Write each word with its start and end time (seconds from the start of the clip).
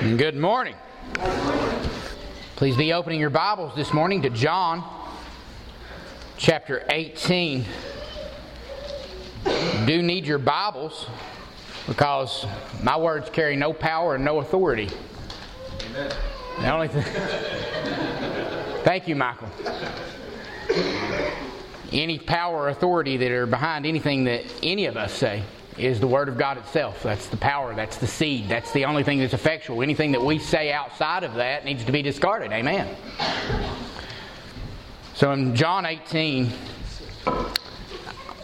Good 0.00 0.36
morning. 0.36 0.74
Please 2.56 2.76
be 2.76 2.92
opening 2.92 3.18
your 3.18 3.30
Bibles 3.30 3.74
this 3.74 3.94
morning 3.94 4.20
to 4.22 4.30
John 4.30 4.84
chapter 6.36 6.84
18. 6.90 7.64
You 9.46 9.86
do 9.86 10.02
need 10.02 10.26
your 10.26 10.36
Bibles 10.36 11.06
because 11.86 12.44
my 12.82 12.98
words 12.98 13.30
carry 13.30 13.56
no 13.56 13.72
power 13.72 14.16
and 14.16 14.24
no 14.24 14.40
authority. 14.40 14.90
Amen. 15.86 16.12
The 16.60 16.70
only 16.70 16.88
thing. 16.88 17.02
Thank 18.84 19.08
you, 19.08 19.16
Michael. 19.16 19.48
Any 21.90 22.18
power 22.18 22.64
or 22.64 22.68
authority 22.68 23.16
that 23.16 23.30
are 23.30 23.46
behind 23.46 23.86
anything 23.86 24.24
that 24.24 24.44
any 24.62 24.84
of 24.84 24.98
us 24.98 25.14
say 25.14 25.42
is 25.78 26.00
the 26.00 26.06
Word 26.06 26.28
of 26.28 26.38
God 26.38 26.58
itself. 26.58 27.02
That's 27.02 27.26
the 27.26 27.36
power, 27.36 27.74
that's 27.74 27.98
the 27.98 28.06
seed, 28.06 28.48
that's 28.48 28.72
the 28.72 28.84
only 28.84 29.02
thing 29.02 29.18
that's 29.18 29.34
effectual. 29.34 29.82
Anything 29.82 30.12
that 30.12 30.22
we 30.22 30.38
say 30.38 30.72
outside 30.72 31.24
of 31.24 31.34
that 31.34 31.64
needs 31.64 31.84
to 31.84 31.92
be 31.92 32.02
discarded. 32.02 32.52
Amen. 32.52 32.96
So 35.14 35.32
in 35.32 35.54
John 35.54 35.86
18, 35.86 36.50
I 37.26 37.30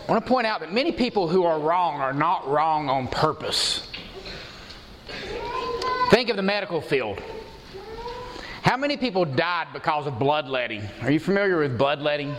want 0.08 0.24
to 0.24 0.28
point 0.28 0.46
out 0.46 0.60
that 0.60 0.72
many 0.72 0.92
people 0.92 1.28
who 1.28 1.44
are 1.44 1.58
wrong 1.58 2.00
are 2.00 2.12
not 2.12 2.48
wrong 2.48 2.88
on 2.88 3.08
purpose. 3.08 3.88
Think 6.10 6.28
of 6.28 6.36
the 6.36 6.42
medical 6.42 6.80
field. 6.80 7.22
How 8.62 8.76
many 8.76 8.96
people 8.96 9.24
died 9.24 9.68
because 9.72 10.06
of 10.06 10.18
bloodletting? 10.18 10.82
Are 11.02 11.10
you 11.10 11.20
familiar 11.20 11.58
with 11.58 11.76
bloodletting? 11.78 12.34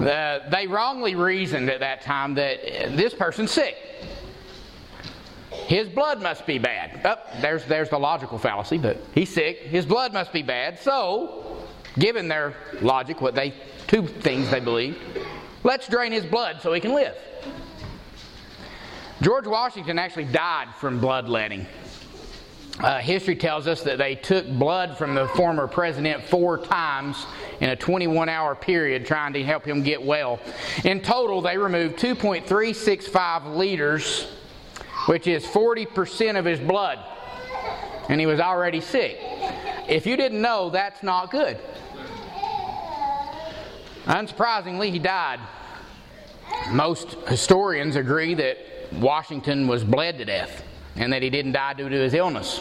They 0.00 0.66
wrongly 0.68 1.14
reasoned 1.14 1.70
at 1.70 1.80
that 1.80 2.02
time 2.02 2.34
that 2.34 2.62
this 2.96 3.14
person's 3.14 3.50
sick. 3.50 3.76
His 5.50 5.88
blood 5.88 6.22
must 6.22 6.46
be 6.46 6.58
bad. 6.58 7.00
Oh, 7.04 7.16
there's, 7.40 7.64
there's 7.64 7.90
the 7.90 7.98
logical 7.98 8.38
fallacy, 8.38 8.78
but 8.78 8.98
he's 9.14 9.28
sick. 9.28 9.58
His 9.58 9.84
blood 9.84 10.12
must 10.12 10.32
be 10.32 10.42
bad. 10.42 10.78
So, 10.78 11.58
given 11.98 12.28
their 12.28 12.54
logic, 12.80 13.20
what 13.20 13.34
they 13.34 13.54
two 13.86 14.06
things 14.06 14.50
they 14.50 14.60
believe, 14.60 14.98
let's 15.64 15.88
drain 15.88 16.12
his 16.12 16.24
blood 16.24 16.60
so 16.62 16.72
he 16.72 16.80
can 16.80 16.94
live. 16.94 17.16
George 19.20 19.46
Washington 19.46 19.98
actually 19.98 20.24
died 20.24 20.68
from 20.76 21.00
bloodletting. 21.00 21.66
Uh, 22.80 23.00
history 23.00 23.34
tells 23.34 23.66
us 23.66 23.82
that 23.82 23.98
they 23.98 24.14
took 24.14 24.46
blood 24.46 24.96
from 24.96 25.12
the 25.14 25.26
former 25.28 25.66
president 25.66 26.22
four 26.22 26.56
times 26.56 27.26
in 27.60 27.70
a 27.70 27.76
21 27.76 28.28
hour 28.28 28.54
period 28.54 29.04
trying 29.04 29.32
to 29.32 29.42
help 29.42 29.64
him 29.64 29.82
get 29.82 30.00
well. 30.00 30.38
In 30.84 31.00
total, 31.00 31.40
they 31.40 31.58
removed 31.58 31.96
2.365 31.96 33.56
liters, 33.56 34.28
which 35.06 35.26
is 35.26 35.44
40% 35.44 36.38
of 36.38 36.44
his 36.44 36.60
blood. 36.60 37.00
And 38.08 38.20
he 38.20 38.26
was 38.26 38.38
already 38.38 38.80
sick. 38.80 39.18
If 39.88 40.06
you 40.06 40.16
didn't 40.16 40.40
know, 40.40 40.70
that's 40.70 41.02
not 41.02 41.32
good. 41.32 41.58
Unsurprisingly, 44.04 44.92
he 44.92 45.00
died. 45.00 45.40
Most 46.70 47.14
historians 47.26 47.96
agree 47.96 48.34
that 48.34 48.56
Washington 48.92 49.66
was 49.66 49.82
bled 49.82 50.16
to 50.18 50.24
death 50.24 50.62
and 50.98 51.12
that 51.12 51.22
he 51.22 51.30
didn't 51.30 51.52
die 51.52 51.72
due 51.74 51.88
to 51.88 51.96
his 51.96 52.12
illness. 52.12 52.60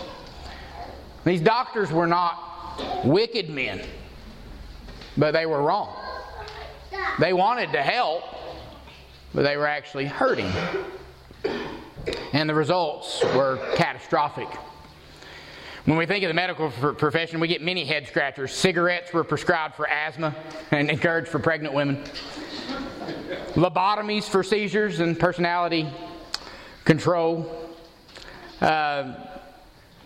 These 1.25 1.41
doctors 1.41 1.91
were 1.91 2.07
not 2.07 3.03
wicked 3.03 3.49
men, 3.49 3.81
but 5.17 5.31
they 5.31 5.45
were 5.45 5.61
wrong. 5.61 5.93
They 7.19 7.33
wanted 7.33 7.71
to 7.73 7.81
help, 7.81 8.23
but 9.33 9.41
they 9.41 9.57
were 9.57 9.67
actually 9.67 10.05
hurting. 10.05 10.51
And 12.31 12.47
the 12.47 12.53
results 12.53 13.23
were 13.35 13.57
catastrophic. 13.75 14.47
When 15.85 15.97
we 15.97 16.05
think 16.05 16.23
of 16.23 16.27
the 16.27 16.33
medical 16.33 16.69
profession, 16.69 17.39
we 17.39 17.47
get 17.47 17.61
many 17.61 17.85
head 17.85 18.07
scratchers. 18.07 18.53
Cigarettes 18.53 19.13
were 19.13 19.23
prescribed 19.23 19.75
for 19.75 19.89
asthma 19.89 20.35
and 20.71 20.91
encouraged 20.91 21.29
for 21.29 21.39
pregnant 21.39 21.73
women. 21.73 22.03
Lobotomies 23.53 24.25
for 24.25 24.43
seizures 24.43 24.99
and 24.99 25.19
personality 25.19 25.89
control 26.85 27.66
uh, 28.61 29.13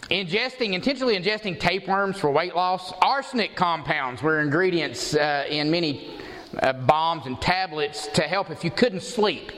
ingesting, 0.09 0.73
intentionally 0.73 1.17
ingesting 1.17 1.59
tapeworms 1.59 2.17
for 2.17 2.31
weight 2.31 2.56
loss. 2.56 2.94
Arsenic 3.01 3.56
compounds 3.56 4.22
were 4.22 4.41
ingredients 4.41 5.16
uh, 5.16 5.45
in 5.50 5.72
many 5.72 6.19
uh, 6.59 6.73
bombs 6.73 7.25
and 7.25 7.40
tablets 7.41 8.07
to 8.07 8.23
help 8.23 8.50
if 8.50 8.63
you 8.63 8.72
couldn't 8.72 9.01
sleep. 9.01 9.51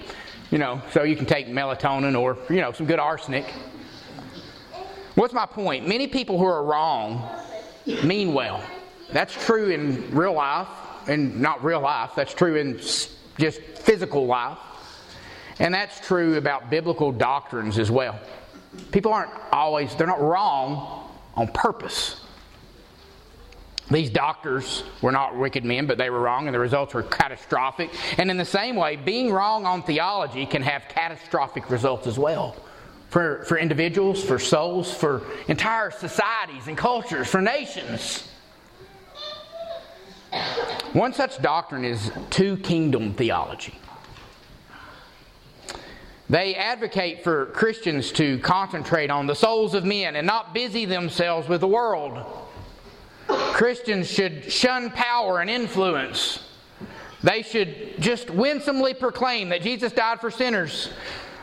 You 0.51 0.59
know, 0.59 0.81
so 0.91 1.03
you 1.03 1.15
can 1.15 1.25
take 1.25 1.47
melatonin 1.47 2.19
or, 2.19 2.37
you 2.53 2.61
know, 2.61 2.71
some 2.71 2.85
good 2.85 2.99
arsenic. 2.99 3.45
What's 5.15 5.33
my 5.33 5.47
point? 5.47 5.87
Many 5.87 6.07
people 6.07 6.37
who 6.37 6.45
are 6.45 6.63
wrong 6.63 7.27
mean 8.03 8.33
well. 8.33 8.63
That's 9.11 9.33
true 9.45 9.69
in 9.69 10.15
real 10.15 10.33
life, 10.33 10.67
and 11.07 11.39
not 11.39 11.63
real 11.63 11.81
life, 11.81 12.11
that's 12.15 12.33
true 12.33 12.55
in 12.55 12.77
just 13.37 13.61
physical 13.61 14.25
life. 14.25 14.57
And 15.59 15.73
that's 15.73 15.99
true 15.99 16.37
about 16.37 16.69
biblical 16.69 17.11
doctrines 17.11 17.77
as 17.77 17.91
well. 17.91 18.19
People 18.91 19.13
aren't 19.13 19.31
always, 19.51 19.95
they're 19.95 20.07
not 20.07 20.21
wrong 20.21 21.09
on 21.35 21.47
purpose. 21.49 22.21
These 23.91 24.09
doctors 24.09 24.83
were 25.01 25.11
not 25.11 25.35
wicked 25.35 25.65
men, 25.65 25.87
but 25.87 25.97
they 25.97 26.09
were 26.09 26.21
wrong, 26.21 26.47
and 26.47 26.55
the 26.55 26.59
results 26.59 26.93
were 26.93 27.03
catastrophic. 27.03 27.91
And 28.17 28.31
in 28.31 28.37
the 28.37 28.45
same 28.45 28.75
way, 28.75 28.95
being 28.95 29.31
wrong 29.31 29.65
on 29.65 29.83
theology 29.83 30.45
can 30.45 30.61
have 30.61 30.83
catastrophic 30.87 31.69
results 31.69 32.07
as 32.07 32.17
well 32.17 32.55
for, 33.09 33.43
for 33.45 33.57
individuals, 33.59 34.23
for 34.23 34.39
souls, 34.39 34.91
for 34.91 35.21
entire 35.47 35.91
societies 35.91 36.67
and 36.67 36.75
cultures, 36.75 37.27
for 37.27 37.41
nations. 37.41 38.27
One 40.93 41.13
such 41.13 41.39
doctrine 41.41 41.85
is 41.85 42.11
two 42.31 42.57
kingdom 42.57 43.13
theology. 43.13 43.75
They 46.33 46.55
advocate 46.55 47.23
for 47.23 47.45
Christians 47.45 48.11
to 48.13 48.39
concentrate 48.39 49.11
on 49.11 49.27
the 49.27 49.35
souls 49.35 49.75
of 49.75 49.85
men 49.85 50.15
and 50.15 50.25
not 50.25 50.51
busy 50.51 50.83
themselves 50.83 51.47
with 51.47 51.61
the 51.61 51.67
world. 51.67 52.25
Christians 53.27 54.09
should 54.09 54.51
shun 54.51 54.89
power 54.89 55.41
and 55.41 55.47
influence. 55.47 56.39
They 57.21 57.43
should 57.43 58.01
just 58.01 58.31
winsomely 58.31 58.95
proclaim 58.95 59.49
that 59.49 59.61
Jesus 59.61 59.93
died 59.93 60.21
for 60.21 60.31
sinners. 60.31 60.89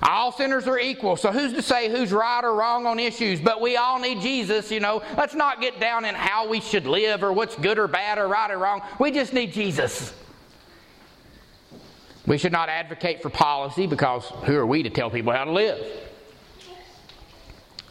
All 0.03 0.33
sinners 0.33 0.67
are 0.67 0.81
equal, 0.81 1.15
so 1.15 1.31
who's 1.31 1.53
to 1.53 1.63
say 1.63 1.89
who's 1.89 2.11
right 2.13 2.43
or 2.43 2.53
wrong 2.53 2.85
on 2.85 2.99
issues? 2.99 3.41
But 3.41 3.61
we 3.61 3.77
all 3.77 4.01
need 4.01 4.21
Jesus, 4.21 4.73
you 4.73 4.81
know. 4.81 5.05
Let's 5.17 5.37
not 5.37 5.61
get 5.61 5.79
down 5.79 6.05
in 6.05 6.17
how 6.17 6.49
we 6.49 6.61
should 6.61 6.89
live 6.89 7.23
or 7.23 7.33
what's 7.33 7.55
good 7.55 7.79
or 7.79 7.87
bad 7.87 8.19
or 8.19 8.27
right 8.27 8.51
or 8.51 8.59
wrong. 8.59 8.83
We 8.99 9.13
just 9.13 9.33
need 9.33 9.53
Jesus. 9.53 10.13
We 12.27 12.39
should 12.39 12.53
not 12.53 12.69
advocate 12.69 13.23
for 13.23 13.31
policy 13.31 13.87
because 13.87 14.25
who 14.45 14.57
are 14.57 14.67
we 14.67 14.83
to 14.83 14.91
tell 14.91 15.11
people 15.11 15.33
how 15.33 15.45
to 15.45 15.53
live? 15.53 15.79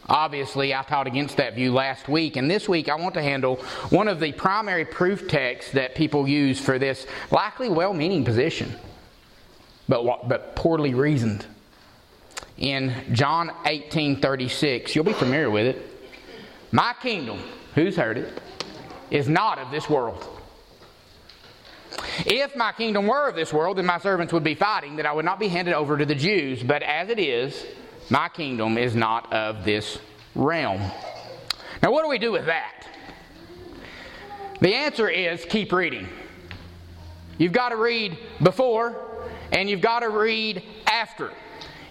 Obviously, 0.08 0.74
I 0.74 0.82
taught 0.82 1.06
against 1.06 1.36
that 1.36 1.54
view 1.54 1.72
last 1.72 2.08
week, 2.08 2.36
and 2.36 2.50
this 2.50 2.68
week 2.68 2.88
I 2.88 2.96
want 2.96 3.14
to 3.14 3.22
handle 3.22 3.56
one 3.90 4.08
of 4.08 4.18
the 4.18 4.32
primary 4.32 4.84
proof 4.84 5.28
texts 5.28 5.72
that 5.72 5.94
people 5.94 6.26
use 6.26 6.58
for 6.60 6.80
this 6.80 7.06
likely 7.30 7.68
well 7.68 7.94
meaning 7.94 8.24
position, 8.24 8.74
but, 9.88 10.28
but 10.28 10.56
poorly 10.56 10.94
reasoned. 10.94 11.46
In 12.56 12.92
John 13.12 13.52
18 13.64 14.20
36, 14.20 14.96
you'll 14.96 15.04
be 15.04 15.12
familiar 15.12 15.48
with 15.48 15.66
it. 15.66 15.82
My 16.72 16.92
kingdom, 17.00 17.40
who's 17.76 17.96
heard 17.96 18.18
it, 18.18 18.40
is 19.12 19.28
not 19.28 19.58
of 19.58 19.70
this 19.70 19.88
world. 19.88 20.39
If 22.26 22.56
my 22.56 22.72
kingdom 22.72 23.06
were 23.06 23.28
of 23.28 23.34
this 23.34 23.52
world, 23.52 23.78
then 23.78 23.86
my 23.86 23.98
servants 23.98 24.32
would 24.32 24.44
be 24.44 24.54
fighting, 24.54 24.96
that 24.96 25.06
I 25.06 25.12
would 25.12 25.24
not 25.24 25.38
be 25.38 25.48
handed 25.48 25.74
over 25.74 25.96
to 25.96 26.04
the 26.04 26.14
Jews. 26.14 26.62
But 26.62 26.82
as 26.82 27.08
it 27.08 27.18
is, 27.18 27.66
my 28.10 28.28
kingdom 28.28 28.76
is 28.76 28.94
not 28.94 29.32
of 29.32 29.64
this 29.64 29.98
realm. 30.34 30.80
Now, 31.82 31.92
what 31.92 32.02
do 32.02 32.08
we 32.08 32.18
do 32.18 32.32
with 32.32 32.46
that? 32.46 32.86
The 34.60 34.74
answer 34.74 35.08
is 35.08 35.44
keep 35.46 35.72
reading. 35.72 36.08
You've 37.38 37.52
got 37.52 37.70
to 37.70 37.76
read 37.76 38.18
before 38.42 38.94
and 39.52 39.70
you've 39.70 39.80
got 39.80 40.00
to 40.00 40.10
read 40.10 40.62
after. 40.86 41.30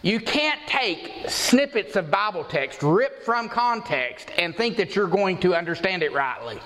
You 0.01 0.19
can't 0.19 0.59
take 0.67 1.25
snippets 1.27 1.95
of 1.95 2.11
Bible 2.11 2.43
text 2.43 2.83
ripped 2.83 3.23
from 3.23 3.49
context 3.49 4.29
and 4.37 4.55
think 4.55 4.77
that 4.77 4.95
you're 4.95 5.07
going 5.07 5.39
to 5.39 5.55
understand 5.55 6.03
it 6.03 6.13
rightly. 6.13 6.59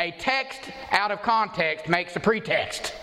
A 0.00 0.12
text 0.12 0.60
out 0.90 1.10
of 1.10 1.22
context 1.22 1.88
makes 1.88 2.14
a 2.14 2.20
pretext. 2.20 2.94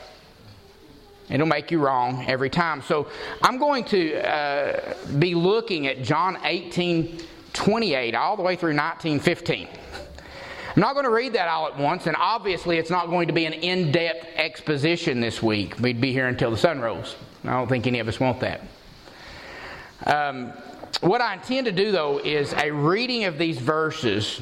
It'll 1.29 1.47
make 1.47 1.71
you 1.71 1.79
wrong 1.79 2.23
every 2.27 2.49
time. 2.49 2.81
So 2.81 3.07
I'm 3.41 3.57
going 3.57 3.83
to 3.85 4.29
uh, 4.29 4.93
be 5.17 5.35
looking 5.35 5.87
at 5.87 6.03
John 6.03 6.37
18 6.43 7.19
28 7.53 8.15
all 8.15 8.35
the 8.35 8.43
way 8.43 8.55
through 8.55 8.73
19 8.73 9.19
15. 9.19 9.67
I'm 10.75 10.81
not 10.81 10.93
going 10.93 11.05
to 11.05 11.11
read 11.11 11.33
that 11.33 11.47
all 11.47 11.67
at 11.67 11.77
once, 11.77 12.05
and 12.05 12.17
obviously 12.19 12.77
it's 12.77 12.89
not 12.89 13.07
going 13.07 13.27
to 13.27 13.33
be 13.33 13.45
an 13.45 13.53
in 13.53 13.93
depth 13.93 14.27
exposition 14.35 15.21
this 15.21 15.41
week. 15.41 15.79
We'd 15.79 16.01
be 16.01 16.11
here 16.11 16.27
until 16.27 16.51
the 16.51 16.57
sun 16.57 16.81
rose. 16.81 17.15
I 17.45 17.51
don't 17.51 17.69
think 17.69 17.87
any 17.87 17.99
of 17.99 18.09
us 18.09 18.19
want 18.19 18.41
that. 18.41 18.61
Um, 20.05 20.51
what 20.99 21.21
I 21.21 21.35
intend 21.35 21.65
to 21.67 21.71
do, 21.71 21.93
though, 21.93 22.19
is 22.19 22.53
a 22.53 22.71
reading 22.71 23.23
of 23.23 23.37
these 23.37 23.57
verses 23.57 24.41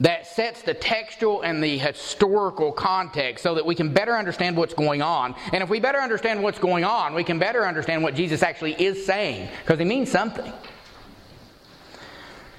that 0.00 0.26
sets 0.26 0.62
the 0.62 0.74
textual 0.74 1.42
and 1.42 1.62
the 1.62 1.78
historical 1.78 2.70
context 2.72 3.42
so 3.42 3.54
that 3.54 3.64
we 3.64 3.74
can 3.74 3.92
better 3.92 4.16
understand 4.16 4.56
what's 4.56 4.74
going 4.74 5.02
on. 5.02 5.34
And 5.52 5.62
if 5.62 5.70
we 5.70 5.80
better 5.80 5.98
understand 5.98 6.42
what's 6.42 6.58
going 6.58 6.84
on, 6.84 7.14
we 7.14 7.24
can 7.24 7.38
better 7.38 7.66
understand 7.66 8.02
what 8.02 8.14
Jesus 8.14 8.42
actually 8.42 8.74
is 8.74 9.06
saying 9.06 9.48
because 9.62 9.78
he 9.78 9.84
means 9.84 10.10
something. 10.10 10.52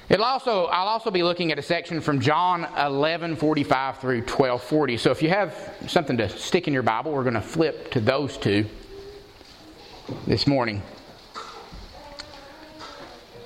It'll 0.09 0.25
also, 0.25 0.65
I'll 0.65 0.87
also 0.87 1.11
be 1.11 1.21
looking 1.21 1.51
at 1.51 1.59
a 1.59 1.61
section 1.61 1.99
from 1.99 2.21
John 2.21 2.65
11 2.77 3.35
45 3.35 3.99
through 3.99 4.21
12 4.21 4.63
40. 4.63 4.97
So 4.97 5.11
if 5.11 5.21
you 5.21 5.29
have 5.29 5.75
something 5.87 6.17
to 6.17 6.29
stick 6.29 6.67
in 6.67 6.73
your 6.73 6.83
Bible, 6.83 7.11
we're 7.11 7.23
going 7.23 7.33
to 7.33 7.41
flip 7.41 7.91
to 7.91 7.99
those 7.99 8.37
two 8.37 8.65
this 10.25 10.47
morning. 10.47 10.81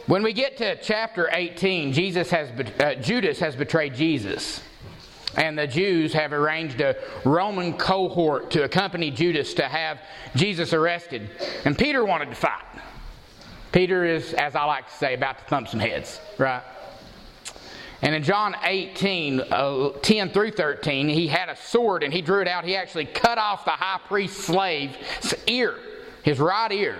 When 0.08 0.24
we 0.24 0.34
get 0.34 0.58
to 0.58 0.76
chapter 0.78 1.30
18, 1.32 1.94
Jesus 1.94 2.30
has, 2.32 2.50
uh, 2.80 2.96
Judas 2.96 3.40
has 3.40 3.56
betrayed 3.56 3.94
Jesus. 3.94 4.62
And 5.38 5.58
the 5.58 5.68
Jews 5.68 6.12
have 6.14 6.34
arranged 6.34 6.82
a 6.82 6.98
Roman 7.24 7.74
cohort 7.74 8.52
to 8.52 8.64
accompany 8.64 9.12
Judas 9.12 9.54
to 9.56 9.64
have 9.64 10.02
Jesus 10.36 10.74
arrested. 10.74 11.30
And 11.64 11.78
Peter 11.78 12.04
wanted 12.04 12.30
to 12.30 12.36
fight. 12.36 12.66
Peter 13.72 14.04
is, 14.04 14.34
as 14.34 14.56
I 14.56 14.66
like 14.66 14.88
to 14.88 14.94
say, 14.94 15.14
about 15.14 15.38
to 15.38 15.46
thump 15.46 15.70
some 15.70 15.80
heads, 15.80 16.20
right? 16.38 16.64
And 18.02 18.16
in 18.16 18.24
John 18.24 18.56
18, 18.64 19.40
uh, 19.40 19.90
10 20.02 20.32
through 20.32 20.52
13, 20.52 21.08
he 21.08 21.28
had 21.28 21.48
a 21.48 21.56
sword 21.56 22.04
and 22.04 22.12
he 22.12 22.22
drew 22.22 22.42
it 22.42 22.48
out. 22.48 22.66
He 22.66 22.76
actually 22.76 23.06
cut 23.06 23.38
off 23.38 23.64
the 23.64 23.72
high 23.72 24.02
priest's 24.08 24.44
slave's 24.44 25.36
ear, 25.48 25.76
his 26.24 26.40
right 26.40 26.72
ear. 26.72 26.98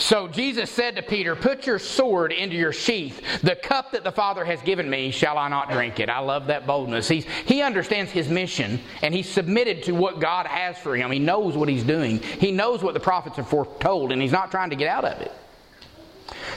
So 0.00 0.26
Jesus 0.26 0.70
said 0.70 0.96
to 0.96 1.02
Peter, 1.02 1.36
Put 1.36 1.66
your 1.66 1.78
sword 1.78 2.32
into 2.32 2.56
your 2.56 2.72
sheath. 2.72 3.22
The 3.42 3.54
cup 3.54 3.92
that 3.92 4.02
the 4.02 4.10
Father 4.10 4.46
has 4.46 4.60
given 4.62 4.88
me, 4.88 5.10
shall 5.10 5.36
I 5.36 5.48
not 5.48 5.70
drink 5.70 6.00
it? 6.00 6.08
I 6.08 6.20
love 6.20 6.46
that 6.46 6.66
boldness. 6.66 7.06
He's, 7.06 7.26
he 7.44 7.60
understands 7.60 8.10
his 8.10 8.26
mission 8.26 8.80
and 9.02 9.14
he's 9.14 9.28
submitted 9.28 9.82
to 9.84 9.92
what 9.92 10.18
God 10.18 10.46
has 10.46 10.78
for 10.78 10.96
him. 10.96 11.10
He 11.10 11.18
knows 11.18 11.54
what 11.54 11.68
he's 11.68 11.84
doing, 11.84 12.18
he 12.18 12.50
knows 12.50 12.82
what 12.82 12.94
the 12.94 13.00
prophets 13.00 13.36
have 13.36 13.48
foretold, 13.48 14.10
and 14.10 14.22
he's 14.22 14.32
not 14.32 14.50
trying 14.50 14.70
to 14.70 14.76
get 14.76 14.88
out 14.88 15.04
of 15.04 15.20
it. 15.20 15.32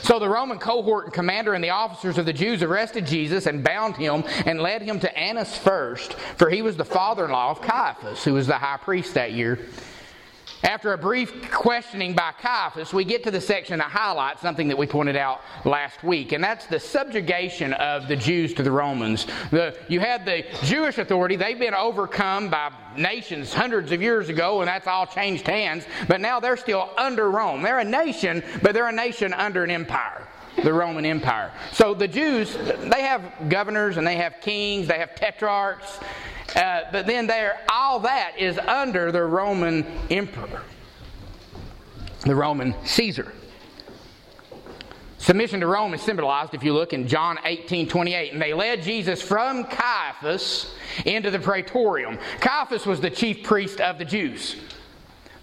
So 0.00 0.18
the 0.18 0.28
Roman 0.28 0.58
cohort 0.58 1.04
and 1.04 1.12
commander 1.12 1.52
and 1.52 1.62
the 1.62 1.70
officers 1.70 2.16
of 2.16 2.24
the 2.24 2.32
Jews 2.32 2.62
arrested 2.62 3.06
Jesus 3.06 3.46
and 3.46 3.62
bound 3.62 3.96
him 3.96 4.24
and 4.46 4.60
led 4.60 4.80
him 4.80 5.00
to 5.00 5.18
Annas 5.18 5.56
first, 5.56 6.14
for 6.14 6.48
he 6.48 6.62
was 6.62 6.76
the 6.76 6.84
father 6.84 7.26
in 7.26 7.30
law 7.30 7.50
of 7.50 7.60
Caiaphas, 7.60 8.24
who 8.24 8.32
was 8.34 8.46
the 8.46 8.58
high 8.58 8.78
priest 8.78 9.14
that 9.14 9.32
year. 9.32 9.58
After 10.64 10.94
a 10.94 10.98
brief 10.98 11.50
questioning 11.50 12.14
by 12.14 12.32
Caiaphas, 12.40 12.94
we 12.94 13.04
get 13.04 13.22
to 13.24 13.30
the 13.30 13.40
section 13.40 13.78
that 13.80 13.90
highlights 13.90 14.40
something 14.40 14.66
that 14.68 14.78
we 14.78 14.86
pointed 14.86 15.14
out 15.14 15.42
last 15.66 16.02
week, 16.02 16.32
and 16.32 16.42
that's 16.42 16.64
the 16.64 16.80
subjugation 16.80 17.74
of 17.74 18.08
the 18.08 18.16
Jews 18.16 18.54
to 18.54 18.62
the 18.62 18.70
Romans. 18.70 19.26
The, 19.50 19.76
you 19.88 20.00
had 20.00 20.24
the 20.24 20.42
Jewish 20.62 20.96
authority, 20.96 21.36
they've 21.36 21.58
been 21.58 21.74
overcome 21.74 22.48
by 22.48 22.72
nations 22.96 23.52
hundreds 23.52 23.92
of 23.92 24.00
years 24.00 24.30
ago, 24.30 24.62
and 24.62 24.68
that's 24.68 24.86
all 24.86 25.06
changed 25.06 25.46
hands, 25.46 25.84
but 26.08 26.22
now 26.22 26.40
they're 26.40 26.56
still 26.56 26.88
under 26.96 27.30
Rome. 27.30 27.60
They're 27.60 27.80
a 27.80 27.84
nation, 27.84 28.42
but 28.62 28.72
they're 28.72 28.88
a 28.88 28.92
nation 28.92 29.34
under 29.34 29.64
an 29.64 29.70
empire 29.70 30.26
the 30.62 30.72
Roman 30.72 31.04
Empire. 31.04 31.50
So 31.72 31.94
the 31.94 32.06
Jews, 32.06 32.56
they 32.56 33.02
have 33.02 33.48
governors 33.48 33.96
and 33.96 34.06
they 34.06 34.14
have 34.16 34.36
kings, 34.40 34.86
they 34.86 34.98
have 34.98 35.14
tetrarchs, 35.16 35.98
uh, 36.54 36.82
but 36.92 37.06
then 37.06 37.26
there, 37.26 37.60
all 37.68 38.00
that 38.00 38.38
is 38.38 38.58
under 38.58 39.10
the 39.10 39.22
Roman 39.22 39.84
emperor, 40.10 40.62
the 42.22 42.34
Roman 42.34 42.74
Caesar. 42.84 43.32
Submission 45.24 45.60
to 45.60 45.66
Rome 45.66 45.94
is 45.94 46.02
symbolized 46.02 46.52
if 46.52 46.62
you 46.62 46.74
look 46.74 46.92
in 46.92 47.08
John 47.08 47.38
18 47.44 47.88
28. 47.88 48.34
And 48.34 48.42
they 48.42 48.52
led 48.52 48.82
Jesus 48.82 49.22
from 49.22 49.64
Caiaphas 49.64 50.74
into 51.06 51.30
the 51.30 51.38
praetorium. 51.38 52.18
Caiaphas 52.40 52.84
was 52.84 53.00
the 53.00 53.08
chief 53.08 53.42
priest 53.42 53.80
of 53.80 53.98
the 53.98 54.04
Jews. 54.04 54.56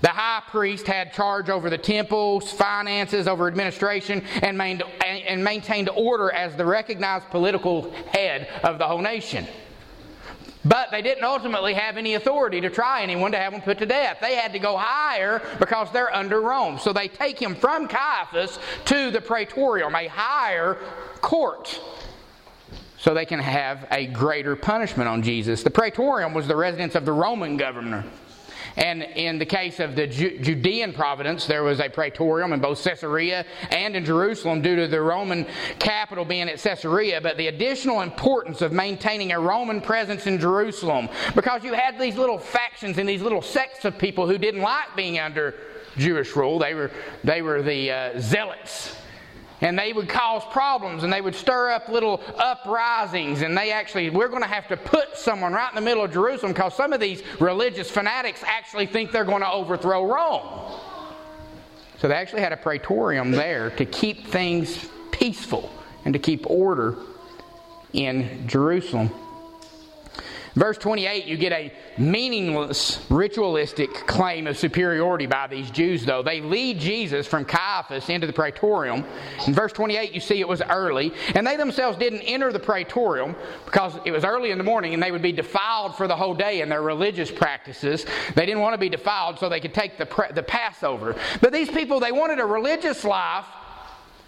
The 0.02 0.10
high 0.10 0.44
priest 0.50 0.86
had 0.86 1.14
charge 1.14 1.50
over 1.50 1.72
the 1.72 1.80
temple's 1.80 2.52
finances, 2.52 3.28
over 3.28 3.48
administration, 3.48 4.24
and 4.44 4.56
maintained 4.56 5.90
order 5.90 6.32
as 6.32 6.56
the 6.56 6.66
recognized 6.66 7.32
political 7.32 7.92
head 8.14 8.50
of 8.64 8.78
the 8.78 8.86
whole 8.86 9.02
nation. 9.02 9.48
But 10.64 10.92
they 10.92 11.02
didn't 11.02 11.24
ultimately 11.24 11.74
have 11.74 11.98
any 11.98 12.14
authority 12.14 12.62
to 12.62 12.70
try 12.70 13.02
anyone 13.02 13.32
to 13.32 13.38
have 13.38 13.54
him 13.54 13.62
put 13.62 13.80
to 13.80 13.86
death. 13.86 14.18
They 14.22 14.36
had 14.36 14.54
to 14.54 14.60
go 14.60 14.78
higher 14.78 15.42
because 15.60 15.92
they're 15.92 16.14
under 16.16 16.40
Rome. 16.40 16.78
So 16.78 16.94
they 16.94 17.08
take 17.08 17.42
him 17.42 17.56
from 17.56 17.88
Caiaphas 17.88 18.60
to 18.86 19.10
the 19.10 19.22
praetorium, 19.22 19.96
a 19.96 20.08
higher 20.08 20.78
court, 21.22 21.80
so 23.00 23.16
they 23.16 23.26
can 23.26 23.40
have 23.40 23.88
a 23.90 24.06
greater 24.06 24.56
punishment 24.56 25.10
on 25.10 25.24
Jesus. 25.24 25.64
The 25.64 25.72
praetorium 25.72 26.36
was 26.36 26.48
the 26.48 26.56
residence 26.56 26.94
of 26.94 27.06
the 27.06 27.12
Roman 27.12 27.58
governor. 27.58 28.06
And 28.78 29.04
in 29.04 29.40
the 29.40 29.46
case 29.46 29.80
of 29.80 29.96
the 29.96 30.08
Judean 30.08 30.94
province, 30.94 31.46
there 31.46 31.64
was 31.64 31.80
a 31.80 31.90
praetorium 31.90 32.54
in 32.54 32.60
both 32.60 32.84
Caesarea 32.84 33.46
and 33.70 33.96
in 33.96 34.06
Jerusalem 34.06 34.62
due 34.62 34.76
to 34.76 34.88
the 34.88 35.02
Roman 35.02 35.46
capital 35.80 36.26
being 36.26 36.50
at 36.50 36.60
Caesarea. 36.60 37.22
But 37.22 37.38
the 37.38 37.48
additional 37.48 38.02
importance 38.02 38.62
of 38.62 38.72
maintaining 38.72 39.32
a 39.32 39.40
Roman 39.40 39.82
presence 39.82 40.28
in 40.28 40.40
Jerusalem, 40.40 41.10
because 41.36 41.64
you 41.64 41.74
had 41.74 42.00
these 42.00 42.18
little 42.18 42.38
factions 42.38 42.98
and 42.98 43.08
these 43.08 43.22
little 43.22 43.42
sects 43.42 43.86
of 43.86 43.98
people 43.98 44.28
who 44.28 44.38
didn't 44.38 44.62
like 44.62 44.96
being 44.96 45.20
under 45.20 45.56
Jewish 45.98 46.36
rule. 46.36 46.60
They 46.60 46.74
were, 46.74 46.92
they 47.24 47.42
were 47.42 47.62
the 47.62 47.92
uh, 47.92 48.20
zealots 48.20 48.96
and 49.62 49.78
they 49.78 49.94
would 49.94 50.10
cause 50.10 50.44
problems 50.52 51.04
and 51.04 51.14
they 51.14 51.22
would 51.22 51.36
stir 51.36 51.70
up 51.70 51.88
little 51.88 52.22
uprisings. 52.38 53.42
And 53.42 53.58
they 53.58 53.72
actually 53.72 54.10
we're 54.10 54.28
going 54.28 54.42
to 54.42 54.48
have 54.48 54.68
to 54.68 54.78
put 54.78 55.16
someone 55.16 55.54
right 55.54 55.70
in 55.70 55.76
the 55.76 55.82
middle 55.82 56.04
of 56.04 56.12
jerusalem 56.12 56.52
because 56.52 56.76
some 56.76 56.94
of 56.94 57.00
these 57.00 57.24
religious 57.40 57.90
fanatics 57.90 58.44
actually 58.46 58.88
think 58.88 59.12
they're 59.12 59.24
going 59.24 59.42
to 59.42 59.52
overthrow 59.52 60.06
rome. 60.06 60.80
So 62.00 62.08
they 62.08 62.16
actually 62.16 62.42
had 62.42 62.52
a 62.52 62.58
praetorium 62.58 63.32
there 63.32 63.70
to 63.72 63.86
keep 63.86 64.26
things 64.28 64.90
peaceful 65.12 65.72
and 66.04 66.14
to 66.14 66.20
keep 66.20 66.50
order 66.50 66.96
in 67.94 68.48
jerusalem 68.48 69.12
Verse 70.56 70.78
28, 70.78 71.26
you 71.26 71.38
get 71.38 71.54
a 71.54 71.74
meaningless 71.98 73.06
ritualistic 73.10 73.90
claim 74.06 74.48
of 74.48 74.58
superiority 74.58 75.26
by 75.26 75.48
these 75.48 75.72
Jews, 75.72 76.06
though. 76.06 76.22
They 76.22 76.42
lead 76.42 76.78
Jesus 76.78 77.26
from 77.26 77.46
Caiaphas 77.46 78.10
into 78.10 78.28
the 78.28 78.34
praetorium. 78.34 79.06
In 79.48 79.54
verse 79.54 79.72
28, 79.72 80.12
you 80.12 80.20
see 80.20 80.42
it 80.42 80.48
was 80.48 80.62
early, 80.70 81.14
and 81.36 81.48
they 81.48 81.56
themselves 81.56 81.98
didn't 81.98 82.22
enter 82.22 82.52
the 82.52 82.60
praetorium 82.60 83.36
because 83.66 83.94
it 84.04 84.12
was 84.12 84.26
early 84.26 84.52
in 84.52 84.58
the 84.58 84.64
morning 84.64 84.94
and 84.94 85.02
they 85.02 85.12
would 85.12 85.22
be 85.22 85.32
defiled 85.32 85.96
for 85.96 86.08
the 86.08 86.16
whole 86.16 86.36
day 86.36 86.62
in 86.62 86.68
their 86.68 86.82
religious 86.82 87.32
practices. 87.32 88.06
They 88.36 88.46
didn't 88.46 88.62
want 88.62 88.74
to 88.74 88.78
be 88.78 88.90
defiled 88.90 89.40
so 89.40 89.48
they 89.48 89.62
could 89.62 89.74
take 89.74 89.98
the, 89.98 90.28
the 90.34 90.44
Passover. 90.44 91.16
But 91.40 91.54
these 91.54 91.70
people, 91.70 92.02
they 92.02 92.12
wanted 92.12 92.40
a 92.40 92.46
religious 92.46 93.06
life 93.06 93.46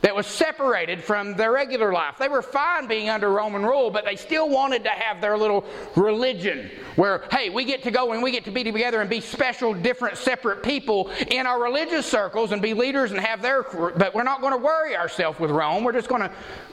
that 0.03 0.13
was 0.13 0.27
separated 0.27 1.01
from 1.01 1.33
their 1.35 1.53
regular 1.53 1.93
life. 1.93 2.15
They 2.19 2.27
were 2.27 2.41
fine 2.41 2.87
being 2.87 3.09
under 3.09 3.29
Roman 3.29 3.63
rule, 3.63 3.89
but 3.89 4.03
they 4.03 4.17
still 4.17 4.49
wanted 4.49 4.83
to 4.83 4.89
have 4.89 5.21
their 5.21 5.37
little 5.37 5.65
religion 5.95 6.69
where, 6.97 7.23
hey, 7.31 7.49
we 7.49 7.63
get 7.63 7.83
to 7.83 7.91
go 7.91 8.11
and 8.11 8.21
we 8.21 8.29
get 8.29 8.43
to 8.43 8.51
be 8.51 8.65
together 8.65 8.99
and 8.99 9.09
be 9.09 9.21
special, 9.21 9.73
different, 9.73 10.17
separate 10.17 10.61
people 10.61 11.09
in 11.31 11.47
our 11.47 11.63
religious 11.63 12.05
circles 12.05 12.51
and 12.51 12.61
be 12.61 12.73
leaders 12.73 13.11
and 13.11 13.19
have 13.21 13.41
their, 13.41 13.63
but 13.63 14.13
we're 14.13 14.23
not 14.23 14.41
going 14.41 14.51
to 14.51 14.57
worry 14.57 14.93
ourselves 14.95 15.39
with 15.39 15.49
Rome. 15.49 15.85
We're 15.85 15.93
just 15.93 16.09
going 16.09 16.21
to 16.21 16.31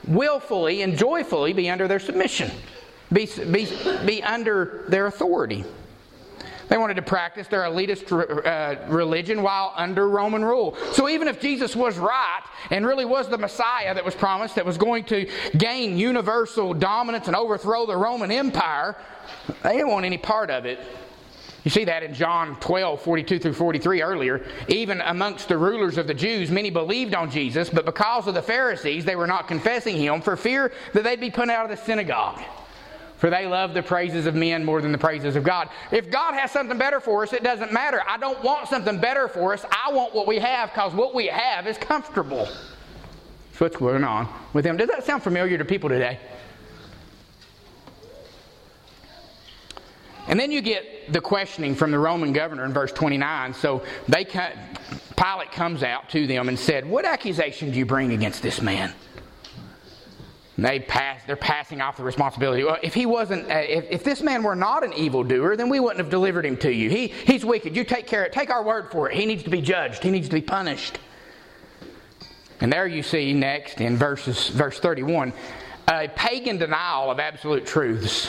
willfully 0.08 0.82
and 0.82 0.98
joyfully 0.98 1.52
be 1.52 1.70
under 1.70 1.86
their 1.86 2.00
submission, 2.00 2.50
be, 3.12 3.26
be, 3.52 3.68
be 4.04 4.24
under 4.24 4.86
their 4.88 5.06
authority. 5.06 5.64
They 6.70 6.78
wanted 6.78 6.94
to 6.94 7.02
practice 7.02 7.48
their 7.48 7.62
elitist 7.62 8.12
uh, 8.12 8.88
religion 8.88 9.42
while 9.42 9.74
under 9.76 10.08
Roman 10.08 10.44
rule. 10.44 10.76
So 10.92 11.08
even 11.08 11.26
if 11.26 11.40
Jesus 11.40 11.74
was 11.74 11.98
right 11.98 12.42
and 12.70 12.86
really 12.86 13.04
was 13.04 13.28
the 13.28 13.38
Messiah 13.38 13.92
that 13.92 14.04
was 14.04 14.14
promised, 14.14 14.54
that 14.54 14.64
was 14.64 14.78
going 14.78 15.02
to 15.06 15.28
gain 15.58 15.98
universal 15.98 16.72
dominance 16.72 17.26
and 17.26 17.34
overthrow 17.34 17.86
the 17.86 17.96
Roman 17.96 18.30
Empire, 18.30 18.96
they 19.64 19.72
didn't 19.72 19.88
want 19.88 20.06
any 20.06 20.16
part 20.16 20.48
of 20.48 20.64
it. 20.64 20.78
You 21.64 21.72
see 21.72 21.84
that 21.86 22.04
in 22.04 22.14
John 22.14 22.54
12, 22.60 23.02
42 23.02 23.38
through 23.40 23.52
43 23.52 24.02
earlier. 24.02 24.46
Even 24.68 25.00
amongst 25.00 25.48
the 25.48 25.58
rulers 25.58 25.98
of 25.98 26.06
the 26.06 26.14
Jews, 26.14 26.52
many 26.52 26.70
believed 26.70 27.14
on 27.16 27.32
Jesus, 27.32 27.68
but 27.68 27.84
because 27.84 28.28
of 28.28 28.34
the 28.34 28.42
Pharisees, 28.42 29.04
they 29.04 29.16
were 29.16 29.26
not 29.26 29.48
confessing 29.48 29.96
him 29.96 30.22
for 30.22 30.36
fear 30.36 30.72
that 30.94 31.02
they'd 31.02 31.20
be 31.20 31.32
put 31.32 31.50
out 31.50 31.68
of 31.68 31.76
the 31.76 31.84
synagogue 31.84 32.40
for 33.20 33.28
they 33.28 33.46
love 33.46 33.74
the 33.74 33.82
praises 33.82 34.24
of 34.24 34.34
men 34.34 34.64
more 34.64 34.80
than 34.80 34.92
the 34.92 34.98
praises 34.98 35.36
of 35.36 35.44
God. 35.44 35.68
If 35.92 36.10
God 36.10 36.32
has 36.32 36.50
something 36.50 36.78
better 36.78 37.00
for 37.00 37.22
us, 37.22 37.34
it 37.34 37.44
doesn't 37.44 37.70
matter. 37.70 38.02
I 38.08 38.16
don't 38.16 38.42
want 38.42 38.68
something 38.68 38.98
better 38.98 39.28
for 39.28 39.52
us. 39.52 39.62
I 39.70 39.92
want 39.92 40.14
what 40.14 40.26
we 40.26 40.38
have 40.38 40.70
because 40.70 40.94
what 40.94 41.14
we 41.14 41.26
have 41.26 41.66
is 41.66 41.76
comfortable. 41.76 42.46
That's 42.46 43.60
what's 43.60 43.76
going 43.76 44.04
on 44.04 44.26
with 44.54 44.64
them. 44.64 44.78
Does 44.78 44.88
that 44.88 45.04
sound 45.04 45.22
familiar 45.22 45.58
to 45.58 45.66
people 45.66 45.90
today? 45.90 46.18
And 50.26 50.40
then 50.40 50.50
you 50.50 50.62
get 50.62 51.12
the 51.12 51.20
questioning 51.20 51.74
from 51.74 51.90
the 51.90 51.98
Roman 51.98 52.32
governor 52.32 52.64
in 52.64 52.72
verse 52.72 52.92
29. 52.92 53.52
So 53.52 53.82
they 54.08 54.24
Pilate 54.24 55.52
comes 55.52 55.82
out 55.82 56.08
to 56.10 56.26
them 56.26 56.48
and 56.48 56.58
said, 56.58 56.88
What 56.88 57.04
accusation 57.04 57.70
do 57.70 57.78
you 57.78 57.84
bring 57.84 58.12
against 58.12 58.42
this 58.42 58.62
man? 58.62 58.94
And 60.60 60.68
they 60.68 60.78
pass, 60.78 61.22
they're 61.26 61.36
passing 61.36 61.80
off 61.80 61.96
the 61.96 62.02
responsibility. 62.02 62.64
Well, 62.64 62.76
if 62.82 62.92
he 62.92 63.06
wasn't, 63.06 63.50
uh, 63.50 63.54
if, 63.66 63.86
if 63.90 64.04
this 64.04 64.20
man 64.20 64.42
were 64.42 64.54
not 64.54 64.84
an 64.84 64.92
evildoer, 64.92 65.56
then 65.56 65.70
we 65.70 65.80
wouldn't 65.80 66.00
have 66.00 66.10
delivered 66.10 66.44
him 66.44 66.58
to 66.58 66.70
you. 66.70 66.90
He, 66.90 67.06
he's 67.06 67.46
wicked. 67.46 67.74
You 67.74 67.82
take 67.82 68.06
care 68.06 68.24
of 68.24 68.26
it. 68.26 68.32
Take 68.34 68.50
our 68.50 68.62
word 68.62 68.90
for 68.90 69.10
it. 69.10 69.16
He 69.16 69.24
needs 69.24 69.42
to 69.44 69.48
be 69.48 69.62
judged. 69.62 70.02
He 70.02 70.10
needs 70.10 70.28
to 70.28 70.34
be 70.34 70.42
punished. 70.42 70.98
And 72.60 72.70
there 72.70 72.86
you 72.86 73.02
see 73.02 73.32
next 73.32 73.80
in 73.80 73.96
verses, 73.96 74.48
verse 74.48 74.78
31 74.78 75.32
a 75.88 76.08
pagan 76.08 76.58
denial 76.58 77.10
of 77.10 77.18
absolute 77.18 77.64
truths. 77.64 78.28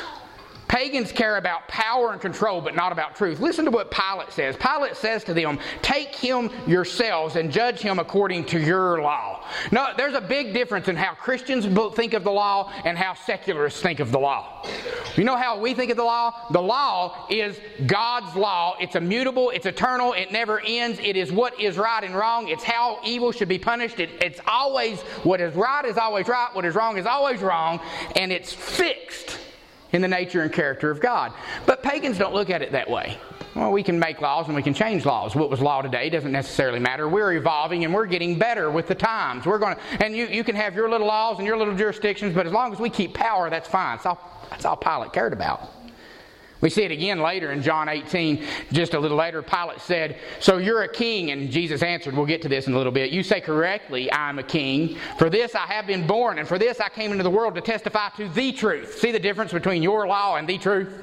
Pagans 0.71 1.11
care 1.11 1.35
about 1.35 1.67
power 1.67 2.13
and 2.13 2.21
control, 2.21 2.61
but 2.61 2.75
not 2.75 2.93
about 2.93 3.13
truth. 3.13 3.41
Listen 3.41 3.65
to 3.65 3.71
what 3.71 3.91
Pilate 3.91 4.31
says. 4.31 4.55
Pilate 4.55 4.95
says 4.95 5.21
to 5.25 5.33
them, 5.33 5.59
Take 5.81 6.15
him 6.15 6.49
yourselves 6.65 7.35
and 7.35 7.51
judge 7.51 7.81
him 7.81 7.99
according 7.99 8.45
to 8.45 8.57
your 8.57 9.01
law. 9.01 9.45
No, 9.73 9.89
there's 9.97 10.13
a 10.13 10.21
big 10.21 10.53
difference 10.53 10.87
in 10.87 10.95
how 10.95 11.13
Christians 11.13 11.65
think 11.93 12.13
of 12.13 12.23
the 12.23 12.31
law 12.31 12.71
and 12.85 12.97
how 12.97 13.15
secularists 13.15 13.81
think 13.81 13.99
of 13.99 14.13
the 14.13 14.19
law. 14.19 14.65
You 15.17 15.25
know 15.25 15.35
how 15.35 15.59
we 15.59 15.73
think 15.73 15.91
of 15.91 15.97
the 15.97 16.05
law? 16.05 16.47
The 16.51 16.61
law 16.61 17.27
is 17.29 17.59
God's 17.85 18.33
law. 18.37 18.77
It's 18.79 18.95
immutable, 18.95 19.49
it's 19.49 19.65
eternal, 19.65 20.13
it 20.13 20.31
never 20.31 20.61
ends. 20.65 21.01
It 21.03 21.17
is 21.17 21.33
what 21.33 21.59
is 21.59 21.77
right 21.77 22.01
and 22.01 22.15
wrong. 22.15 22.47
It's 22.47 22.63
how 22.63 23.01
evil 23.03 23.33
should 23.33 23.49
be 23.49 23.59
punished. 23.59 23.99
It, 23.99 24.09
it's 24.21 24.39
always 24.47 25.01
what 25.23 25.41
is 25.41 25.53
right 25.53 25.83
is 25.83 25.97
always 25.97 26.29
right, 26.29 26.47
what 26.53 26.63
is 26.63 26.75
wrong 26.75 26.97
is 26.97 27.05
always 27.05 27.41
wrong, 27.41 27.81
and 28.15 28.31
it's 28.31 28.53
fixed 28.53 29.40
in 29.91 30.01
the 30.01 30.07
nature 30.07 30.41
and 30.41 30.51
character 30.51 30.89
of 30.89 31.00
God. 31.00 31.33
But 31.65 31.83
pagans 31.83 32.17
don't 32.17 32.33
look 32.33 32.50
at 32.50 32.62
it 32.62 32.71
that 32.71 32.89
way. 32.89 33.17
Well, 33.55 33.71
we 33.71 33.83
can 33.83 34.00
make 34.00 34.21
laws 34.21 34.48
and 34.48 34.55
we 34.55 34.63
can 34.63 34.74
change 34.74 35.05
laws. 35.05 35.36
What 35.36 35.50
was 35.50 35.60
law 35.60 35.81
today 35.81 36.10
doesn't 36.10 36.31
necessarily 36.31 36.79
matter. 36.79 37.10
We're 37.10 37.33
evolving 37.33 37.83
and 37.83 37.93
we're 37.93 38.05
getting 38.05 38.39
better 38.39 38.71
with 38.71 38.88
the 38.88 38.95
times. 38.95 39.45
We're 39.45 39.60
going 39.60 39.75
to, 39.75 39.81
and 40.03 40.15
you, 40.15 40.27
you 40.27 40.43
can 40.45 40.55
have 40.55 40.74
your 40.74 40.89
little 40.89 41.07
laws 41.07 41.38
and 41.38 41.45
your 41.45 41.57
little 41.57 41.75
jurisdictions, 41.75 42.33
but 42.33 42.48
as 42.48 42.53
long 42.53 42.71
as 42.71 42.79
we 42.79 42.89
keep 42.89 43.13
power, 43.13 43.50
that's 43.50 43.67
fine. 43.67 43.98
That's 43.98 44.05
all, 44.05 44.48
that's 44.50 44.63
all 44.63 44.77
Pilate 44.77 45.12
cared 45.12 45.33
about. 45.33 45.69
We 46.61 46.69
see 46.69 46.83
it 46.83 46.91
again 46.91 47.19
later 47.19 47.51
in 47.51 47.63
John 47.63 47.89
18, 47.89 48.45
just 48.71 48.93
a 48.93 48.99
little 48.99 49.17
later. 49.17 49.41
Pilate 49.41 49.81
said, 49.81 50.19
So 50.39 50.57
you're 50.57 50.83
a 50.83 50.87
king? 50.87 51.31
And 51.31 51.49
Jesus 51.49 51.81
answered, 51.81 52.15
We'll 52.15 52.27
get 52.27 52.43
to 52.43 52.49
this 52.49 52.67
in 52.67 52.73
a 52.73 52.77
little 52.77 52.91
bit. 52.91 53.09
You 53.09 53.23
say 53.23 53.41
correctly, 53.41 54.11
I'm 54.13 54.37
a 54.37 54.43
king. 54.43 54.95
For 55.17 55.29
this 55.29 55.55
I 55.55 55.65
have 55.65 55.87
been 55.87 56.05
born, 56.05 56.37
and 56.37 56.47
for 56.47 56.59
this 56.59 56.79
I 56.79 56.89
came 56.89 57.11
into 57.11 57.23
the 57.23 57.31
world 57.31 57.55
to 57.55 57.61
testify 57.61 58.09
to 58.17 58.29
the 58.29 58.51
truth. 58.51 58.99
See 58.99 59.11
the 59.11 59.19
difference 59.19 59.51
between 59.51 59.81
your 59.81 60.07
law 60.07 60.35
and 60.35 60.47
the 60.47 60.59
truth? 60.59 60.93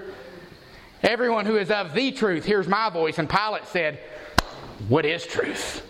Everyone 1.02 1.44
who 1.44 1.56
is 1.56 1.70
of 1.70 1.92
the 1.92 2.12
truth 2.12 2.44
hears 2.44 2.68
my 2.68 2.88
voice. 2.88 3.18
And 3.18 3.28
Pilate 3.28 3.66
said, 3.66 3.98
What 4.88 5.04
is 5.04 5.26
truth? 5.26 5.84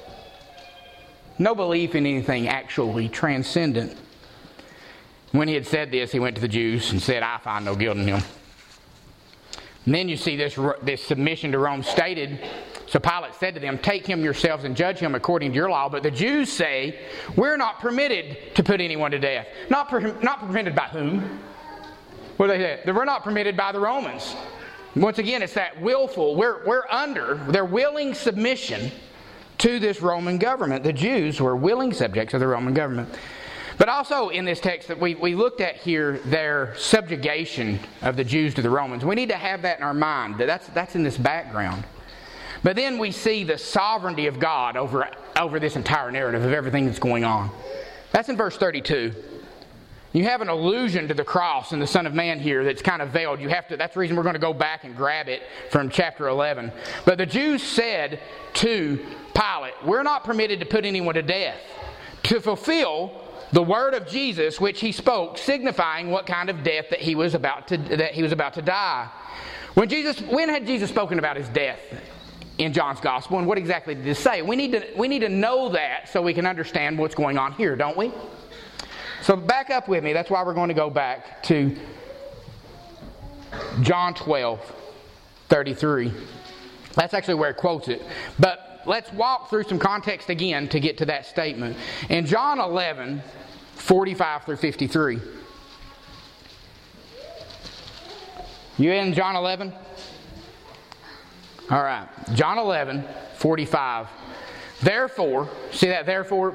No 1.39 1.55
belief 1.55 1.95
in 1.95 2.07
anything 2.07 2.49
actually 2.49 3.11
transcendent. 3.11 3.97
When 5.33 5.47
he 5.47 5.53
had 5.53 5.67
said 5.67 5.91
this, 5.91 6.11
he 6.11 6.19
went 6.19 6.37
to 6.37 6.41
the 6.41 6.49
Jews 6.49 6.91
and 6.91 7.03
said, 7.03 7.23
I 7.23 7.37
find 7.37 7.67
no 7.67 7.77
guilt 7.77 7.99
in 7.99 8.09
him. 8.09 8.23
And 9.85 9.95
then 9.95 10.09
you 10.09 10.17
see 10.17 10.37
this, 10.37 10.59
this 10.83 11.03
submission 11.03 11.53
to 11.53 11.59
Rome 11.59 11.83
stated. 11.83 12.41
So 12.87 12.99
Pilate 12.99 13.35
said 13.35 13.55
to 13.55 13.61
them, 13.61 13.79
Take 13.79 14.07
him 14.07 14.23
yourselves 14.23 14.65
and 14.65 14.77
judge 14.77 14.99
him 14.99 15.15
according 15.15 15.53
to 15.53 15.57
your 15.57 15.71
law. 15.71 15.89
But 15.89 16.03
the 16.03 16.11
Jews 16.11 16.51
say, 16.51 17.01
We're 17.37 17.57
not 17.57 17.81
permitted 17.81 18.55
to 18.55 18.63
put 18.63 18.81
anyone 18.81 19.11
to 19.13 19.19
death. 19.19 19.47
Not, 19.71 19.89
per, 19.89 20.01
not 20.23 20.41
permitted 20.41 20.75
by 20.75 20.89
whom? 20.89 21.41
What 22.37 22.49
they 22.49 22.59
say? 22.59 22.93
We're 22.93 23.05
not 23.05 23.25
permitted 23.25 23.57
by 23.57 23.73
the 23.73 23.81
Romans. 23.81 24.37
Once 24.95 25.19
again, 25.19 25.43
it's 25.43 25.55
that 25.55 25.81
willful, 25.81 26.35
we're, 26.35 26.65
we're 26.67 26.89
under 26.91 27.35
their 27.35 27.65
willing 27.65 28.15
submission 28.15 28.91
to 29.59 29.79
this 29.79 30.01
Roman 30.01 30.39
government. 30.39 30.83
The 30.83 30.93
Jews 30.93 31.41
were 31.41 31.57
willing 31.57 31.93
subjects 31.93 32.35
of 32.35 32.41
the 32.41 32.47
Roman 32.47 32.75
government. 32.75 33.09
But 33.79 33.89
also 33.89 34.29
in 34.31 34.45
this 34.45 34.59
text 34.59 34.89
that 34.89 34.99
we, 34.99 35.15
we 35.15 35.37
looked 35.37 35.61
at 35.61 35.77
here, 35.77 36.19
their 36.25 36.75
subjugation 36.77 37.79
of 38.03 38.17
the 38.17 38.25
Jews 38.25 38.53
to 38.55 38.63
the 38.63 38.71
Romans. 38.71 39.05
We 39.05 39.15
need 39.15 39.29
to 39.29 39.37
have 39.37 39.63
that 39.63 39.79
in 39.79 39.85
our 39.85 39.95
mind. 39.95 40.37
That's, 40.39 40.67
that's 40.69 40.97
in 40.97 41.05
this 41.05 41.17
background. 41.17 41.85
But 42.65 42.75
then 42.75 42.99
we 42.99 43.13
see 43.13 43.45
the 43.45 43.57
sovereignty 43.57 44.27
of 44.27 44.41
God 44.41 44.77
over, 44.77 45.09
over 45.37 45.61
this 45.61 45.77
entire 45.77 46.11
narrative 46.11 46.45
of 46.45 46.53
everything 46.53 46.87
that's 46.87 46.99
going 46.99 47.23
on. 47.23 47.51
That's 48.11 48.29
in 48.29 48.37
verse 48.37 48.57
32. 48.57 49.15
You 50.13 50.25
have 50.25 50.41
an 50.41 50.49
allusion 50.49 51.07
to 51.07 51.15
the 51.15 51.23
cross 51.23 51.71
and 51.71 51.81
the 51.81 51.87
Son 51.87 52.05
of 52.05 52.15
Man 52.15 52.41
here 52.41 52.65
that's 52.65 52.83
kind 52.83 53.01
of 53.01 53.11
veiled. 53.11 53.41
You 53.41 53.51
have 53.51 53.69
to, 53.69 53.77
that's 53.77 53.95
the 53.95 54.01
reason 54.01 54.17
we're 54.17 54.23
going 54.25 54.35
to 54.35 54.41
go 54.41 54.55
back 54.55 54.83
and 54.83 54.97
grab 54.97 55.29
it 55.29 55.43
from 55.71 55.89
chapter 55.89 56.27
11. 56.27 56.73
But 57.05 57.19
the 57.19 57.27
Jews 57.27 57.63
said 57.63 58.19
to 58.55 59.07
Pilate, 59.35 59.75
We're 59.85 60.03
not 60.03 60.25
permitted 60.25 60.59
to 60.61 60.67
put 60.67 60.85
anyone 60.85 61.15
to 61.15 61.23
death 61.23 61.61
to 62.25 62.41
fulfill 62.41 63.28
the 63.53 63.63
word 63.63 63.95
of 63.95 64.07
Jesus 64.07 64.61
which 64.61 64.81
he 64.81 64.93
spoke, 64.93 65.39
signifying 65.39 66.11
what 66.11 66.27
kind 66.27 66.51
of 66.51 66.63
death 66.63 66.91
that 66.91 67.01
he 67.01 67.15
was 67.15 67.35
about 67.35 67.69
to 67.69 67.77
that 67.77 68.13
he 68.13 68.23
was 68.23 68.33
about 68.33 68.55
to 68.55 68.63
die. 68.63 69.09
When 69.75 69.89
Jesus 69.89 70.21
when 70.21 70.49
had 70.49 70.67
Jesus 70.67 70.91
spoken 70.91 71.19
about 71.19 71.37
his 71.37 71.49
death 71.49 71.81
in 72.59 72.73
John's 72.73 73.01
gospel 73.01 73.39
and 73.39 73.47
what 73.47 73.59
exactly 73.59 73.95
did 73.95 74.05
he 74.05 74.15
say? 74.15 74.43
We 74.43 74.57
need 74.57 74.73
to 74.73 74.87
we 74.97 75.09
need 75.09 75.21
to 75.21 75.29
know 75.29 75.71
that 75.71 76.09
so 76.09 76.21
we 76.21 76.35
can 76.35 76.47
understand 76.47 76.99
what's 76.99 77.15
going 77.15 77.39
on 77.39 77.53
here, 77.53 77.77
don't 77.77 77.97
we? 77.97 78.13
So 79.23 79.37
back 79.37 79.71
up 79.71 79.89
with 79.89 80.05
me. 80.05 80.13
That's 80.13 80.31
why 80.31 80.43
we're 80.43 80.55
going 80.55 80.69
to 80.69 80.75
go 80.75 80.91
back 80.91 81.43
to 81.45 81.77
John 83.83 84.15
12, 84.15 84.61
33. 85.49 86.13
That's 86.95 87.15
actually 87.15 87.35
where 87.35 87.51
it 87.51 87.57
quotes 87.57 87.89
it. 87.89 88.03
But 88.39 88.68
let's 88.89 89.13
walk 89.13 89.51
through 89.51 89.65
some 89.65 89.79
context 89.79 90.31
again 90.31 90.67
to 90.69 90.81
get 90.81 90.99
to 90.99 91.05
that 91.07 91.27
statement. 91.27 91.77
In 92.09 92.27
John 92.27 92.59
11, 92.59 93.23
45 93.75 94.45
through 94.45 94.57
53. 94.57 95.21
You 98.79 98.93
in 98.93 99.13
John 99.13 99.37
11? 99.37 99.73
All 101.71 101.83
right. 101.83 102.09
John 102.33 102.59
11, 102.59 103.05
45. 103.37 104.07
Therefore, 104.81 105.49
see 105.73 105.89
that 105.89 106.07
therefore, 106.07 106.53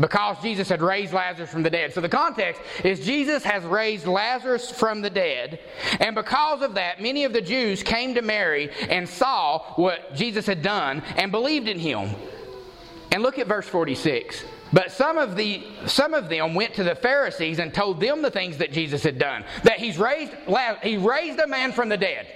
because 0.00 0.38
Jesus 0.42 0.68
had 0.68 0.80
raised 0.80 1.12
Lazarus 1.12 1.50
from 1.50 1.62
the 1.62 1.70
dead. 1.70 1.92
So 1.92 2.00
the 2.00 2.08
context 2.08 2.62
is 2.82 3.00
Jesus 3.00 3.44
has 3.44 3.64
raised 3.64 4.06
Lazarus 4.06 4.70
from 4.70 5.02
the 5.02 5.10
dead, 5.10 5.60
and 6.00 6.14
because 6.14 6.62
of 6.62 6.74
that, 6.74 7.02
many 7.02 7.24
of 7.24 7.32
the 7.34 7.42
Jews 7.42 7.82
came 7.82 8.14
to 8.14 8.22
Mary 8.22 8.70
and 8.88 9.06
saw 9.06 9.58
what 9.74 10.14
Jesus 10.14 10.46
had 10.46 10.62
done 10.62 11.02
and 11.16 11.30
believed 11.30 11.68
in 11.68 11.78
him. 11.78 12.14
And 13.12 13.22
look 13.22 13.38
at 13.38 13.46
verse 13.46 13.68
46. 13.68 14.44
But 14.72 14.90
some 14.90 15.16
of, 15.16 15.36
the, 15.36 15.64
some 15.86 16.12
of 16.12 16.28
them 16.28 16.54
went 16.54 16.74
to 16.74 16.84
the 16.84 16.94
Pharisees 16.94 17.60
and 17.60 17.72
told 17.72 18.00
them 18.00 18.20
the 18.20 18.30
things 18.30 18.58
that 18.58 18.72
Jesus 18.72 19.02
had 19.02 19.18
done. 19.18 19.44
That 19.62 19.78
he's 19.78 19.96
raised, 19.96 20.32
he 20.82 20.96
raised 20.96 21.38
a 21.38 21.46
man 21.46 21.72
from 21.72 21.88
the 21.88 21.96
dead. 21.96 22.26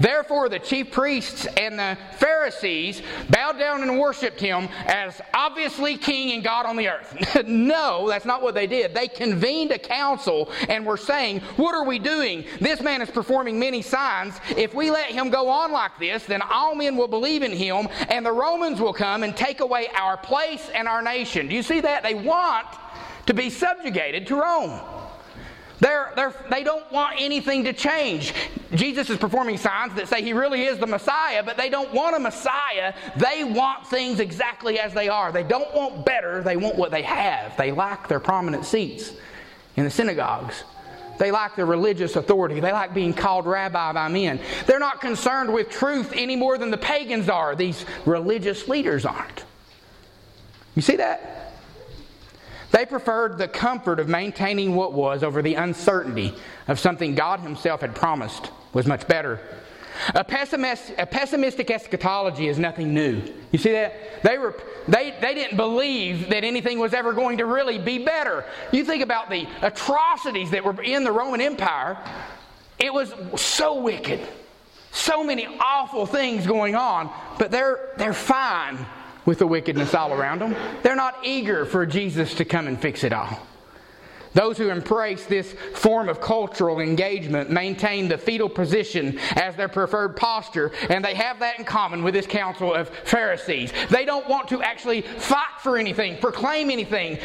Therefore, 0.00 0.48
the 0.48 0.58
chief 0.58 0.90
priests 0.90 1.46
and 1.56 1.78
the 1.78 1.98
Pharisees 2.16 3.02
bowed 3.28 3.58
down 3.58 3.82
and 3.82 3.98
worshiped 3.98 4.40
him 4.40 4.68
as 4.86 5.20
obviously 5.34 5.96
king 5.96 6.32
and 6.32 6.42
God 6.42 6.66
on 6.66 6.76
the 6.76 6.88
earth. 6.88 7.44
no, 7.46 8.08
that's 8.08 8.24
not 8.24 8.42
what 8.42 8.54
they 8.54 8.66
did. 8.66 8.94
They 8.94 9.08
convened 9.08 9.70
a 9.72 9.78
council 9.78 10.50
and 10.68 10.86
were 10.86 10.96
saying, 10.96 11.40
What 11.56 11.74
are 11.74 11.84
we 11.84 11.98
doing? 11.98 12.44
This 12.60 12.80
man 12.80 13.02
is 13.02 13.10
performing 13.10 13.58
many 13.58 13.82
signs. 13.82 14.34
If 14.56 14.74
we 14.74 14.90
let 14.90 15.10
him 15.10 15.30
go 15.30 15.48
on 15.48 15.72
like 15.72 15.98
this, 15.98 16.24
then 16.24 16.42
all 16.42 16.74
men 16.74 16.96
will 16.96 17.08
believe 17.08 17.42
in 17.42 17.52
him, 17.52 17.88
and 18.08 18.24
the 18.24 18.32
Romans 18.32 18.80
will 18.80 18.92
come 18.92 19.22
and 19.22 19.36
take 19.36 19.60
away 19.60 19.88
our 19.96 20.16
place 20.16 20.70
and 20.74 20.88
our 20.88 21.02
nation. 21.02 21.48
Do 21.48 21.54
you 21.54 21.62
see 21.62 21.80
that? 21.80 22.02
They 22.02 22.14
want 22.14 22.66
to 23.26 23.34
be 23.34 23.50
subjugated 23.50 24.26
to 24.28 24.36
Rome. 24.40 24.80
They're, 25.80 26.12
they're, 26.14 26.34
they 26.50 26.62
don't 26.62 26.90
want 26.92 27.16
anything 27.18 27.64
to 27.64 27.72
change. 27.72 28.34
Jesus 28.74 29.08
is 29.08 29.16
performing 29.16 29.56
signs 29.56 29.94
that 29.94 30.08
say 30.08 30.22
he 30.22 30.34
really 30.34 30.64
is 30.64 30.78
the 30.78 30.86
Messiah, 30.86 31.42
but 31.42 31.56
they 31.56 31.70
don't 31.70 31.92
want 31.92 32.14
a 32.14 32.18
Messiah. 32.18 32.94
They 33.16 33.44
want 33.44 33.86
things 33.86 34.20
exactly 34.20 34.78
as 34.78 34.92
they 34.92 35.08
are. 35.08 35.32
They 35.32 35.42
don't 35.42 35.74
want 35.74 36.04
better, 36.04 36.42
they 36.42 36.56
want 36.56 36.76
what 36.76 36.90
they 36.90 37.02
have. 37.02 37.56
They 37.56 37.72
like 37.72 38.08
their 38.08 38.20
prominent 38.20 38.66
seats 38.66 39.12
in 39.76 39.84
the 39.84 39.90
synagogues. 39.90 40.64
They 41.18 41.30
like 41.30 41.54
their 41.54 41.66
religious 41.66 42.16
authority. 42.16 42.60
They 42.60 42.72
like 42.72 42.94
being 42.94 43.12
called 43.12 43.46
rabbi 43.46 43.92
by 43.92 44.08
men. 44.08 44.40
They're 44.66 44.78
not 44.78 45.02
concerned 45.02 45.52
with 45.52 45.68
truth 45.68 46.12
any 46.14 46.34
more 46.34 46.56
than 46.56 46.70
the 46.70 46.78
pagans 46.78 47.28
are. 47.28 47.54
These 47.54 47.84
religious 48.06 48.68
leaders 48.68 49.04
aren't. 49.04 49.44
You 50.74 50.82
see 50.82 50.96
that? 50.96 51.39
They 52.70 52.86
preferred 52.86 53.38
the 53.38 53.48
comfort 53.48 53.98
of 53.98 54.08
maintaining 54.08 54.74
what 54.74 54.92
was 54.92 55.22
over 55.22 55.42
the 55.42 55.54
uncertainty 55.54 56.34
of 56.68 56.78
something 56.78 57.14
God 57.14 57.40
Himself 57.40 57.80
had 57.80 57.94
promised 57.94 58.50
was 58.72 58.86
much 58.86 59.08
better. 59.08 59.40
A, 60.14 60.24
pessimist, 60.24 60.92
a 60.96 61.04
pessimistic 61.04 61.70
eschatology 61.70 62.48
is 62.48 62.58
nothing 62.58 62.94
new. 62.94 63.22
You 63.50 63.58
see 63.58 63.72
that? 63.72 64.22
They, 64.22 64.38
were, 64.38 64.54
they, 64.88 65.14
they 65.20 65.34
didn't 65.34 65.56
believe 65.56 66.30
that 66.30 66.44
anything 66.44 66.78
was 66.78 66.94
ever 66.94 67.12
going 67.12 67.38
to 67.38 67.44
really 67.44 67.78
be 67.78 68.04
better. 68.04 68.44
You 68.72 68.84
think 68.84 69.02
about 69.02 69.28
the 69.28 69.46
atrocities 69.62 70.50
that 70.52 70.64
were 70.64 70.80
in 70.82 71.04
the 71.04 71.12
Roman 71.12 71.40
Empire, 71.40 71.98
it 72.78 72.94
was 72.94 73.12
so 73.36 73.80
wicked. 73.80 74.20
So 74.92 75.22
many 75.22 75.46
awful 75.46 76.06
things 76.06 76.46
going 76.46 76.74
on, 76.74 77.10
but 77.38 77.50
they're, 77.50 77.92
they're 77.96 78.12
fine 78.12 78.78
with 79.26 79.38
the 79.38 79.46
wickedness 79.46 79.94
all 79.94 80.12
around 80.12 80.40
them. 80.40 80.54
They're 80.82 80.96
not 80.96 81.18
eager 81.24 81.64
for 81.64 81.86
Jesus 81.86 82.34
to 82.34 82.44
come 82.44 82.66
and 82.66 82.80
fix 82.80 83.04
it 83.04 83.12
all. 83.12 83.46
Those 84.32 84.56
who 84.58 84.68
embrace 84.68 85.26
this 85.26 85.52
form 85.74 86.08
of 86.08 86.20
cultural 86.20 86.78
engagement 86.78 87.50
maintain 87.50 88.06
the 88.06 88.16
fetal 88.16 88.48
position 88.48 89.18
as 89.34 89.56
their 89.56 89.68
preferred 89.68 90.16
posture, 90.16 90.70
and 90.88 91.04
they 91.04 91.14
have 91.14 91.40
that 91.40 91.58
in 91.58 91.64
common 91.64 92.04
with 92.04 92.14
this 92.14 92.28
council 92.28 92.72
of 92.72 92.88
Pharisees. 92.90 93.72
They 93.88 94.04
don't 94.04 94.28
want 94.28 94.48
to 94.48 94.62
actually 94.62 95.02
fight 95.02 95.60
for 95.60 95.76
anything, 95.76 96.18
proclaim 96.18 96.70
anything, 96.70 97.18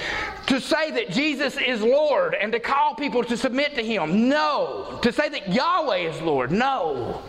to 0.48 0.60
say 0.60 0.90
that 0.92 1.12
Jesus 1.12 1.58
is 1.58 1.82
Lord 1.82 2.34
and 2.34 2.52
to 2.54 2.60
call 2.60 2.96
people 2.96 3.24
to 3.26 3.38
submit 3.38 3.76
to 3.76 3.84
Him. 3.84 4.28
No. 4.28 5.00
To 5.04 5.12
say 5.12 5.30
that 5.30 5.54
Yahweh 5.54 6.10
is 6.10 6.20
Lord. 6.22 6.52
No. 6.52 7.22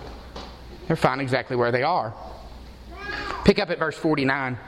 They're 0.87 0.97
fine 0.97 1.21
exactly 1.21 1.57
where 1.57 1.73
they 1.73 1.83
are. 1.83 2.15
Pick 3.47 3.61
up 3.61 3.71
at 3.71 3.79
verse 3.79 3.97
49. 3.97 4.59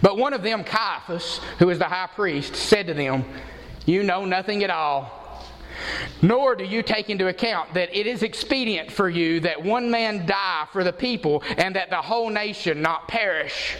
But 0.00 0.16
one 0.16 0.32
of 0.32 0.44
them, 0.44 0.62
Caiaphas, 0.62 1.38
who 1.58 1.70
is 1.70 1.80
the 1.80 1.86
high 1.86 2.06
priest, 2.06 2.54
said 2.54 2.86
to 2.86 2.94
them, 2.94 3.24
You 3.84 4.04
know 4.04 4.24
nothing 4.24 4.62
at 4.62 4.70
all. 4.70 5.44
Nor 6.22 6.54
do 6.54 6.62
you 6.62 6.84
take 6.84 7.10
into 7.10 7.26
account 7.26 7.74
that 7.74 7.92
it 7.92 8.06
is 8.06 8.22
expedient 8.22 8.92
for 8.92 9.08
you 9.08 9.40
that 9.40 9.64
one 9.64 9.90
man 9.90 10.24
die 10.24 10.68
for 10.72 10.84
the 10.84 10.92
people 10.92 11.42
and 11.56 11.74
that 11.74 11.90
the 11.90 11.96
whole 11.96 12.30
nation 12.30 12.80
not 12.80 13.08
perish. 13.08 13.76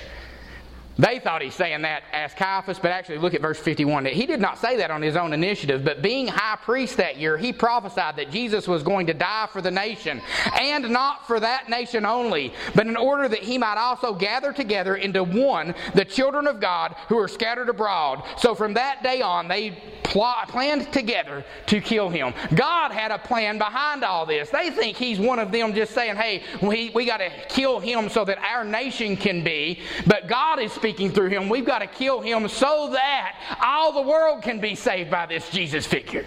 They 0.99 1.19
thought 1.19 1.41
he's 1.41 1.55
saying 1.55 1.83
that 1.83 2.03
as 2.13 2.35
Caiaphas, 2.35 2.79
but 2.79 2.91
actually 2.91 3.19
look 3.19 3.35
at 3.35 3.41
verse 3.41 3.59
51. 3.59 4.07
He 4.07 4.27
did 4.27 4.41
not 4.41 4.59
say 4.59 4.77
that 4.77 4.91
on 4.91 5.01
his 5.01 5.17
own 5.17 5.33
initiative, 5.33 5.85
but 5.85 6.03
being 6.03 6.29
high 6.29 6.57
priest 6.57 6.99
that 6.99 7.17
year, 7.17 7.39
he 7.39 7.53
prophesied 7.53 8.17
that 8.17 8.31
Jesus 8.31 8.69
was 8.69 8.83
going 8.83 9.07
to 9.07 9.15
die 9.15 9.49
for 9.51 9.63
the 9.63 9.71
nation, 9.71 10.21
and 10.61 10.91
not 10.91 11.27
for 11.27 11.41
that 11.41 11.71
nation 11.71 12.05
only, 12.05 12.53
but 12.75 12.87
in 12.87 12.97
order 12.97 13.27
that 13.29 13.41
he 13.41 13.57
might 13.57 13.79
also 13.79 14.15
gather 14.15 14.53
together 14.53 14.97
into 14.97 15.25
one 15.25 15.75
the 15.95 16.05
children 16.05 16.47
of 16.47 16.61
God 16.61 16.95
who 17.09 17.19
are 17.19 17.29
scattered 17.29 17.69
abroad. 17.69 18.23
So 18.37 18.55
from 18.55 18.75
that 18.75 19.03
day 19.03 19.23
on, 19.23 19.49
they 19.49 19.79
planned 20.03 20.93
together 20.93 21.45
to 21.67 21.81
kill 21.81 22.11
him. 22.11 22.35
God 22.55 22.93
had 22.93 23.11
a 23.11 23.19
plan 23.19 23.57
behind 23.57 24.05
all 24.05 24.27
this. 24.27 24.51
They 24.51 24.71
think 24.71 24.97
he's 24.97 25.19
one 25.19 25.39
of 25.39 25.51
them 25.51 25.73
just 25.73 25.95
saying, 25.95 26.17
hey, 26.17 26.43
we, 26.61 26.91
we 26.91 27.07
got 27.07 27.19
to 27.19 27.31
kill 27.49 27.81
him 27.81 28.09
so 28.09 28.25
that 28.25 28.39
our 28.39 28.65
nation 28.65 29.17
can 29.17 29.43
be, 29.43 29.81
but 30.07 30.29
God 30.29 30.61
is 30.61 30.73
speaking 30.83 31.13
through 31.13 31.29
him. 31.29 31.49
We've 31.49 31.65
got 31.65 31.79
to 31.79 31.87
kill 31.87 32.21
him 32.21 32.49
so 32.49 32.91
that 32.93 33.37
all 33.63 33.93
the 33.93 34.03
world 34.03 34.43
can 34.43 34.59
be 34.59 34.75
saved 34.75 35.13
by 35.13 35.27
this 35.27 35.49
Jesus 35.49 35.87
figure. 35.87 36.25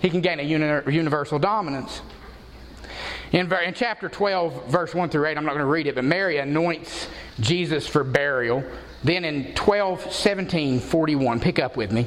He 0.00 0.08
can 0.08 0.20
gain 0.20 0.38
a 0.38 0.44
uni- 0.44 0.94
universal 0.94 1.40
dominance. 1.40 2.00
In, 3.32 3.52
in 3.52 3.74
chapter 3.74 4.08
12, 4.08 4.68
verse 4.68 4.94
1 4.94 5.08
through 5.08 5.26
8, 5.26 5.36
I'm 5.36 5.44
not 5.44 5.50
going 5.50 5.64
to 5.64 5.66
read 5.66 5.88
it, 5.88 5.96
but 5.96 6.04
Mary 6.04 6.36
anoints 6.36 7.08
Jesus 7.40 7.88
for 7.88 8.04
burial. 8.04 8.62
Then 9.02 9.24
in 9.24 9.52
12, 9.54 10.12
17, 10.12 10.78
41, 10.78 11.40
pick 11.40 11.58
up 11.58 11.76
with 11.76 11.90
me. 11.90 12.06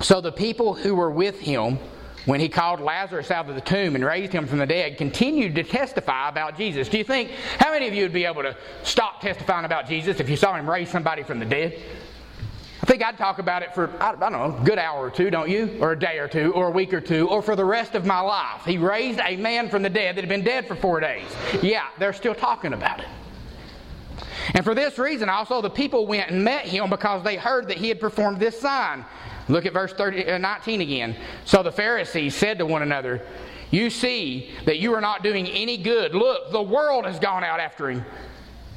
So 0.00 0.20
the 0.20 0.30
people 0.30 0.74
who 0.74 0.94
were 0.94 1.10
with 1.10 1.40
him 1.40 1.78
when 2.26 2.40
he 2.40 2.48
called 2.48 2.80
Lazarus 2.80 3.30
out 3.30 3.48
of 3.48 3.54
the 3.54 3.60
tomb 3.60 3.94
and 3.94 4.04
raised 4.04 4.32
him 4.32 4.46
from 4.46 4.58
the 4.58 4.66
dead, 4.66 4.96
continued 4.96 5.54
to 5.56 5.62
testify 5.62 6.28
about 6.28 6.56
Jesus. 6.56 6.88
Do 6.88 6.98
you 6.98 7.04
think, 7.04 7.30
how 7.58 7.70
many 7.70 7.86
of 7.86 7.94
you 7.94 8.02
would 8.02 8.12
be 8.12 8.24
able 8.24 8.42
to 8.42 8.56
stop 8.82 9.20
testifying 9.20 9.64
about 9.64 9.86
Jesus 9.86 10.20
if 10.20 10.28
you 10.30 10.36
saw 10.36 10.54
him 10.54 10.68
raise 10.68 10.88
somebody 10.88 11.22
from 11.22 11.38
the 11.38 11.44
dead? 11.44 11.80
I 12.82 12.86
think 12.86 13.02
I'd 13.02 13.16
talk 13.16 13.38
about 13.38 13.62
it 13.62 13.74
for, 13.74 13.90
I, 14.02 14.14
don't 14.14 14.32
know, 14.32 14.58
a 14.60 14.64
good 14.64 14.78
hour 14.78 15.06
or 15.06 15.10
two, 15.10 15.30
don't 15.30 15.48
you? 15.48 15.78
Or 15.80 15.92
a 15.92 15.98
day 15.98 16.18
or 16.18 16.28
two, 16.28 16.52
or 16.52 16.68
a 16.68 16.70
week 16.70 16.92
or 16.92 17.00
two, 17.00 17.28
or 17.28 17.40
for 17.40 17.56
the 17.56 17.64
rest 17.64 17.94
of 17.94 18.04
my 18.04 18.20
life. 18.20 18.64
He 18.66 18.76
raised 18.76 19.20
a 19.20 19.36
man 19.36 19.70
from 19.70 19.82
the 19.82 19.88
dead 19.88 20.16
that 20.16 20.20
had 20.20 20.28
been 20.28 20.44
dead 20.44 20.66
for 20.66 20.74
four 20.74 21.00
days. 21.00 21.26
Yeah, 21.62 21.86
they're 21.98 22.12
still 22.12 22.34
talking 22.34 22.74
about 22.74 23.00
it. 23.00 23.06
And 24.54 24.64
for 24.64 24.74
this 24.74 24.98
reason, 24.98 25.28
also, 25.28 25.62
the 25.62 25.70
people 25.70 26.06
went 26.06 26.30
and 26.30 26.44
met 26.44 26.66
him 26.66 26.90
because 26.90 27.24
they 27.24 27.36
heard 27.36 27.68
that 27.68 27.78
he 27.78 27.88
had 27.88 28.00
performed 28.00 28.38
this 28.38 28.60
sign. 28.60 29.04
Look 29.48 29.66
at 29.66 29.72
verse 29.72 29.92
30, 29.92 30.26
uh, 30.26 30.38
19 30.38 30.80
again. 30.80 31.16
So 31.44 31.62
the 31.62 31.72
Pharisees 31.72 32.34
said 32.34 32.58
to 32.58 32.66
one 32.66 32.82
another, 32.82 33.22
You 33.70 33.90
see 33.90 34.50
that 34.64 34.78
you 34.78 34.94
are 34.94 35.00
not 35.00 35.22
doing 35.22 35.46
any 35.48 35.76
good. 35.76 36.14
Look, 36.14 36.50
the 36.52 36.62
world 36.62 37.04
has 37.04 37.18
gone 37.18 37.44
out 37.44 37.60
after 37.60 37.90
him. 37.90 38.04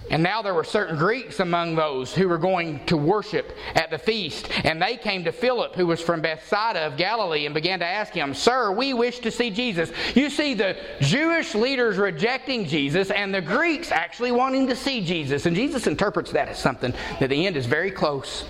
And 0.09 0.23
now 0.23 0.41
there 0.41 0.53
were 0.53 0.63
certain 0.63 0.97
Greeks 0.97 1.39
among 1.41 1.75
those 1.75 2.13
who 2.13 2.29
were 2.29 2.37
going 2.37 2.85
to 2.85 2.95
worship 2.95 3.57
at 3.75 3.89
the 3.89 3.97
feast. 3.97 4.49
And 4.63 4.81
they 4.81 4.95
came 4.95 5.25
to 5.25 5.31
Philip, 5.31 5.75
who 5.75 5.85
was 5.85 6.01
from 6.01 6.21
Bethsaida 6.21 6.79
of 6.79 6.97
Galilee, 6.97 7.45
and 7.45 7.53
began 7.53 7.79
to 7.79 7.85
ask 7.85 8.13
him, 8.13 8.33
Sir, 8.33 8.71
we 8.71 8.93
wish 8.93 9.19
to 9.19 9.31
see 9.31 9.49
Jesus. 9.49 9.91
You 10.15 10.29
see 10.29 10.53
the 10.53 10.77
Jewish 11.01 11.55
leaders 11.55 11.97
rejecting 11.97 12.65
Jesus 12.65 13.11
and 13.11 13.33
the 13.33 13.41
Greeks 13.41 13.91
actually 13.91 14.31
wanting 14.31 14.67
to 14.67 14.75
see 14.75 15.03
Jesus. 15.03 15.45
And 15.45 15.55
Jesus 15.55 15.87
interprets 15.87 16.31
that 16.31 16.47
as 16.47 16.57
something 16.57 16.93
that 17.19 17.29
the 17.29 17.45
end 17.45 17.57
is 17.57 17.65
very 17.65 17.91
close. 17.91 18.45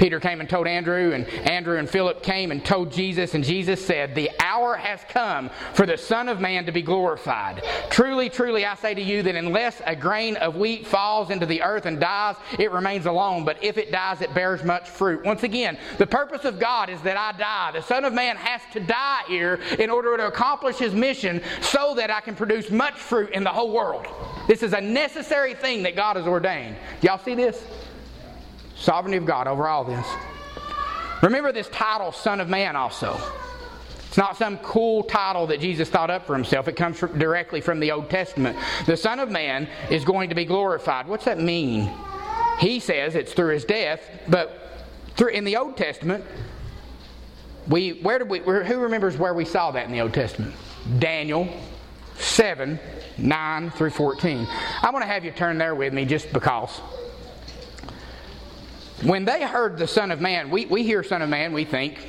Peter 0.00 0.18
came 0.18 0.40
and 0.40 0.48
told 0.48 0.66
Andrew, 0.66 1.12
and 1.12 1.28
Andrew 1.46 1.76
and 1.76 1.88
Philip 1.88 2.22
came 2.22 2.52
and 2.52 2.64
told 2.64 2.90
Jesus, 2.90 3.34
and 3.34 3.44
Jesus 3.44 3.84
said, 3.84 4.14
The 4.14 4.30
hour 4.40 4.74
has 4.74 5.02
come 5.10 5.50
for 5.74 5.84
the 5.84 5.98
Son 5.98 6.30
of 6.30 6.40
Man 6.40 6.64
to 6.64 6.72
be 6.72 6.80
glorified. 6.80 7.62
Truly, 7.90 8.30
truly, 8.30 8.64
I 8.64 8.76
say 8.76 8.94
to 8.94 9.02
you 9.02 9.22
that 9.22 9.34
unless 9.34 9.82
a 9.84 9.94
grain 9.94 10.36
of 10.36 10.56
wheat 10.56 10.86
falls 10.86 11.28
into 11.28 11.44
the 11.44 11.60
earth 11.60 11.84
and 11.84 12.00
dies, 12.00 12.36
it 12.58 12.72
remains 12.72 13.04
alone, 13.04 13.44
but 13.44 13.62
if 13.62 13.76
it 13.76 13.92
dies, 13.92 14.22
it 14.22 14.32
bears 14.32 14.64
much 14.64 14.88
fruit. 14.88 15.22
Once 15.22 15.42
again, 15.42 15.76
the 15.98 16.06
purpose 16.06 16.46
of 16.46 16.58
God 16.58 16.88
is 16.88 17.02
that 17.02 17.18
I 17.18 17.36
die. 17.36 17.72
The 17.72 17.82
Son 17.82 18.06
of 18.06 18.14
Man 18.14 18.36
has 18.36 18.62
to 18.72 18.80
die 18.80 19.20
here 19.28 19.60
in 19.78 19.90
order 19.90 20.16
to 20.16 20.28
accomplish 20.28 20.78
his 20.78 20.94
mission 20.94 21.42
so 21.60 21.94
that 21.96 22.10
I 22.10 22.22
can 22.22 22.34
produce 22.34 22.70
much 22.70 22.94
fruit 22.94 23.32
in 23.32 23.44
the 23.44 23.50
whole 23.50 23.70
world. 23.70 24.06
This 24.48 24.62
is 24.62 24.72
a 24.72 24.80
necessary 24.80 25.52
thing 25.52 25.82
that 25.82 25.94
God 25.94 26.16
has 26.16 26.26
ordained. 26.26 26.76
Y'all 27.02 27.18
see 27.18 27.34
this? 27.34 27.62
Sovereignty 28.80 29.18
of 29.18 29.26
God 29.26 29.46
over 29.46 29.68
all 29.68 29.84
this. 29.84 30.06
Remember 31.22 31.52
this 31.52 31.68
title, 31.68 32.12
Son 32.12 32.40
of 32.40 32.48
Man, 32.48 32.76
also. 32.76 33.20
It's 34.08 34.16
not 34.16 34.36
some 34.36 34.58
cool 34.58 35.04
title 35.04 35.46
that 35.48 35.60
Jesus 35.60 35.88
thought 35.88 36.10
up 36.10 36.26
for 36.26 36.34
himself. 36.34 36.66
It 36.66 36.74
comes 36.74 36.98
from, 36.98 37.16
directly 37.18 37.60
from 37.60 37.78
the 37.78 37.92
Old 37.92 38.10
Testament. 38.10 38.56
The 38.86 38.96
Son 38.96 39.20
of 39.20 39.30
Man 39.30 39.68
is 39.90 40.04
going 40.04 40.30
to 40.30 40.34
be 40.34 40.44
glorified. 40.44 41.06
What's 41.06 41.26
that 41.26 41.38
mean? 41.38 41.92
He 42.58 42.80
says 42.80 43.14
it's 43.14 43.32
through 43.32 43.52
his 43.52 43.64
death, 43.64 44.00
but 44.26 44.72
through, 45.14 45.28
in 45.28 45.44
the 45.44 45.56
Old 45.56 45.76
Testament, 45.76 46.24
we 47.68 48.00
where 48.02 48.18
did 48.18 48.28
we 48.28 48.40
who 48.40 48.78
remembers 48.78 49.16
where 49.16 49.34
we 49.34 49.44
saw 49.44 49.70
that 49.70 49.86
in 49.86 49.92
the 49.92 50.00
Old 50.00 50.14
Testament? 50.14 50.54
Daniel 50.98 51.48
7, 52.16 52.80
9 53.18 53.70
through 53.70 53.90
14. 53.90 54.46
I 54.82 54.90
want 54.90 55.02
to 55.02 55.06
have 55.06 55.24
you 55.24 55.30
turn 55.30 55.58
there 55.58 55.74
with 55.74 55.92
me 55.92 56.04
just 56.04 56.32
because. 56.32 56.80
When 59.02 59.24
they 59.24 59.42
heard 59.42 59.78
the 59.78 59.86
Son 59.86 60.10
of 60.10 60.20
Man, 60.20 60.50
we, 60.50 60.66
we 60.66 60.82
hear 60.82 61.02
Son 61.02 61.22
of 61.22 61.28
Man, 61.28 61.52
we 61.52 61.64
think 61.64 62.06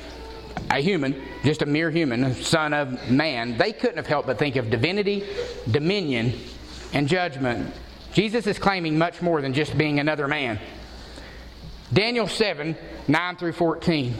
a 0.70 0.80
human, 0.80 1.22
just 1.42 1.62
a 1.62 1.66
mere 1.66 1.90
human, 1.90 2.34
Son 2.34 2.74
of 2.74 3.10
Man. 3.10 3.56
They 3.56 3.72
couldn't 3.72 3.96
have 3.96 4.06
helped 4.06 4.26
but 4.26 4.38
think 4.38 4.56
of 4.56 4.68
divinity, 4.68 5.24
dominion, 5.70 6.34
and 6.92 7.08
judgment. 7.08 7.74
Jesus 8.12 8.46
is 8.46 8.58
claiming 8.58 8.98
much 8.98 9.22
more 9.22 9.40
than 9.40 9.54
just 9.54 9.76
being 9.78 10.00
another 10.00 10.28
man. 10.28 10.58
Daniel 11.92 12.28
7 12.28 12.76
9 13.08 13.36
through 13.36 13.52
14. 13.52 14.14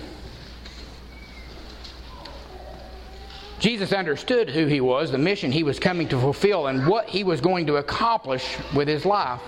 Jesus 3.59 3.93
understood 3.93 4.51
who 4.51 4.67
he 4.67 4.81
was, 4.81 5.13
the 5.13 5.19
mission 5.19 5.53
he 5.53 5.63
was 5.63 5.79
coming 5.79 6.09
to 6.09 6.19
fulfill, 6.19 6.67
and 6.67 6.87
what 6.87 7.09
he 7.09 7.23
was 7.23 7.41
going 7.41 7.67
to 7.67 7.77
accomplish 7.77 8.57
with 8.75 8.89
his 8.89 9.05
life. 9.05 9.41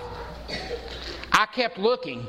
I 1.33 1.47
kept 1.47 1.77
looking 1.77 2.25